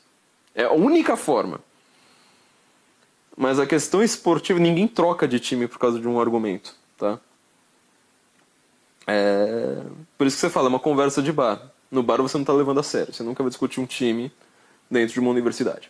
[0.53, 1.61] É a única forma.
[3.37, 7.17] Mas a questão esportiva, ninguém troca de time por causa de um argumento, tá?
[9.07, 9.81] É...
[10.17, 11.71] Por isso que você fala, é uma conversa de bar.
[11.89, 13.13] No bar você não está levando a sério.
[13.13, 14.29] Você nunca vai discutir um time
[14.91, 15.89] dentro de uma universidade.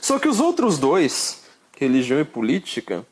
[0.00, 1.44] Só que os outros dois,
[1.78, 3.06] religião e política,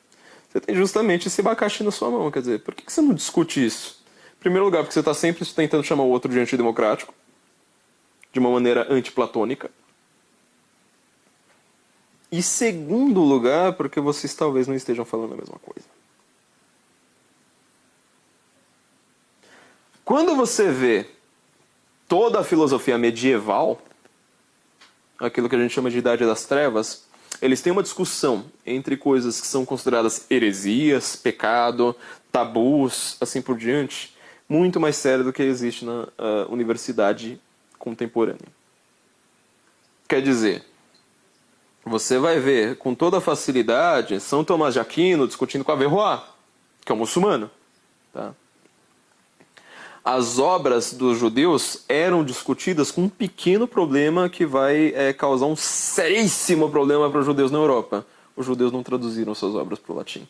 [0.49, 2.33] você tem justamente esse abacaxi na sua mão.
[2.33, 4.00] Quer dizer, por que você não discute isso?
[4.41, 7.15] Primeiro lugar, porque você está sempre tentando chamar o outro de antidemocrático,
[8.33, 9.71] de uma maneira antiplatônica.
[12.33, 15.87] E segundo lugar, porque vocês talvez não estejam falando a mesma coisa.
[20.05, 21.07] Quando você vê
[22.09, 23.81] toda a filosofia medieval,
[25.19, 27.05] aquilo que a gente chama de Idade das Trevas,
[27.43, 31.95] eles têm uma discussão entre coisas que são consideradas heresias, pecado,
[32.33, 34.17] tabus, assim por diante,
[34.51, 37.41] muito mais séria do que existe na uh, universidade
[37.79, 38.49] contemporânea.
[40.09, 40.65] Quer dizer,
[41.85, 46.21] você vai ver com toda facilidade São Tomás de Aquino discutindo com Averroes,
[46.85, 47.49] que é um muçulmano.
[48.13, 48.35] Tá?
[50.05, 55.55] As obras dos judeus eram discutidas com um pequeno problema que vai é, causar um
[55.55, 58.05] seríssimo problema para os judeus na Europa.
[58.35, 60.27] Os judeus não traduziram suas obras para o latim.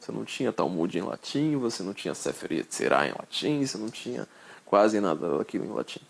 [0.00, 3.90] Você não tinha Talmud em latim, você não tinha Sefer Yetzirah em latim, você não
[3.90, 4.26] tinha
[4.64, 6.00] quase nada daquilo em latim.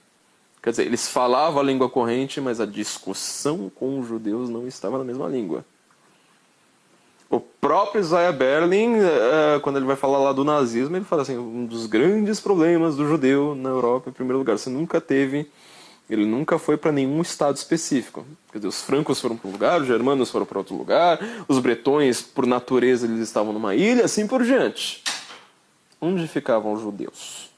[0.62, 4.98] Quer dizer, eles falavam a língua corrente, mas a discussão com os judeus não estava
[4.98, 5.64] na mesma língua.
[7.28, 11.38] O próprio Isaiah Berlin, eh, quando ele vai falar lá do nazismo, ele fala assim,
[11.38, 15.50] um dos grandes problemas do judeu na Europa, em primeiro lugar, você nunca teve
[16.10, 18.26] ele nunca foi para nenhum estado específico.
[18.50, 21.60] Quer dizer, os francos foram para um lugar, os germanos foram para outro lugar, os
[21.60, 25.04] bretões, por natureza, eles estavam numa ilha, assim por diante.
[26.00, 27.48] Onde ficavam os judeus?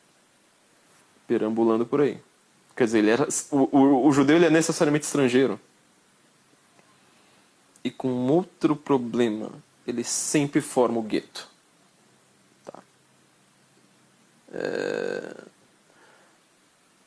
[1.27, 2.21] Perambulando por aí.
[2.77, 5.59] Quer dizer, ele era, o, o, o judeu ele é necessariamente estrangeiro.
[7.83, 9.51] E com outro problema,
[9.87, 11.49] ele sempre forma o gueto.
[12.67, 12.83] Tá.
[14.53, 15.52] É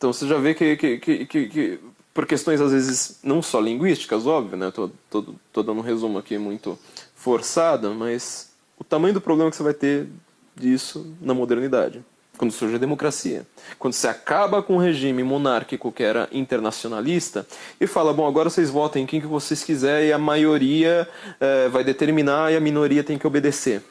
[0.05, 1.79] então você já vê que, que, que, que,
[2.13, 4.69] por questões às vezes não só linguísticas, óbvio, né?
[4.69, 6.77] Tô, tô, tô dando um resumo aqui muito
[7.15, 10.07] forçado, mas o tamanho do problema que você vai ter
[10.55, 12.05] disso na modernidade.
[12.37, 13.47] Quando surge a democracia.
[13.79, 17.47] Quando você acaba com o regime monárquico que era internacionalista
[17.81, 21.83] e fala, bom, agora vocês votem quem que vocês quiserem e a maioria é, vai
[21.83, 23.81] determinar e a minoria tem que obedecer.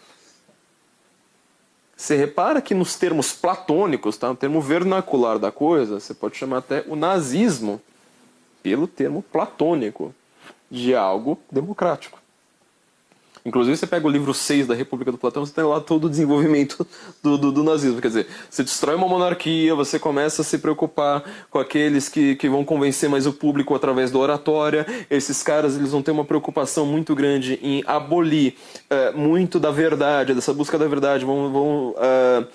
[2.05, 4.29] Você repara que nos termos platônicos, tá?
[4.29, 7.81] no termo vernacular da coisa, você pode chamar até o nazismo
[8.63, 10.15] pelo termo platônico
[10.71, 12.19] de algo democrático.
[13.47, 16.11] Inclusive, você pega o livro 6 da República do Platão, você tem lá todo o
[16.11, 16.87] desenvolvimento
[17.23, 18.01] do, do, do, nazismo.
[18.01, 22.49] Quer dizer, você destrói uma monarquia, você começa a se preocupar com aqueles que, que
[22.49, 24.87] vão convencer mais o público através da oratória.
[25.11, 28.55] Esses caras eles vão ter uma preocupação muito grande em abolir
[28.89, 31.27] é, muito da verdade, dessa busca da verdade.
[31.27, 32.47] Vão, vão é,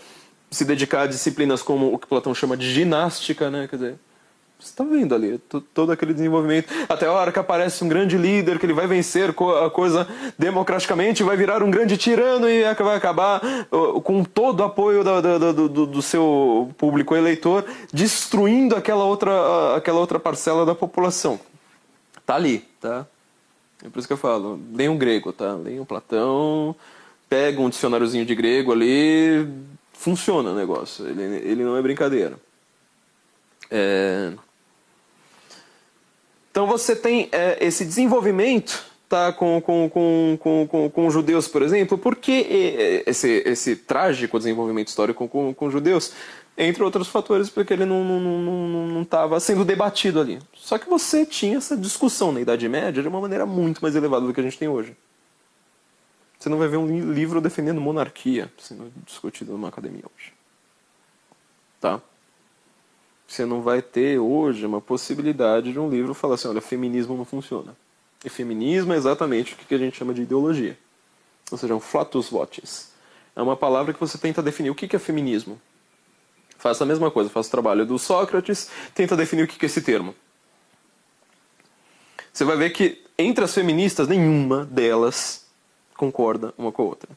[0.49, 3.67] se dedicar a disciplinas como o que Platão chama de ginástica, né?
[3.67, 3.95] Quer dizer,
[4.59, 5.37] você está vendo ali
[5.73, 6.67] todo aquele desenvolvimento.
[6.89, 10.05] Até a hora que aparece um grande líder, que ele vai vencer a coisa
[10.37, 13.41] democraticamente, vai virar um grande tirano e vai acabar
[14.03, 20.65] com todo o apoio do, do, seu público eleitor, destruindo aquela outra, aquela outra parcela
[20.65, 21.39] da população.
[22.25, 23.07] Tá ali, tá?
[23.81, 25.53] É por isso que eu falo, leiam um grego, tá?
[25.53, 26.75] Leiam um Platão,
[27.29, 29.47] pega um dicionáriozinho de grego ali,
[29.93, 31.07] funciona o negócio.
[31.07, 32.37] Ele, ele não é brincadeira.
[33.71, 34.33] É...
[36.59, 41.47] Então você tem é, esse desenvolvimento tá, com, com, com, com, com, com os judeus,
[41.47, 46.11] por exemplo, porque esse, esse trágico desenvolvimento histórico com, com os judeus,
[46.57, 50.39] entre outros fatores, porque ele não estava não, não, não, não sendo debatido ali.
[50.53, 54.25] Só que você tinha essa discussão na Idade Média de uma maneira muito mais elevada
[54.25, 54.97] do que a gente tem hoje.
[56.37, 60.33] Você não vai ver um livro defendendo monarquia sendo discutido numa academia hoje.
[61.79, 62.01] Tá?
[63.29, 67.23] Você não vai ter hoje uma possibilidade de um livro falar assim, olha, feminismo não
[67.23, 67.77] funciona.
[68.25, 70.75] E feminismo é exatamente o que a gente chama de ideologia.
[71.51, 72.91] Ou seja, um flatus votis.
[73.35, 75.61] É uma palavra que você tenta definir o que é feminismo.
[76.57, 79.83] Faça a mesma coisa, faça o trabalho do Sócrates, tenta definir o que é esse
[79.83, 80.15] termo.
[82.33, 85.45] Você vai ver que entre as feministas, nenhuma delas
[85.95, 87.09] concorda uma com a outra.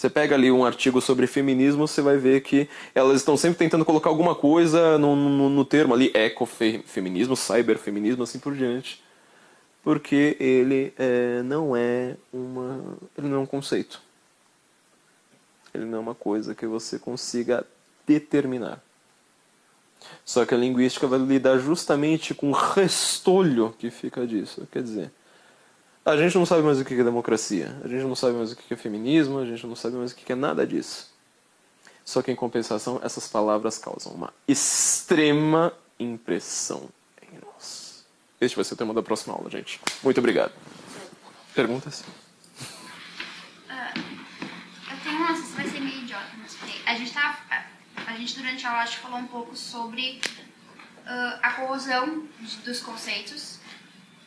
[0.00, 3.84] Você pega ali um artigo sobre feminismo, você vai ver que elas estão sempre tentando
[3.84, 9.04] colocar alguma coisa no, no, no termo ali, ecofeminismo, cyberfeminismo, assim por diante.
[9.82, 12.82] Porque ele é, não é uma.
[13.18, 14.00] ele não é um conceito.
[15.74, 17.66] Ele não é uma coisa que você consiga
[18.06, 18.82] determinar.
[20.24, 24.66] Só que a linguística vai lidar justamente com o restolho que fica disso.
[24.72, 25.12] Quer dizer,
[26.04, 28.56] a gente não sabe mais o que é democracia, a gente não sabe mais o
[28.56, 31.10] que é feminismo, a gente não sabe mais o que é nada disso.
[32.04, 36.88] Só que, em compensação, essas palavras causam uma extrema impressão
[37.22, 38.04] em nós.
[38.40, 39.80] Este vai ser o tema da próxima aula, gente.
[40.02, 40.52] Muito obrigado.
[41.54, 42.02] Perguntas?
[43.68, 47.38] Eu tenho uma, isso vai ser meio idiota, mas a gente tá,
[48.06, 50.20] a gente durante a aula acho, falou um pouco sobre
[51.06, 52.26] uh, a corrosão
[52.64, 53.58] dos conceitos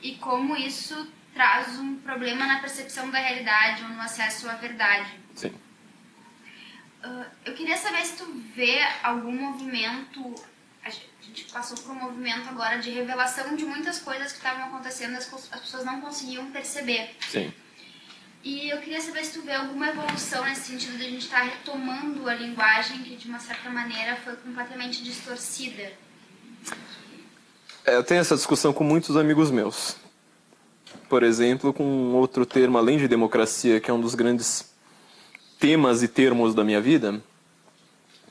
[0.02, 5.20] e como isso traz um problema na percepção da realidade ou no acesso à verdade.
[5.36, 5.54] Sim.
[7.04, 8.26] Uh, eu queria saber se tu
[8.56, 10.36] vê algum movimento.
[10.86, 15.16] A gente passou por um movimento agora de revelação de muitas coisas que estavam acontecendo,
[15.16, 17.16] as, as pessoas não conseguiam perceber.
[17.22, 17.54] Sim.
[18.44, 21.40] E eu queria saber se tu vê alguma evolução nesse sentido de a gente estar
[21.40, 25.94] tá retomando a linguagem que, de uma certa maneira, foi completamente distorcida.
[27.86, 29.96] É, eu tenho essa discussão com muitos amigos meus.
[31.14, 34.74] Por exemplo, com outro termo, além de democracia, que é um dos grandes
[35.59, 37.22] temas e termos da minha vida,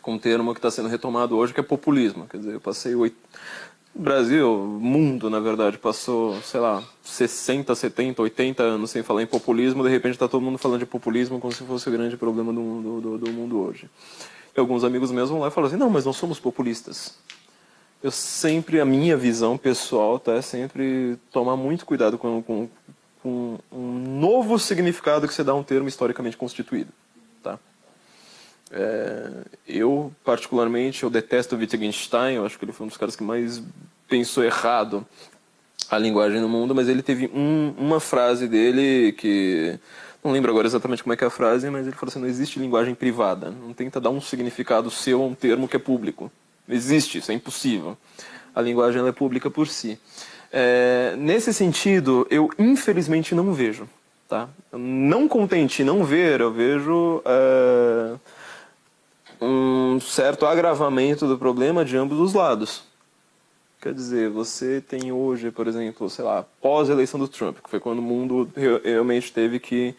[0.02, 2.26] com um termo que está sendo retomado hoje, que é populismo.
[2.26, 3.16] Quer dizer, eu passei oito
[3.94, 9.84] Brasil, mundo, na verdade, passou, sei lá, 60, 70, 80 anos sem falar em populismo,
[9.84, 13.00] de repente está todo mundo falando de populismo como se fosse o grande problema do,
[13.00, 13.88] do, do mundo hoje.
[14.56, 17.16] E alguns amigos meus vão lá e falam assim, não, mas não somos populistas.
[18.02, 22.68] Eu sempre, a minha visão pessoal tá, é sempre tomar muito cuidado com, com,
[23.22, 26.90] com um novo significado que você dá a um termo historicamente constituído.
[27.42, 27.60] Tá?
[28.72, 29.30] É,
[29.68, 33.62] eu, particularmente, eu detesto Wittgenstein, eu acho que ele foi um dos caras que mais
[34.08, 35.06] pensou errado
[35.88, 39.78] a linguagem no mundo, mas ele teve um, uma frase dele que...
[40.24, 42.28] Não lembro agora exatamente como é que é a frase, mas ele falou assim, não
[42.28, 43.50] existe linguagem privada.
[43.50, 46.30] Não tenta dar um significado seu a um termo que é público.
[46.74, 47.96] Existe, isso é impossível.
[48.54, 49.98] A linguagem é pública por si.
[50.52, 53.88] É, nesse sentido, eu infelizmente não vejo.
[54.28, 54.48] Tá?
[54.72, 57.22] Não contente não ver, eu vejo...
[57.24, 58.14] É
[59.42, 62.84] um certo agravamento do problema de ambos os lados.
[63.80, 67.98] Quer dizer, você tem hoje, por exemplo, sei lá, pós-eleição do Trump, que foi quando
[67.98, 68.48] o mundo
[68.84, 69.96] realmente teve que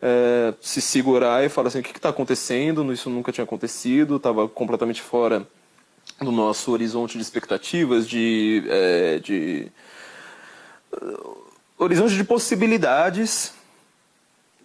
[0.00, 2.92] é, se segurar e falar assim, o que está acontecendo?
[2.92, 5.44] Isso nunca tinha acontecido, estava completamente fora
[6.20, 9.70] do nosso horizonte de expectativas, de, é, de
[10.92, 11.44] uh,
[11.78, 13.52] horizonte de possibilidades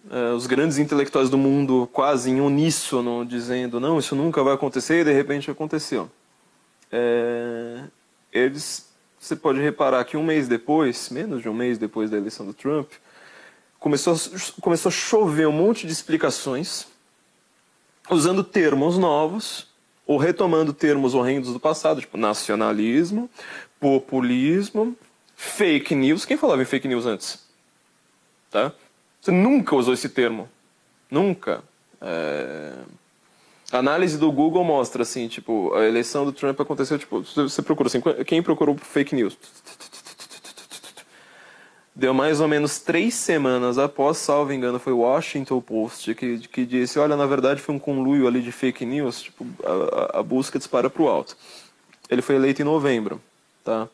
[0.06, 5.00] uh, os grandes intelectuais do mundo quase em uníssono dizendo não, isso nunca vai acontecer
[5.00, 6.10] e de repente aconteceu.
[6.92, 7.84] É,
[8.32, 8.88] eles,
[9.18, 12.54] você pode reparar que um mês depois, menos de um mês depois da eleição do
[12.54, 12.90] Trump,
[13.78, 14.14] começou
[14.60, 16.86] começou a chover um monte de explicações
[18.10, 19.69] usando termos novos
[20.10, 23.30] ou retomando termos horrendos do passado, tipo nacionalismo,
[23.78, 24.96] populismo,
[25.36, 26.24] fake news.
[26.24, 27.46] Quem falava em fake news antes?
[28.50, 28.72] Tá?
[29.20, 30.48] Você nunca usou esse termo.
[31.08, 31.62] Nunca.
[32.00, 32.72] É...
[33.70, 37.86] A análise do Google mostra assim, tipo, a eleição do Trump aconteceu, tipo, você procura
[37.86, 39.38] assim, quem procurou fake news?
[42.00, 46.64] Deu mais ou menos três semanas após, salvo engano, foi o Washington Post que, que
[46.64, 50.58] disse, olha, na verdade foi um conluio ali de fake news, tipo, a, a busca
[50.58, 51.36] dispara para o alto.
[52.08, 53.20] Ele foi eleito em novembro,
[53.62, 53.86] tá?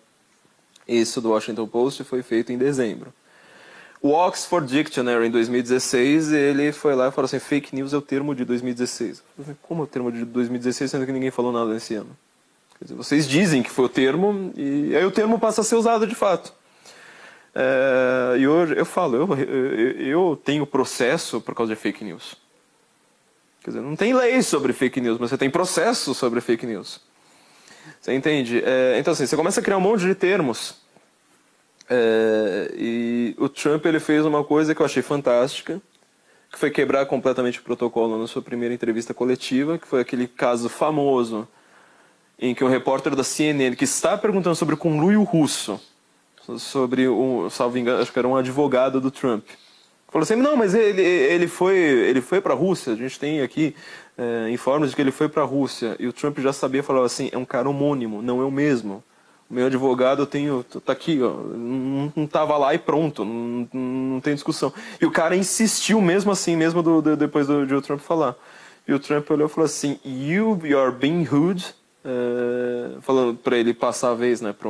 [0.87, 3.13] Isso do Washington Post foi feito em dezembro.
[4.01, 8.01] O Oxford Dictionary, em 2016, ele foi lá e falou assim, fake news é o
[8.01, 9.21] termo de 2016.
[9.63, 12.17] Como é o termo de 2016, sendo que ninguém falou nada nesse ano?
[12.79, 15.75] Quer dizer, vocês dizem que foi o termo, e aí o termo passa a ser
[15.75, 16.55] usado de fato.
[17.59, 19.29] É, e hoje, eu falo, eu,
[19.99, 22.37] eu, tenho processo por causa de fake news.
[23.65, 27.01] Quer dizer, não tem lei sobre fake news, mas você tem processo sobre fake news.
[27.99, 28.63] Você entende?
[28.63, 30.75] É, então, assim, você começa a criar um monte de termos
[31.89, 35.81] é, e o Trump ele fez uma coisa que eu achei fantástica,
[36.53, 40.69] que foi quebrar completamente o protocolo na sua primeira entrevista coletiva, que foi aquele caso
[40.69, 41.49] famoso
[42.39, 45.81] em que um repórter da CNN que está perguntando sobre o conluio russo,
[46.59, 49.45] sobre o, salvo engano, acho que era um advogado do Trump,
[50.09, 53.41] falou assim, não, mas ele, ele foi, ele foi para a Rússia, a gente tem
[53.41, 53.75] aqui
[54.17, 57.07] é, informes de que ele foi para a Rússia, e o Trump já sabia, falava
[57.07, 59.03] assim, é um cara homônimo, não é o mesmo
[59.49, 64.21] meu advogado eu tenho tá aqui ó não, não tava lá e pronto não, não
[64.21, 64.73] tem discussão.
[65.01, 68.35] E o cara insistiu mesmo assim mesmo do, do, depois do, de o Trump falar.
[68.87, 71.75] E o Trump olhou e falou assim you are being rude
[72.05, 74.69] uh, falando para ele passar a vez né para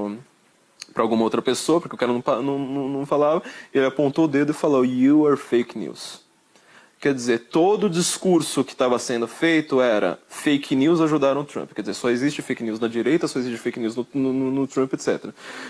[0.96, 3.42] para alguma outra pessoa porque o cara não, não, não, falava
[3.72, 6.24] ele apontou o dedo e falou you are fake news
[6.98, 11.72] Quer dizer, todo o discurso que estava sendo feito era fake news ajudaram o Trump.
[11.74, 14.66] Quer dizer, só existe fake news na direita, só existe fake news no, no, no
[14.66, 15.26] Trump, etc.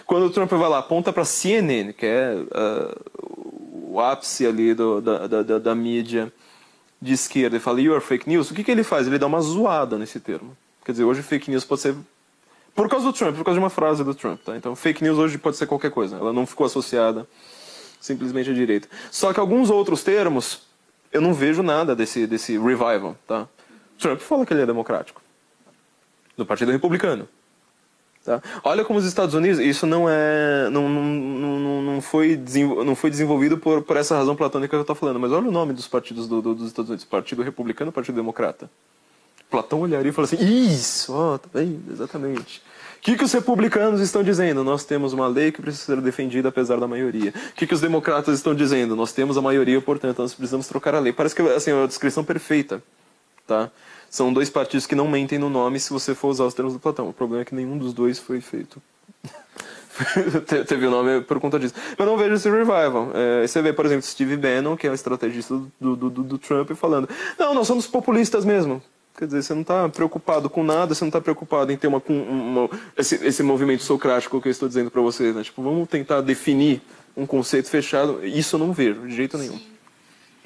[0.07, 5.01] Quando o Trump vai lá, aponta para CNN, que é uh, o ápice ali do,
[5.01, 6.33] da, da, da, mídia
[7.03, 9.09] de esquerda, e fala, you are fake news, o que, que ele faz?
[9.09, 10.57] Ele dá uma zoada nesse termo.
[10.85, 11.97] Quer dizer, hoje fake news pode ser
[12.77, 14.39] por causa do Trump, por causa de uma frase do Trump.
[14.45, 14.57] Tá?
[14.57, 16.17] Então, fake news hoje pode ser qualquer coisa.
[16.17, 17.27] Ela não ficou associada
[17.99, 18.87] simplesmente à direita.
[19.11, 20.67] Só que alguns outros termos
[21.11, 23.49] eu não vejo nada desse, desse revival, tá?
[23.99, 25.23] Trump fala que ele é democrático.
[26.37, 27.27] Do Partido Republicano.
[28.23, 28.43] Tá?
[28.63, 30.69] Olha como os Estados Unidos, isso não é.
[30.69, 32.39] não, não, não, não, foi,
[32.85, 35.53] não foi desenvolvido por, por essa razão platônica que eu estou falando, mas olha o
[35.53, 38.69] nome dos partidos do, do, dos Estados Unidos: Partido Republicano e Partido Democrata.
[39.57, 42.63] Platão olharia e falaria assim: Isso, ó, tá exatamente.
[42.99, 44.63] O que, que os republicanos estão dizendo?
[44.63, 47.33] Nós temos uma lei que precisa ser defendida apesar da maioria.
[47.51, 48.95] O que, que os democratas estão dizendo?
[48.95, 51.13] Nós temos a maioria, portanto, nós precisamos trocar a lei.
[51.13, 52.83] Parece que assim, é uma descrição perfeita.
[53.47, 53.71] Tá?
[54.11, 56.81] São dois partidos que não mentem no nome se você for usar os termos do
[56.81, 57.09] Platão.
[57.09, 58.83] O problema é que nenhum dos dois foi feito.
[60.67, 61.75] Teve o nome por conta disso.
[61.97, 63.11] Mas não vejo esse revival.
[63.15, 66.39] É, você vê, por exemplo, Steve Bannon, que é o estrategista do, do, do, do
[66.39, 67.09] Trump, falando:
[67.39, 68.83] Não, nós somos populistas mesmo.
[69.17, 72.03] Quer dizer, você não está preocupado com nada, você não está preocupado em ter uma,
[72.07, 75.35] uma esse, esse, movimento socrático que eu estou dizendo para vocês.
[75.35, 75.43] Né?
[75.43, 76.83] Tipo, vamos tentar definir
[77.17, 78.25] um conceito fechado.
[78.27, 79.59] Isso eu não vejo, de jeito nenhum.
[79.59, 79.77] Sim.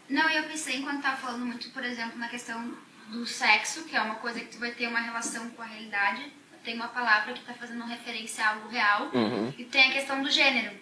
[0.09, 2.73] Não, eu pensei enquanto estava falando muito, por exemplo, na questão
[3.09, 6.33] do sexo, que é uma coisa que tu vai ter uma relação com a realidade.
[6.65, 9.11] Tem uma palavra que está fazendo referência a algo real.
[9.13, 9.53] Uhum.
[9.59, 10.73] E tem a questão do gênero,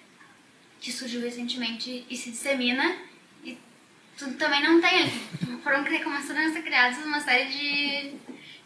[0.80, 2.96] que surgiu recentemente e se dissemina.
[4.18, 5.10] Tu também não tem.
[5.62, 8.12] Foram começando a ser criados uma série de,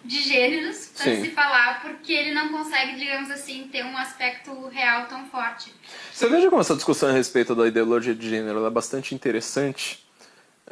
[0.04, 5.06] de gêneros para se falar, porque ele não consegue, digamos assim, ter um aspecto real
[5.06, 5.72] tão forte.
[6.12, 10.02] Você veja como essa discussão a respeito da ideologia de gênero é bastante interessante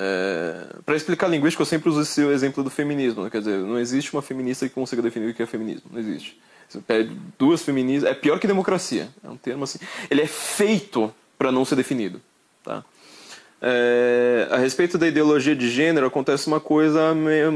[0.02, 3.24] é, para explicar a linguística, eu sempre uso esse exemplo do feminismo.
[3.24, 3.30] Né?
[3.30, 5.90] Quer dizer, não existe uma feminista que consiga definir o que é feminismo.
[5.90, 6.40] Não existe.
[6.68, 8.10] Você pede duas feministas.
[8.10, 9.08] É pior que democracia.
[9.22, 9.78] É um termo assim.
[10.08, 12.20] Ele é feito para não ser definido.
[12.62, 12.84] Tá?
[13.62, 17.50] É, a respeito da ideologia de gênero, acontece uma coisa meio,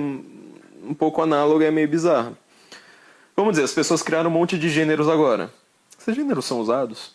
[0.85, 2.33] um pouco análoga e meio bizarra.
[3.37, 5.51] Vamos dizer, as pessoas criaram um monte de gêneros agora.
[5.99, 7.13] Esses gêneros são usados?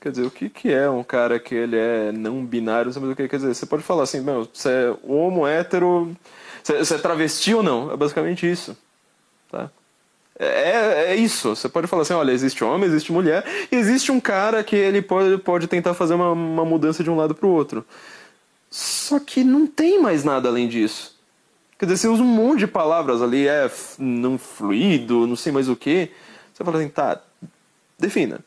[0.00, 2.92] Quer dizer, o que, que é um cara que ele é não binário?
[2.92, 3.54] Sabe o que quer dizer?
[3.54, 6.14] Você pode falar assim, meu, você é homo, hétero,
[6.62, 7.92] você é travesti ou não?
[7.92, 8.76] É basicamente isso.
[9.50, 9.70] Tá?
[10.38, 11.54] É, é isso.
[11.54, 15.00] Você pode falar assim, olha, existe homem, existe mulher, e existe um cara que ele
[15.00, 17.84] pode, pode tentar fazer uma, uma mudança de um lado para o outro.
[18.70, 21.14] Só que não tem mais nada além disso.
[21.78, 25.68] Quer dizer, você usa um monte de palavras ali, é não fluido, não sei mais
[25.68, 26.10] o que.
[26.52, 27.20] Você fala assim, tá,
[27.98, 28.40] defina.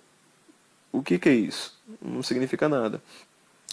[0.92, 1.78] O que, que é isso?
[2.02, 3.02] Não significa nada.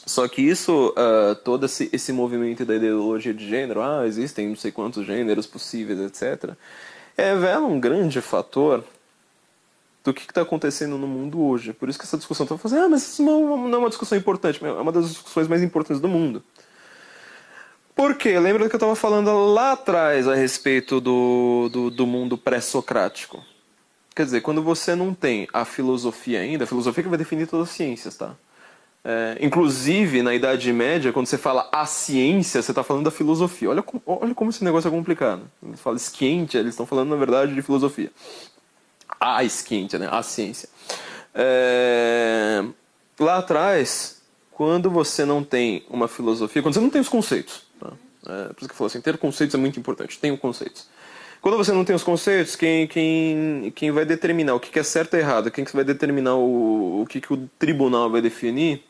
[0.07, 4.57] Só que isso, uh, todo esse, esse movimento da ideologia de gênero, ah, existem não
[4.57, 6.55] sei quantos gêneros possíveis, etc.,
[7.17, 8.85] revela um grande fator
[10.03, 11.73] do que está acontecendo no mundo hoje.
[11.73, 14.19] Por isso que essa discussão está fazendo, ah, mas isso não, não é uma discussão
[14.19, 16.43] importante, é uma das discussões mais importantes do mundo.
[17.95, 18.39] Por quê?
[18.39, 23.43] Lembra que eu estava falando lá atrás a respeito do, do, do mundo pré-socrático?
[24.15, 27.69] Quer dizer, quando você não tem a filosofia ainda, a filosofia que vai definir todas
[27.69, 28.35] as ciências, tá?
[29.07, 33.69] É, inclusive, na Idade Média, quando você fala a ciência, você está falando da filosofia.
[33.69, 35.43] Olha, olha como esse negócio é complicado.
[35.63, 38.11] Eles falam esquente, eles estão falando, na verdade, de filosofia.
[39.21, 40.09] A esquente, né?
[40.11, 40.71] A ciência.
[41.35, 42.65] É,
[43.21, 47.93] lá atrás, quando você não tem uma filosofia, quando você não tem os conceitos, tá?
[48.27, 50.89] é, por isso que eu falo assim, ter conceitos é muito importante, tenha conceitos.
[51.43, 55.15] Quando você não tem os conceitos, quem, quem, quem vai determinar o que é certo
[55.15, 58.83] e errado, quem vai determinar o, o que, que o tribunal vai definir,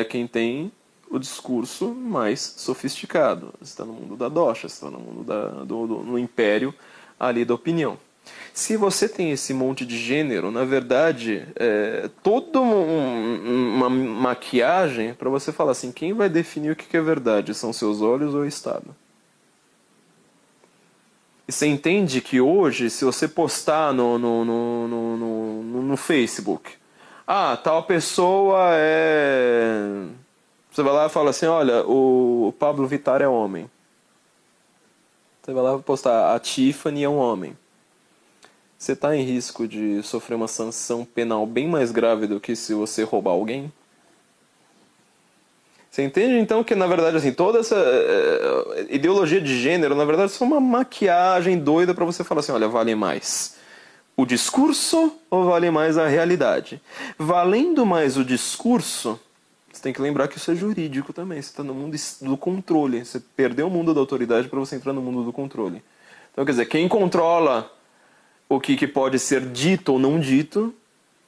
[0.00, 0.72] é quem tem
[1.10, 3.52] o discurso mais sofisticado.
[3.60, 6.74] Você está no mundo da doxa, você está no mundo da, do, do, no império
[7.20, 7.98] ali da opinião.
[8.54, 15.30] Se você tem esse monte de gênero, na verdade, é toda um, uma maquiagem para
[15.30, 17.54] você falar assim: quem vai definir o que é verdade?
[17.54, 18.94] São seus olhos ou o Estado?
[21.48, 26.72] E você entende que hoje, se você postar no, no, no, no, no, no Facebook,
[27.26, 30.06] ah, tal pessoa é.
[30.70, 33.70] Você vai lá e fala assim: olha, o Pablo Vittar é homem.
[35.42, 37.56] Você vai lá postar: a Tiffany é um homem.
[38.78, 42.74] Você está em risco de sofrer uma sanção penal bem mais grave do que se
[42.74, 43.72] você roubar alguém?
[45.88, 50.32] Você entende então que na verdade assim toda essa uh, ideologia de gênero na verdade
[50.32, 53.61] é só uma maquiagem doida para você falar assim, olha, vale mais
[54.22, 56.80] o discurso ou vale mais a realidade?
[57.18, 59.18] Valendo mais o discurso,
[59.72, 61.40] você tem que lembrar que isso é jurídico também.
[61.40, 63.04] Você está no mundo do controle.
[63.04, 65.82] Você perdeu o mundo da autoridade para você entrar no mundo do controle.
[66.32, 67.70] Então, quer dizer, quem controla
[68.48, 70.74] o que, que pode ser dito ou não dito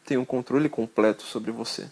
[0.06, 1.88] tem um controle completo sobre você.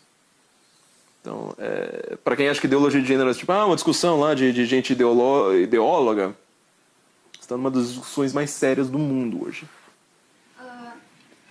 [1.20, 4.34] Então, é, para quem acha que ideologia de gênero é tipo, ah, uma discussão lá
[4.34, 6.36] de, de gente ideolo, ideóloga,
[7.40, 9.66] está numa das discussões mais sérias do mundo hoje.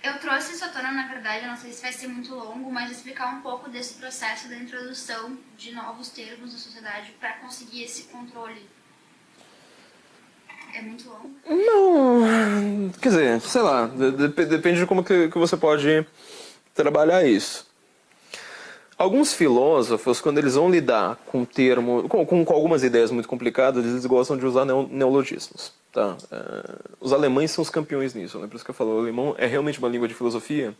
[0.02, 2.90] Eu trouxe isso à tona, na verdade, não sei se vai ser muito longo, mas
[2.90, 8.04] explicar um pouco desse processo da introdução de novos termos na sociedade para conseguir esse
[8.04, 8.68] controle.
[10.74, 11.30] É muito longo.
[11.46, 16.04] Não, quer dizer, sei lá, de- de- depende de como que, que você pode
[16.74, 17.70] trabalhar isso.
[19.02, 23.84] Alguns filósofos, quando eles vão lidar com termo, com, com, com algumas ideias muito complicadas,
[23.84, 25.72] eles gostam de usar neo- neologismos.
[25.92, 26.16] Tá?
[26.30, 26.38] É,
[27.00, 28.46] os alemães são os campeões nisso, né?
[28.46, 30.72] por isso que eu falo, o alemão é realmente uma língua de filosofia,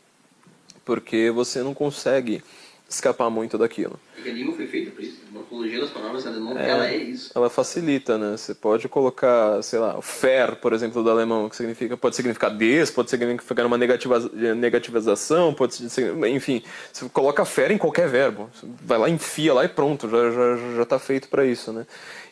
[0.85, 2.45] porque você não consegue
[2.89, 3.99] escapar muito daquilo.
[4.15, 5.19] Porque a língua foi feita para isso.
[5.29, 7.33] A morfologia das palavras alemão, ela é isso.
[7.35, 8.37] Ela facilita, né?
[8.37, 12.51] Você pode colocar, sei lá, o fer, por exemplo, do alemão, que significa, pode significar
[12.51, 14.19] des, pode significar uma negativa,
[14.57, 15.83] negativização, pode
[16.31, 18.51] enfim, você coloca fer em qualquer verbo.
[18.55, 21.87] Você vai lá, enfia lá e pronto, já já já está feito para isso, né?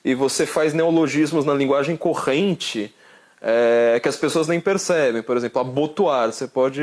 [0.04, 2.94] E você faz neologismos na linguagem corrente
[3.40, 5.22] é, que as pessoas nem percebem.
[5.22, 6.30] Por exemplo, abotoar.
[6.30, 6.82] Você pode.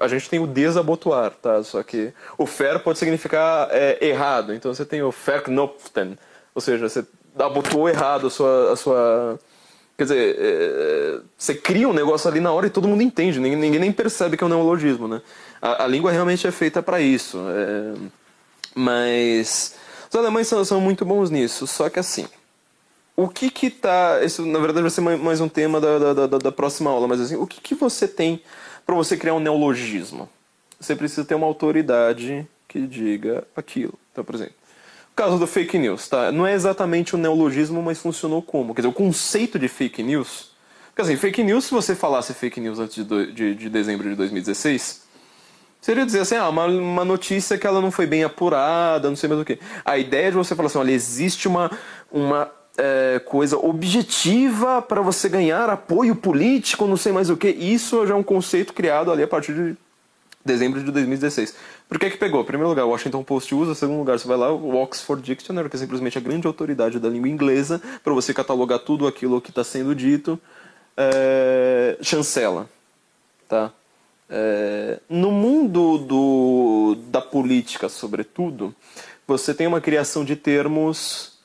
[0.00, 1.62] A gente tem o desabotoar, tá?
[1.62, 4.54] Só que o fer pode significar é, errado.
[4.54, 6.16] Então você tem o verknopften.
[6.54, 7.04] Ou seja, você
[7.38, 8.72] abotoou errado a sua.
[8.72, 9.38] A sua
[9.98, 13.40] quer dizer, é, você cria um negócio ali na hora e todo mundo entende.
[13.40, 15.20] Ninguém, ninguém nem percebe que é um neologismo, né?
[15.60, 17.38] A, a língua realmente é feita para isso.
[17.50, 17.94] é,
[18.74, 19.74] mas.
[20.08, 21.66] Os alemães são, são muito bons nisso.
[21.66, 22.28] Só que assim
[23.16, 26.26] o que que tá isso na verdade vai ser mai- mais um tema da, da,
[26.26, 28.42] da, da próxima aula mas assim o que que você tem
[28.84, 30.28] para você criar um neologismo?
[30.78, 33.94] Você precisa ter uma autoridade que diga aquilo.
[34.12, 34.54] Então por exemplo
[35.12, 36.30] o caso do fake news tá?
[36.30, 38.74] Não é exatamente um neologismo mas funcionou como?
[38.74, 40.50] Quer dizer o conceito de fake news
[40.88, 44.08] porque assim fake news se você falasse fake news antes de, do- de, de dezembro
[44.08, 45.04] de 2016
[45.80, 49.28] Seria dizer assim, ah, uma, uma notícia que ela não foi bem apurada, não sei
[49.28, 49.58] mais o que.
[49.84, 51.70] A ideia de você falar assim, olha, existe uma,
[52.10, 57.48] uma é, coisa objetiva para você ganhar apoio político, não sei mais o que.
[57.48, 59.76] Isso já é um conceito criado ali a partir de
[60.44, 61.54] dezembro de 2016.
[61.88, 62.40] Por que que pegou?
[62.40, 63.72] Em primeiro lugar, o Washington Post usa.
[63.72, 66.98] Em segundo lugar, você vai lá, o Oxford Dictionary, que é simplesmente a grande autoridade
[66.98, 70.38] da língua inglesa, para você catalogar tudo aquilo que está sendo dito,
[70.96, 72.68] é, chancela.
[73.48, 73.72] Tá?
[74.28, 78.74] É, no mundo do, da política, sobretudo,
[79.26, 81.35] você tem uma criação de termos,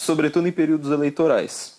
[0.00, 1.78] sobretudo em períodos eleitorais.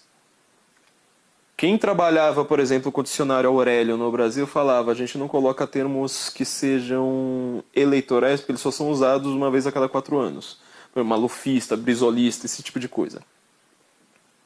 [1.58, 5.66] Quem trabalhava, por exemplo, com o dicionário Aurélio no Brasil falava: a gente não coloca
[5.66, 10.60] termos que sejam eleitorais, porque eles só são usados uma vez a cada quatro anos.
[10.94, 13.24] Malufista, brisolista, esse tipo de coisa.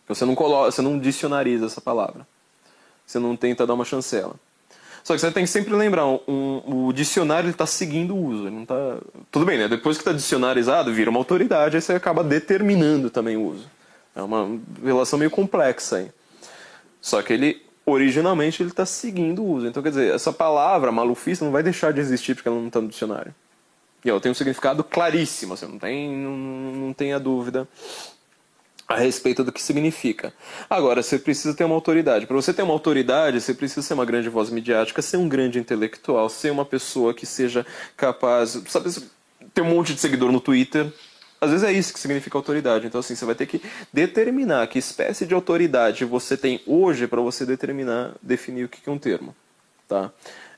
[0.08, 2.26] Você não, coloca, você não dicionariza essa palavra.
[3.06, 4.36] Você não tenta dar uma chancela.
[5.06, 8.48] Só que você tem que sempre lembrar, um, o dicionário está seguindo o uso.
[8.48, 8.98] Ele não tá...
[9.30, 9.68] Tudo bem, né?
[9.68, 13.68] Depois que está dicionarizado, vira uma autoridade, aí você acaba determinando também o uso.
[14.16, 16.10] É uma relação meio complexa aí.
[17.00, 19.68] Só que ele, originalmente, ele está seguindo o uso.
[19.68, 22.82] Então, quer dizer, essa palavra malufista não vai deixar de existir porque ela não está
[22.82, 23.32] no dicionário.
[24.04, 27.68] E ela tem um significado claríssimo, você não tem, não, não tenha dúvida
[28.88, 30.34] a respeito do que significa.
[30.70, 32.28] Agora, você precisa ter uma autoridade.
[32.28, 35.58] Para você ter uma autoridade, você precisa ser uma grande voz midiática, ser um grande
[35.58, 37.66] intelectual, ser uma pessoa que seja
[37.98, 38.92] capaz, sabe,
[39.54, 40.92] ter um monte de seguidor no Twitter.
[41.42, 42.86] Às vezes é isso que significa autoridade.
[42.86, 47.22] Então, assim, você vai ter que determinar que espécie de autoridade você tem hoje para
[47.22, 49.36] você determinar, definir o que é um termo.
[49.88, 50.12] Tá?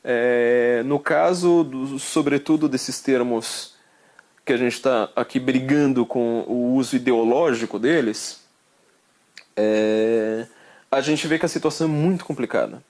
[0.03, 3.76] É, no caso, do, sobretudo, desses termos
[4.47, 8.39] que a gente está aqui brigando com o uso ideológico deles,
[9.57, 10.47] é,
[10.89, 12.81] a gente vê que a situação é muito complicada.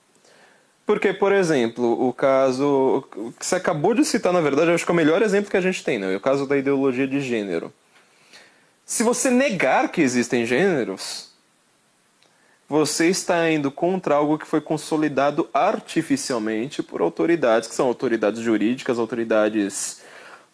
[0.86, 3.04] Porque, por exemplo, o caso
[3.40, 5.60] que você acabou de citar, na verdade, acho que é o melhor exemplo que a
[5.60, 6.14] gente tem, né?
[6.14, 7.72] o caso da ideologia de gênero.
[8.86, 11.32] Se você negar que existem gêneros,
[12.68, 18.98] você está indo contra algo que foi consolidado artificialmente por autoridades, que são autoridades jurídicas,
[18.98, 20.06] autoridades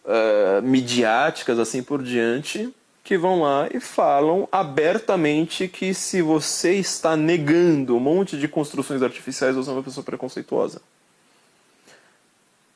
[0.07, 2.73] eh, midiáticas, assim por diante,
[3.03, 9.03] que vão lá e falam abertamente que se você está negando um monte de construções
[9.03, 10.81] artificiais, você é uma pessoa preconceituosa.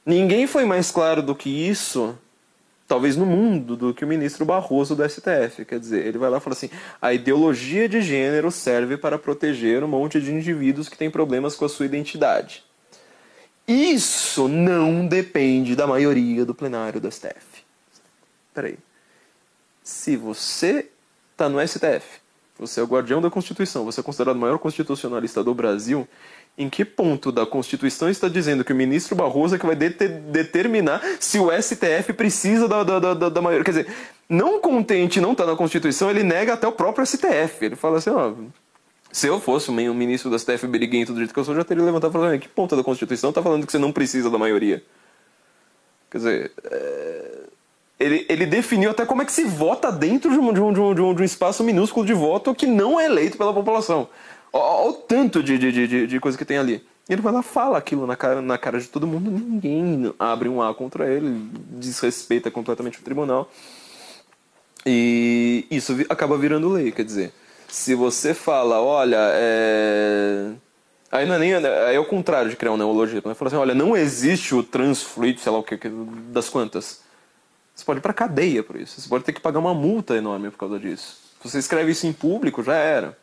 [0.06, 2.18] Ninguém foi mais claro do que isso,
[2.88, 5.66] talvez no mundo, do que o ministro Barroso do STF.
[5.66, 6.70] Quer dizer, ele vai lá e fala assim:
[7.02, 11.66] a ideologia de gênero serve para proteger um monte de indivíduos que têm problemas com
[11.66, 12.64] a sua identidade.
[13.72, 17.64] Isso não depende da maioria do plenário do STF.
[18.54, 18.78] Peraí.
[19.84, 20.88] Se você
[21.32, 22.20] está no STF,
[22.58, 26.08] você é o guardião da Constituição, você é considerado o maior constitucionalista do Brasil,
[26.58, 30.08] em que ponto da Constituição está dizendo que o ministro Barroso é que vai dete-
[30.08, 33.64] determinar se o STF precisa da, da, da, da- maioria?
[33.64, 33.96] Quer dizer,
[34.28, 37.64] não contente não estar na Constituição, ele nega até o próprio STF.
[37.66, 38.34] Ele fala assim, ó,
[39.12, 41.84] se eu fosse um ministro do STF beriguento do jeito que eu sou, já teria
[41.84, 44.38] levantado e falado, "Ah, que ponto da Constituição está falando que você não precisa da
[44.38, 44.84] maioria?
[46.12, 47.40] Quer dizer, é,
[48.00, 50.80] ele, ele definiu até como é que se vota dentro de um, de, um, de,
[50.82, 54.08] um, de um- espaço minúsculo de voto que não é eleito pela população.
[54.52, 56.84] Olha o tanto de, de, de, de coisa que tem ali.
[57.08, 60.62] Ele vai lá fala aquilo na cara, na cara de todo mundo, ninguém abre um
[60.62, 63.50] A contra ele, desrespeita completamente o tribunal.
[64.86, 67.34] E isso acaba virando lei, quer dizer,
[67.70, 70.52] se você fala, olha, é...
[71.12, 73.36] aí não é nem aí é o contrário de criar um neologismo, né?
[73.36, 75.78] Fala assim, olha, não existe o transfluido, sei lá o que,
[76.32, 77.02] das quantas.
[77.76, 80.50] Você pode ir pra cadeia por isso, você pode ter que pagar uma multa enorme
[80.50, 81.18] por causa disso.
[81.42, 83.18] Se você escreve isso em público, já era.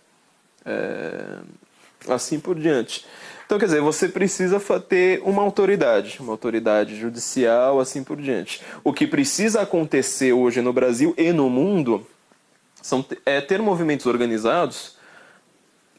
[0.64, 1.38] É...
[2.08, 3.04] Assim por diante.
[3.44, 8.60] Então, quer dizer, você precisa ter uma autoridade, uma autoridade judicial, assim por diante.
[8.82, 12.04] O que precisa acontecer hoje no Brasil e no mundo
[12.86, 14.96] são, é ter movimentos organizados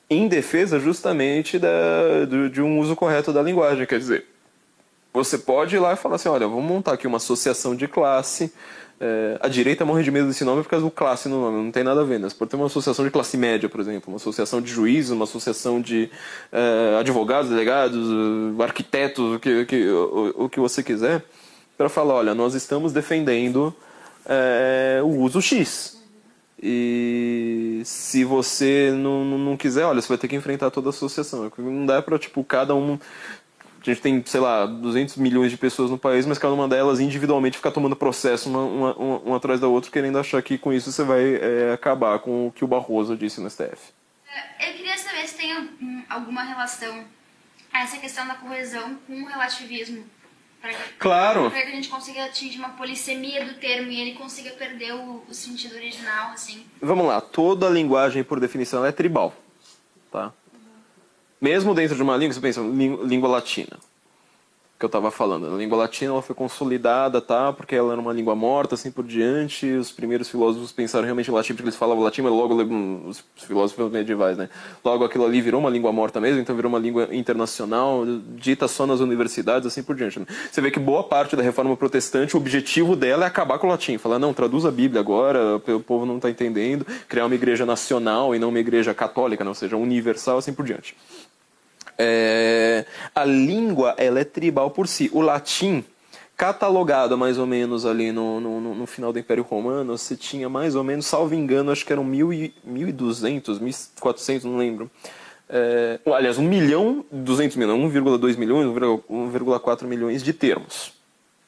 [0.09, 3.85] em defesa justamente da, do, de um uso correto da linguagem.
[3.85, 4.25] Quer dizer,
[5.13, 8.53] você pode ir lá e falar assim: olha, vamos montar aqui uma associação de classe
[8.99, 11.71] é, a direita morre de medo desse nome por causa do classe no nome, não
[11.71, 12.19] tem nada a ver.
[12.19, 12.27] Né?
[12.27, 15.25] Você pode ter uma associação de classe média, por exemplo, uma associação de juízes, uma
[15.25, 16.09] associação de
[16.51, 17.99] é, advogados, delegados,
[18.59, 21.23] arquitetos, o que, que, o, o que você quiser,
[21.77, 23.73] para falar: olha, nós estamos defendendo
[24.25, 25.96] é, o uso X.
[26.61, 31.51] E se você não, não quiser, olha, você vai ter que enfrentar toda a associação.
[31.57, 32.97] Não dá para, tipo, cada um
[33.85, 36.99] a gente tem, sei lá, 200 milhões de pessoas no país, mas cada uma delas
[36.99, 40.73] individualmente ficar tomando processo uma, uma, uma, uma atrás da outra, querendo achar que com
[40.73, 43.93] isso você vai é, acabar com o que o Barroso disse no STF.
[44.59, 47.05] É, eu queria saber se tem alguma relação
[47.73, 50.03] essa questão da coesão com o relativismo.
[50.61, 51.49] Pra que, claro.
[51.51, 55.23] Para que a gente consiga atingir uma polissemia do termo e ele consiga perder o,
[55.29, 56.65] o sentido original, assim.
[56.81, 59.33] Vamos lá, toda linguagem, por definição, é tribal.
[60.11, 60.33] Tá?
[61.39, 63.77] Mesmo dentro de uma língua, você pensa, língua latina
[64.77, 65.47] que eu estava falando.
[65.47, 67.51] A língua latina ela foi consolidada, tá?
[67.51, 69.65] Porque ela era uma língua morta, assim por diante.
[69.65, 72.53] Os primeiros filósofos pensaram realmente em latim porque eles falavam latim, mas logo
[73.07, 74.49] os filósofos medievais, né?
[74.85, 78.05] Logo aquilo ali virou uma língua morta mesmo, então virou uma língua internacional,
[78.35, 80.19] dita só nas universidades, assim por diante.
[80.19, 80.27] Né?
[80.51, 83.69] Você vê que boa parte da reforma protestante, o objetivo dela é acabar com o
[83.71, 87.65] latim, falar não, traduz a Bíblia agora, o povo não está entendendo, criar uma igreja
[87.65, 90.95] nacional e não uma igreja católica, não, ou seja, universal, assim por diante.
[91.97, 95.09] É, a língua ela é tribal por si.
[95.13, 95.83] O latim,
[96.35, 100.75] catalogado mais ou menos ali no, no, no, final do Império Romano, você tinha mais
[100.75, 104.91] ou menos, salvo engano, acho que eram 1.200, 1.400, não lembro.
[105.49, 110.97] É, aliás, 1 milhão, 200 mil, 1,2 milhões, 1,4 milhões de termos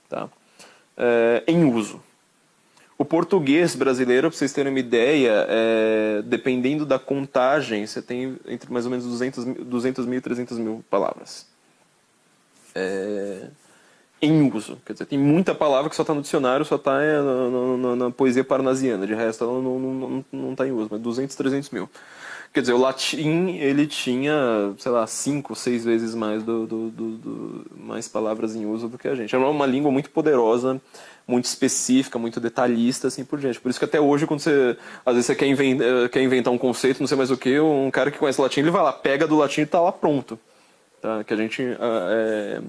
[0.10, 0.28] tá?
[0.98, 2.02] É, em uso.
[3.00, 8.70] O português brasileiro, para vocês terem uma ideia, é, dependendo da contagem, você tem entre
[8.70, 11.48] mais ou menos 200, 200 mil e 300 mil palavras.
[12.76, 13.48] É,
[14.22, 14.78] em uso.
[14.86, 17.22] Quer dizer, tem muita palavra que só está no dicionário, só está é,
[17.96, 19.08] na, poesia parnasiana.
[19.08, 21.90] De resto, ela não está em uso, mas 200, 300 mil.
[22.52, 27.66] Quer dizer, o latim, ele tinha, sei lá, cinco, seis vezes mais, do, do, do,
[27.78, 29.36] mais palavras em uso do que a gente.
[29.36, 30.82] Era uma língua muito poderosa,
[31.30, 33.60] muito específica, muito detalhista, assim por diante.
[33.60, 34.76] Por isso que até hoje, quando você,
[35.06, 37.60] às vezes você quer inventar, eh, quer inventar um conceito, não sei mais o que,
[37.60, 40.40] um cara que conhece latim, ele vai lá, pega do latim e está lá pronto.
[41.00, 41.24] Tá?
[41.24, 42.62] Que a gente é,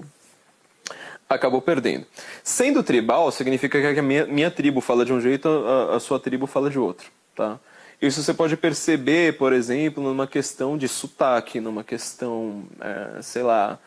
[1.27, 2.05] acabou perdendo.
[2.43, 6.19] Sendo tribal, significa que a minha, minha tribo fala de um jeito, a, a sua
[6.19, 7.09] tribo fala de outro.
[7.35, 7.59] Tá?
[7.99, 13.79] Isso você pode perceber, por exemplo, numa questão de sotaque, numa questão, é, sei lá,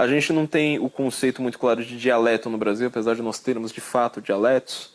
[0.00, 3.38] a gente não tem o conceito muito claro de dialeto no Brasil, apesar de nós
[3.38, 4.94] termos de fato dialetos.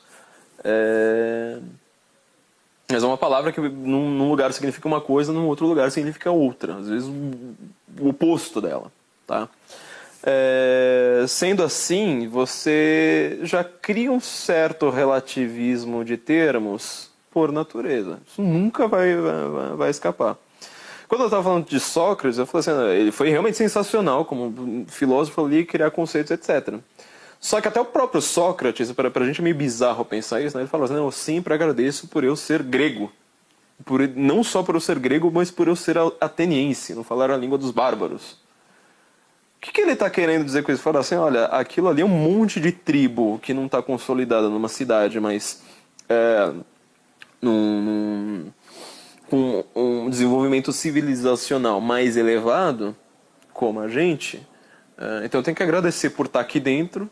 [0.63, 1.59] É...
[2.91, 6.77] Mas é uma palavra que num lugar significa uma coisa, num outro lugar significa outra.
[6.77, 8.91] Às vezes o oposto dela.
[9.27, 9.47] Tá?
[10.23, 11.23] É...
[11.27, 18.17] Sendo assim, você já cria um certo relativismo de termos por natureza.
[18.27, 20.35] Isso nunca vai, vai, vai escapar.
[21.07, 25.45] Quando eu estava falando de Sócrates, eu falei assim, ele foi realmente sensacional como filósofo
[25.45, 26.79] ali, criar conceitos, etc.
[27.39, 30.63] Só que até o próprio Sócrates, para a gente é meio bizarro pensar isso, né?
[30.63, 33.11] ele fala assim, eu sempre agradeço por eu ser grego.
[33.83, 37.37] Por, não só por eu ser grego, mas por eu ser ateniense, não falar a
[37.37, 38.31] língua dos bárbaros.
[39.57, 40.81] O que, que ele está querendo dizer com isso?
[40.81, 44.67] Fala assim, olha, aquilo ali é um monte de tribo que não está consolidada numa
[44.67, 45.61] cidade, mas
[46.07, 46.51] é,
[47.41, 48.51] num, num
[49.29, 52.95] com um desenvolvimento civilizacional mais elevado,
[53.53, 54.45] como a gente,
[54.97, 57.09] eh, então eu tenho que agradecer por estar aqui dentro,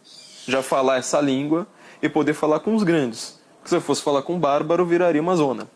[0.47, 1.67] já falar essa língua
[2.01, 3.39] e poder falar com os grandes.
[3.57, 5.67] Porque se eu fosse falar com bárbaro, viraria uma zona.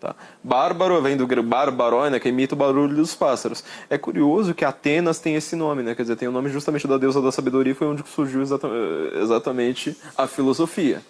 [0.00, 0.14] Tá?
[0.42, 3.64] Bárbaro vem do barbaroi, né, que imita o barulho dos pássaros.
[3.88, 5.94] É curioso que Atenas tem esse nome, né?
[5.94, 9.96] quer dizer, tem o nome justamente da deusa da sabedoria, foi onde surgiu eh, exatamente
[10.16, 11.02] a filosofia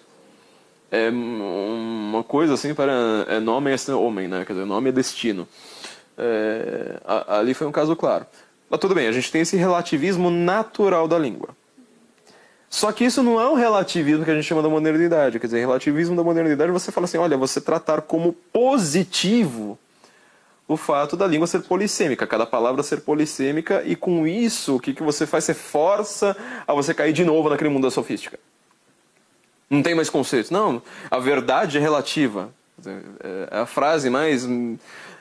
[0.91, 4.45] é uma coisa assim para é nome é homem, né?
[4.45, 5.47] Quer dizer, nome é destino.
[6.17, 8.25] É, ali foi um caso claro.
[8.69, 11.49] Mas tudo bem, a gente tem esse relativismo natural da língua.
[12.69, 15.39] Só que isso não é um relativismo que a gente chama da modernidade.
[15.39, 19.79] Quer dizer, relativismo da modernidade você fala assim, olha, você tratar como positivo
[20.67, 24.93] o fato da língua ser polissêmica, cada palavra ser polissêmica, e com isso, o que,
[24.93, 25.45] que você faz?
[25.45, 26.35] Você força
[26.67, 28.37] a você cair de novo naquele mundo da sofística.
[29.69, 30.49] Não tem mais conceitos.
[30.51, 30.81] Não,
[31.11, 32.49] a verdade é relativa.
[32.77, 33.01] Dizer,
[33.51, 34.45] É a frase mais.
[34.45, 34.77] hum,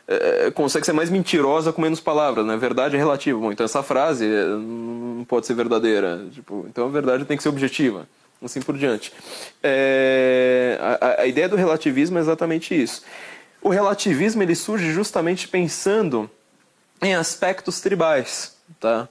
[0.09, 2.57] é, consegue ser mais mentirosa com menos palavras, né?
[2.57, 3.39] Verdade é relativa.
[3.41, 6.25] Bom, então essa frase é, não pode ser verdadeira.
[6.33, 8.07] Tipo, então a verdade tem que ser objetiva.
[8.45, 9.13] Assim por diante.
[9.63, 13.03] É, a, a ideia do relativismo é exatamente isso.
[13.63, 16.31] O relativismo ele surge justamente pensando
[17.03, 19.09] em aspectos tribais, tá?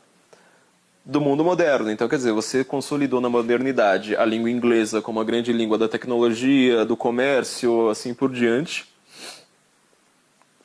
[1.05, 1.91] Do mundo moderno.
[1.91, 5.87] Então, quer dizer, você consolidou na modernidade a língua inglesa como a grande língua da
[5.87, 8.85] tecnologia, do comércio, assim por diante.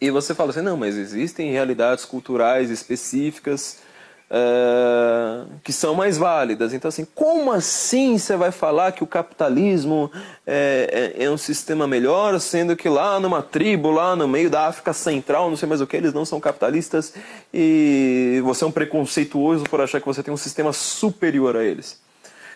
[0.00, 3.82] E você fala assim, não, mas existem realidades culturais específicas
[4.30, 6.72] eh, que são mais válidas.
[6.72, 10.10] Então, assim, como assim você vai falar que o capitalismo
[10.46, 14.68] é, é- é um sistema melhor, sendo que lá numa tribo, lá no meio da
[14.68, 17.12] África Central, não sei mais o que, eles não são capitalistas
[17.52, 22.00] e você é um preconceituoso por achar que você tem um sistema superior a eles?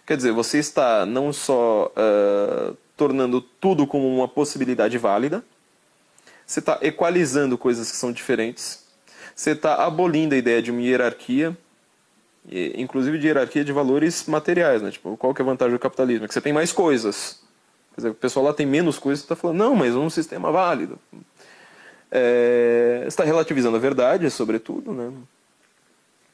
[0.06, 5.42] Quer dizer, você está não só eh, tornando tudo como uma possibilidade válida,
[6.46, 8.84] você está equalizando coisas que são diferentes.
[9.34, 11.56] Você está abolindo a ideia de uma hierarquia,
[12.48, 14.82] e- inclusive de hierarquia de valores materiais.
[14.82, 14.90] Né?
[14.90, 16.24] Tipo, qual que é a vantagem do capitalismo?
[16.24, 17.40] É que você tem mais coisas.
[17.94, 20.50] Quer dizer, o pessoal lá tem menos coisas, você está falando, não, mas um sistema
[20.50, 20.98] válido.
[22.10, 25.12] É, está relativizando a verdade, sobretudo, né?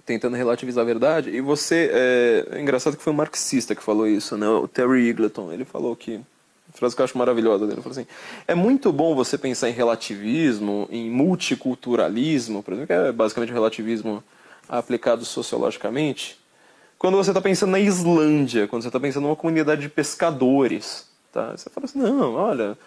[0.05, 1.31] tentando relativizar a verdade.
[1.31, 1.91] E você.
[1.93, 4.49] É, é engraçado que foi um marxista que falou isso, né?
[4.49, 5.53] o Terry Eagleton.
[5.53, 6.21] Ele falou que
[6.73, 7.75] frase que eu acho maravilhosa dele.
[7.77, 8.07] Ele falou assim:
[8.47, 14.23] é muito bom você pensar em relativismo, em multiculturalismo, por exemplo, que é basicamente relativismo
[14.79, 16.39] aplicado sociologicamente,
[16.97, 21.09] quando você está pensando na Islândia, quando você está pensando numa comunidade de pescadores.
[21.33, 21.53] Tá?
[21.57, 22.79] Você fala assim: não, olha.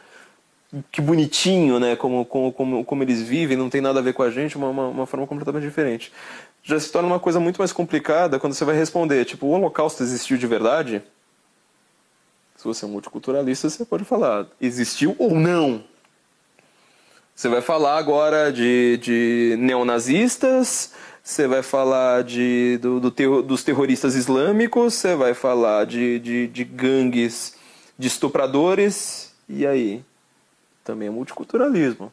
[0.92, 1.96] Que bonitinho, né?
[1.96, 4.70] Como, como, como, como eles vivem, não tem nada a ver com a gente, uma,
[4.70, 6.12] uma, uma forma completamente diferente.
[6.64, 10.02] Já se torna uma coisa muito mais complicada quando você vai responder: tipo, o Holocausto
[10.02, 11.02] existiu de verdade?
[12.56, 15.84] Se você é um multiculturalista, você pode falar, existiu ou não?
[17.36, 20.94] Você vai falar agora de, de neonazistas,
[21.24, 26.64] você vai falar de, do, do dos terroristas islâmicos, você vai falar de, de, de
[26.64, 27.56] gangues
[27.98, 30.04] de estupradores, e aí?
[30.84, 32.12] Também é multiculturalismo.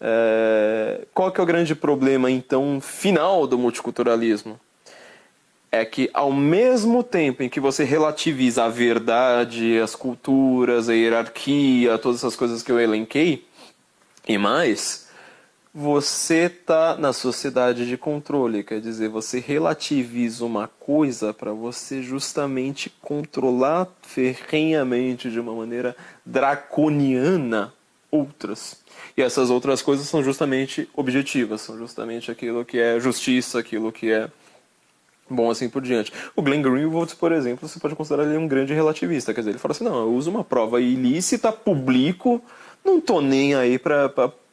[0.00, 4.60] É, qual que é o grande problema, então, final do multiculturalismo?
[5.72, 11.96] é que ao mesmo tempo em que você relativiza a verdade, as culturas, a hierarquia,
[11.96, 13.46] todas essas coisas que eu elenquei,
[14.26, 15.08] e mais,
[15.72, 22.90] você está na sociedade de controle, quer dizer, você relativiza uma coisa para você justamente
[23.00, 27.72] controlar ferrenhamente, de uma maneira draconiana,
[28.10, 28.78] outras.
[29.16, 34.10] E essas outras coisas são justamente objetivas, são justamente aquilo que é justiça, aquilo que
[34.10, 34.28] é
[35.28, 36.12] bom assim por diante.
[36.34, 39.32] O Glenn Greenwald, por exemplo, você pode considerar ele um grande relativista.
[39.32, 42.42] Quer dizer, ele fala assim, não, eu uso uma prova ilícita, publico,
[42.84, 44.08] não tô nem aí pra,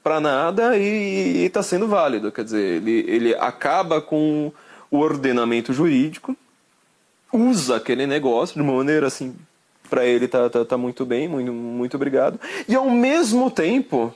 [0.07, 2.31] pra nada e, e tá sendo válido.
[2.31, 4.53] Quer dizer, ele, ele acaba com
[4.89, 6.33] o ordenamento jurídico,
[7.33, 9.35] usa aquele negócio de uma maneira assim,
[9.89, 12.39] pra ele tá, tá, tá muito bem, muito, muito obrigado.
[12.69, 14.15] E ao mesmo tempo,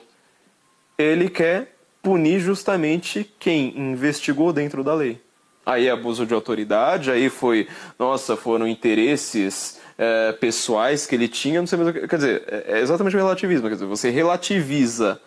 [0.96, 5.20] ele quer punir justamente quem investigou dentro da lei.
[5.64, 11.66] Aí abuso de autoridade, aí foi, nossa, foram interesses é, pessoais que ele tinha, não
[11.66, 12.08] sei mais o que.
[12.08, 13.68] Quer dizer, é é exatamente o relativismo.
[13.68, 15.20] Quer dizer, você relativiza,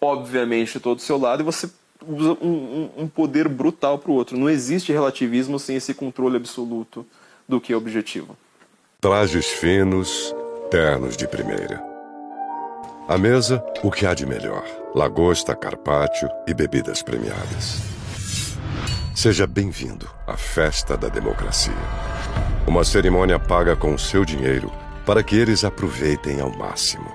[0.00, 1.68] obviamente, todo o seu lado e você
[2.06, 4.36] usa um, um- poder brutal para o outro.
[4.38, 7.04] Não existe relativismo sem esse controle absoluto
[7.48, 8.36] do que é objetivo.
[9.00, 10.34] Trajes finos,
[10.70, 11.82] ternos de primeira.
[13.08, 14.64] À mesa, o que há de melhor:
[14.94, 17.78] lagosta, carpaccio e bebidas premiadas.
[19.14, 21.72] Seja bem-vindo à festa da democracia.
[22.66, 24.70] Uma cerimônia paga com o seu dinheiro
[25.04, 27.10] para que eles aproveitem ao máximo.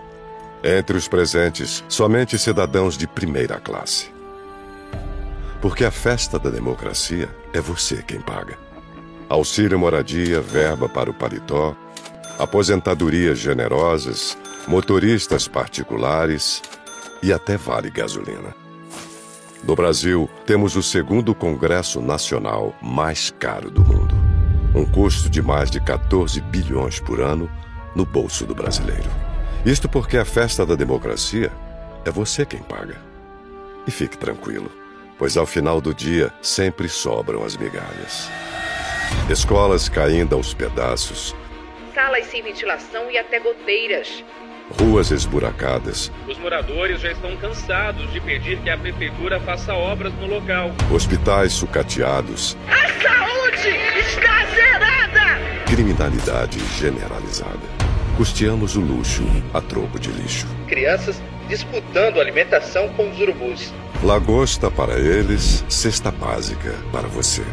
[0.64, 4.10] Entre os presentes, somente cidadãos de primeira classe.
[5.62, 8.58] Porque a festa da democracia é você quem paga.
[9.28, 11.76] Auxílio moradia, verba para o paletó,
[12.40, 16.62] aposentadorias generosas, motoristas particulares
[17.22, 18.56] e até vale gasolina.
[19.64, 24.16] No Brasil, temos o segundo Congresso Nacional mais caro do mundo.
[24.74, 27.50] Um custo de mais de 14 bilhões por ano
[27.96, 29.23] no bolso do brasileiro.
[29.66, 31.52] Isto porque a festa da democracia
[32.06, 32.98] é você quem paga.
[33.88, 34.72] E fique tranquilo,
[35.18, 38.30] pois ao final do dia sempre sobram as migalhas.
[39.30, 41.36] Escolas caindo aos pedaços,
[41.94, 44.24] Salas sem ventilação e até goteiras.
[44.80, 50.26] ruas esburacadas, Os moradores já estão cansados de pedir que a prefeitura faça obras no
[50.28, 50.72] local.
[50.92, 53.70] hospitais sucateados, A saúde
[54.00, 55.66] está zerada!
[55.68, 57.93] criminalidade generalizada.
[58.18, 59.24] Custeamos o luxo
[59.54, 60.46] a troco de lixo.
[60.68, 61.20] Crianças
[61.50, 63.74] disputando alimentação com os urubus.
[64.04, 67.44] Lagosta para eles, cesta básica para você.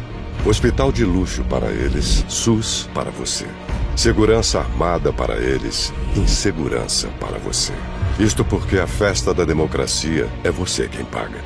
[0.45, 3.47] Hospital de luxo para eles, SUS para você.
[3.95, 7.73] Segurança armada para eles, insegurança para você.
[8.19, 11.41] Isto porque a festa da democracia é você quem paga.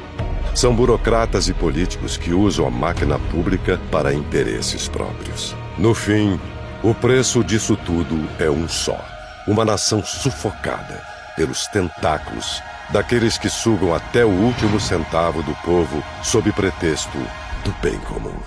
[0.54, 5.56] São burocratas e políticos que usam a máquina pública para interesses próprios.
[5.78, 6.40] No fim,
[6.86, 9.04] o preço disso tudo é um só:
[9.48, 11.02] uma nação sufocada
[11.36, 17.18] pelos tentáculos daqueles que sugam até o último centavo do povo sob pretexto
[17.64, 18.38] do bem comum.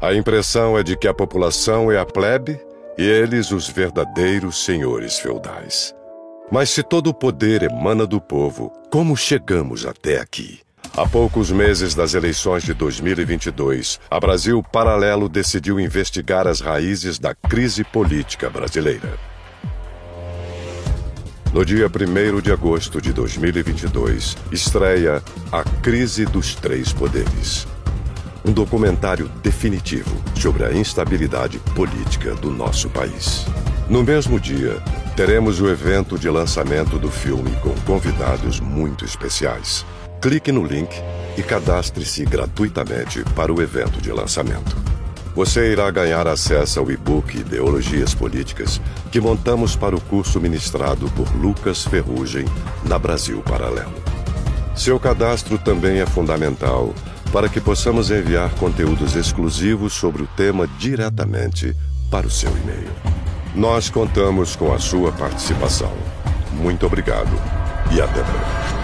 [0.00, 2.58] A impressão é de que a população é a plebe
[2.96, 5.94] e eles os verdadeiros senhores feudais.
[6.50, 10.65] Mas se todo o poder emana do povo, como chegamos até aqui?
[10.96, 17.34] Há poucos meses das eleições de 2022, a Brasil Paralelo decidiu investigar as raízes da
[17.34, 19.18] crise política brasileira.
[21.52, 27.66] No dia 1 de agosto de 2022, estreia A Crise dos Três Poderes.
[28.42, 33.44] Um documentário definitivo sobre a instabilidade política do nosso país.
[33.86, 34.82] No mesmo dia,
[35.14, 39.84] teremos o evento de lançamento do filme com convidados muito especiais.
[40.20, 40.90] Clique no link
[41.36, 44.76] e cadastre-se gratuitamente para o evento de lançamento.
[45.34, 48.80] Você irá ganhar acesso ao e-book Ideologias Políticas
[49.12, 52.46] que montamos para o curso ministrado por Lucas Ferrugem
[52.84, 53.92] na Brasil Paralelo.
[54.74, 56.94] Seu cadastro também é fundamental
[57.30, 61.76] para que possamos enviar conteúdos exclusivos sobre o tema diretamente
[62.10, 62.90] para o seu e-mail.
[63.54, 65.92] Nós contamos com a sua participação.
[66.52, 67.32] Muito obrigado
[67.90, 68.75] e até breve.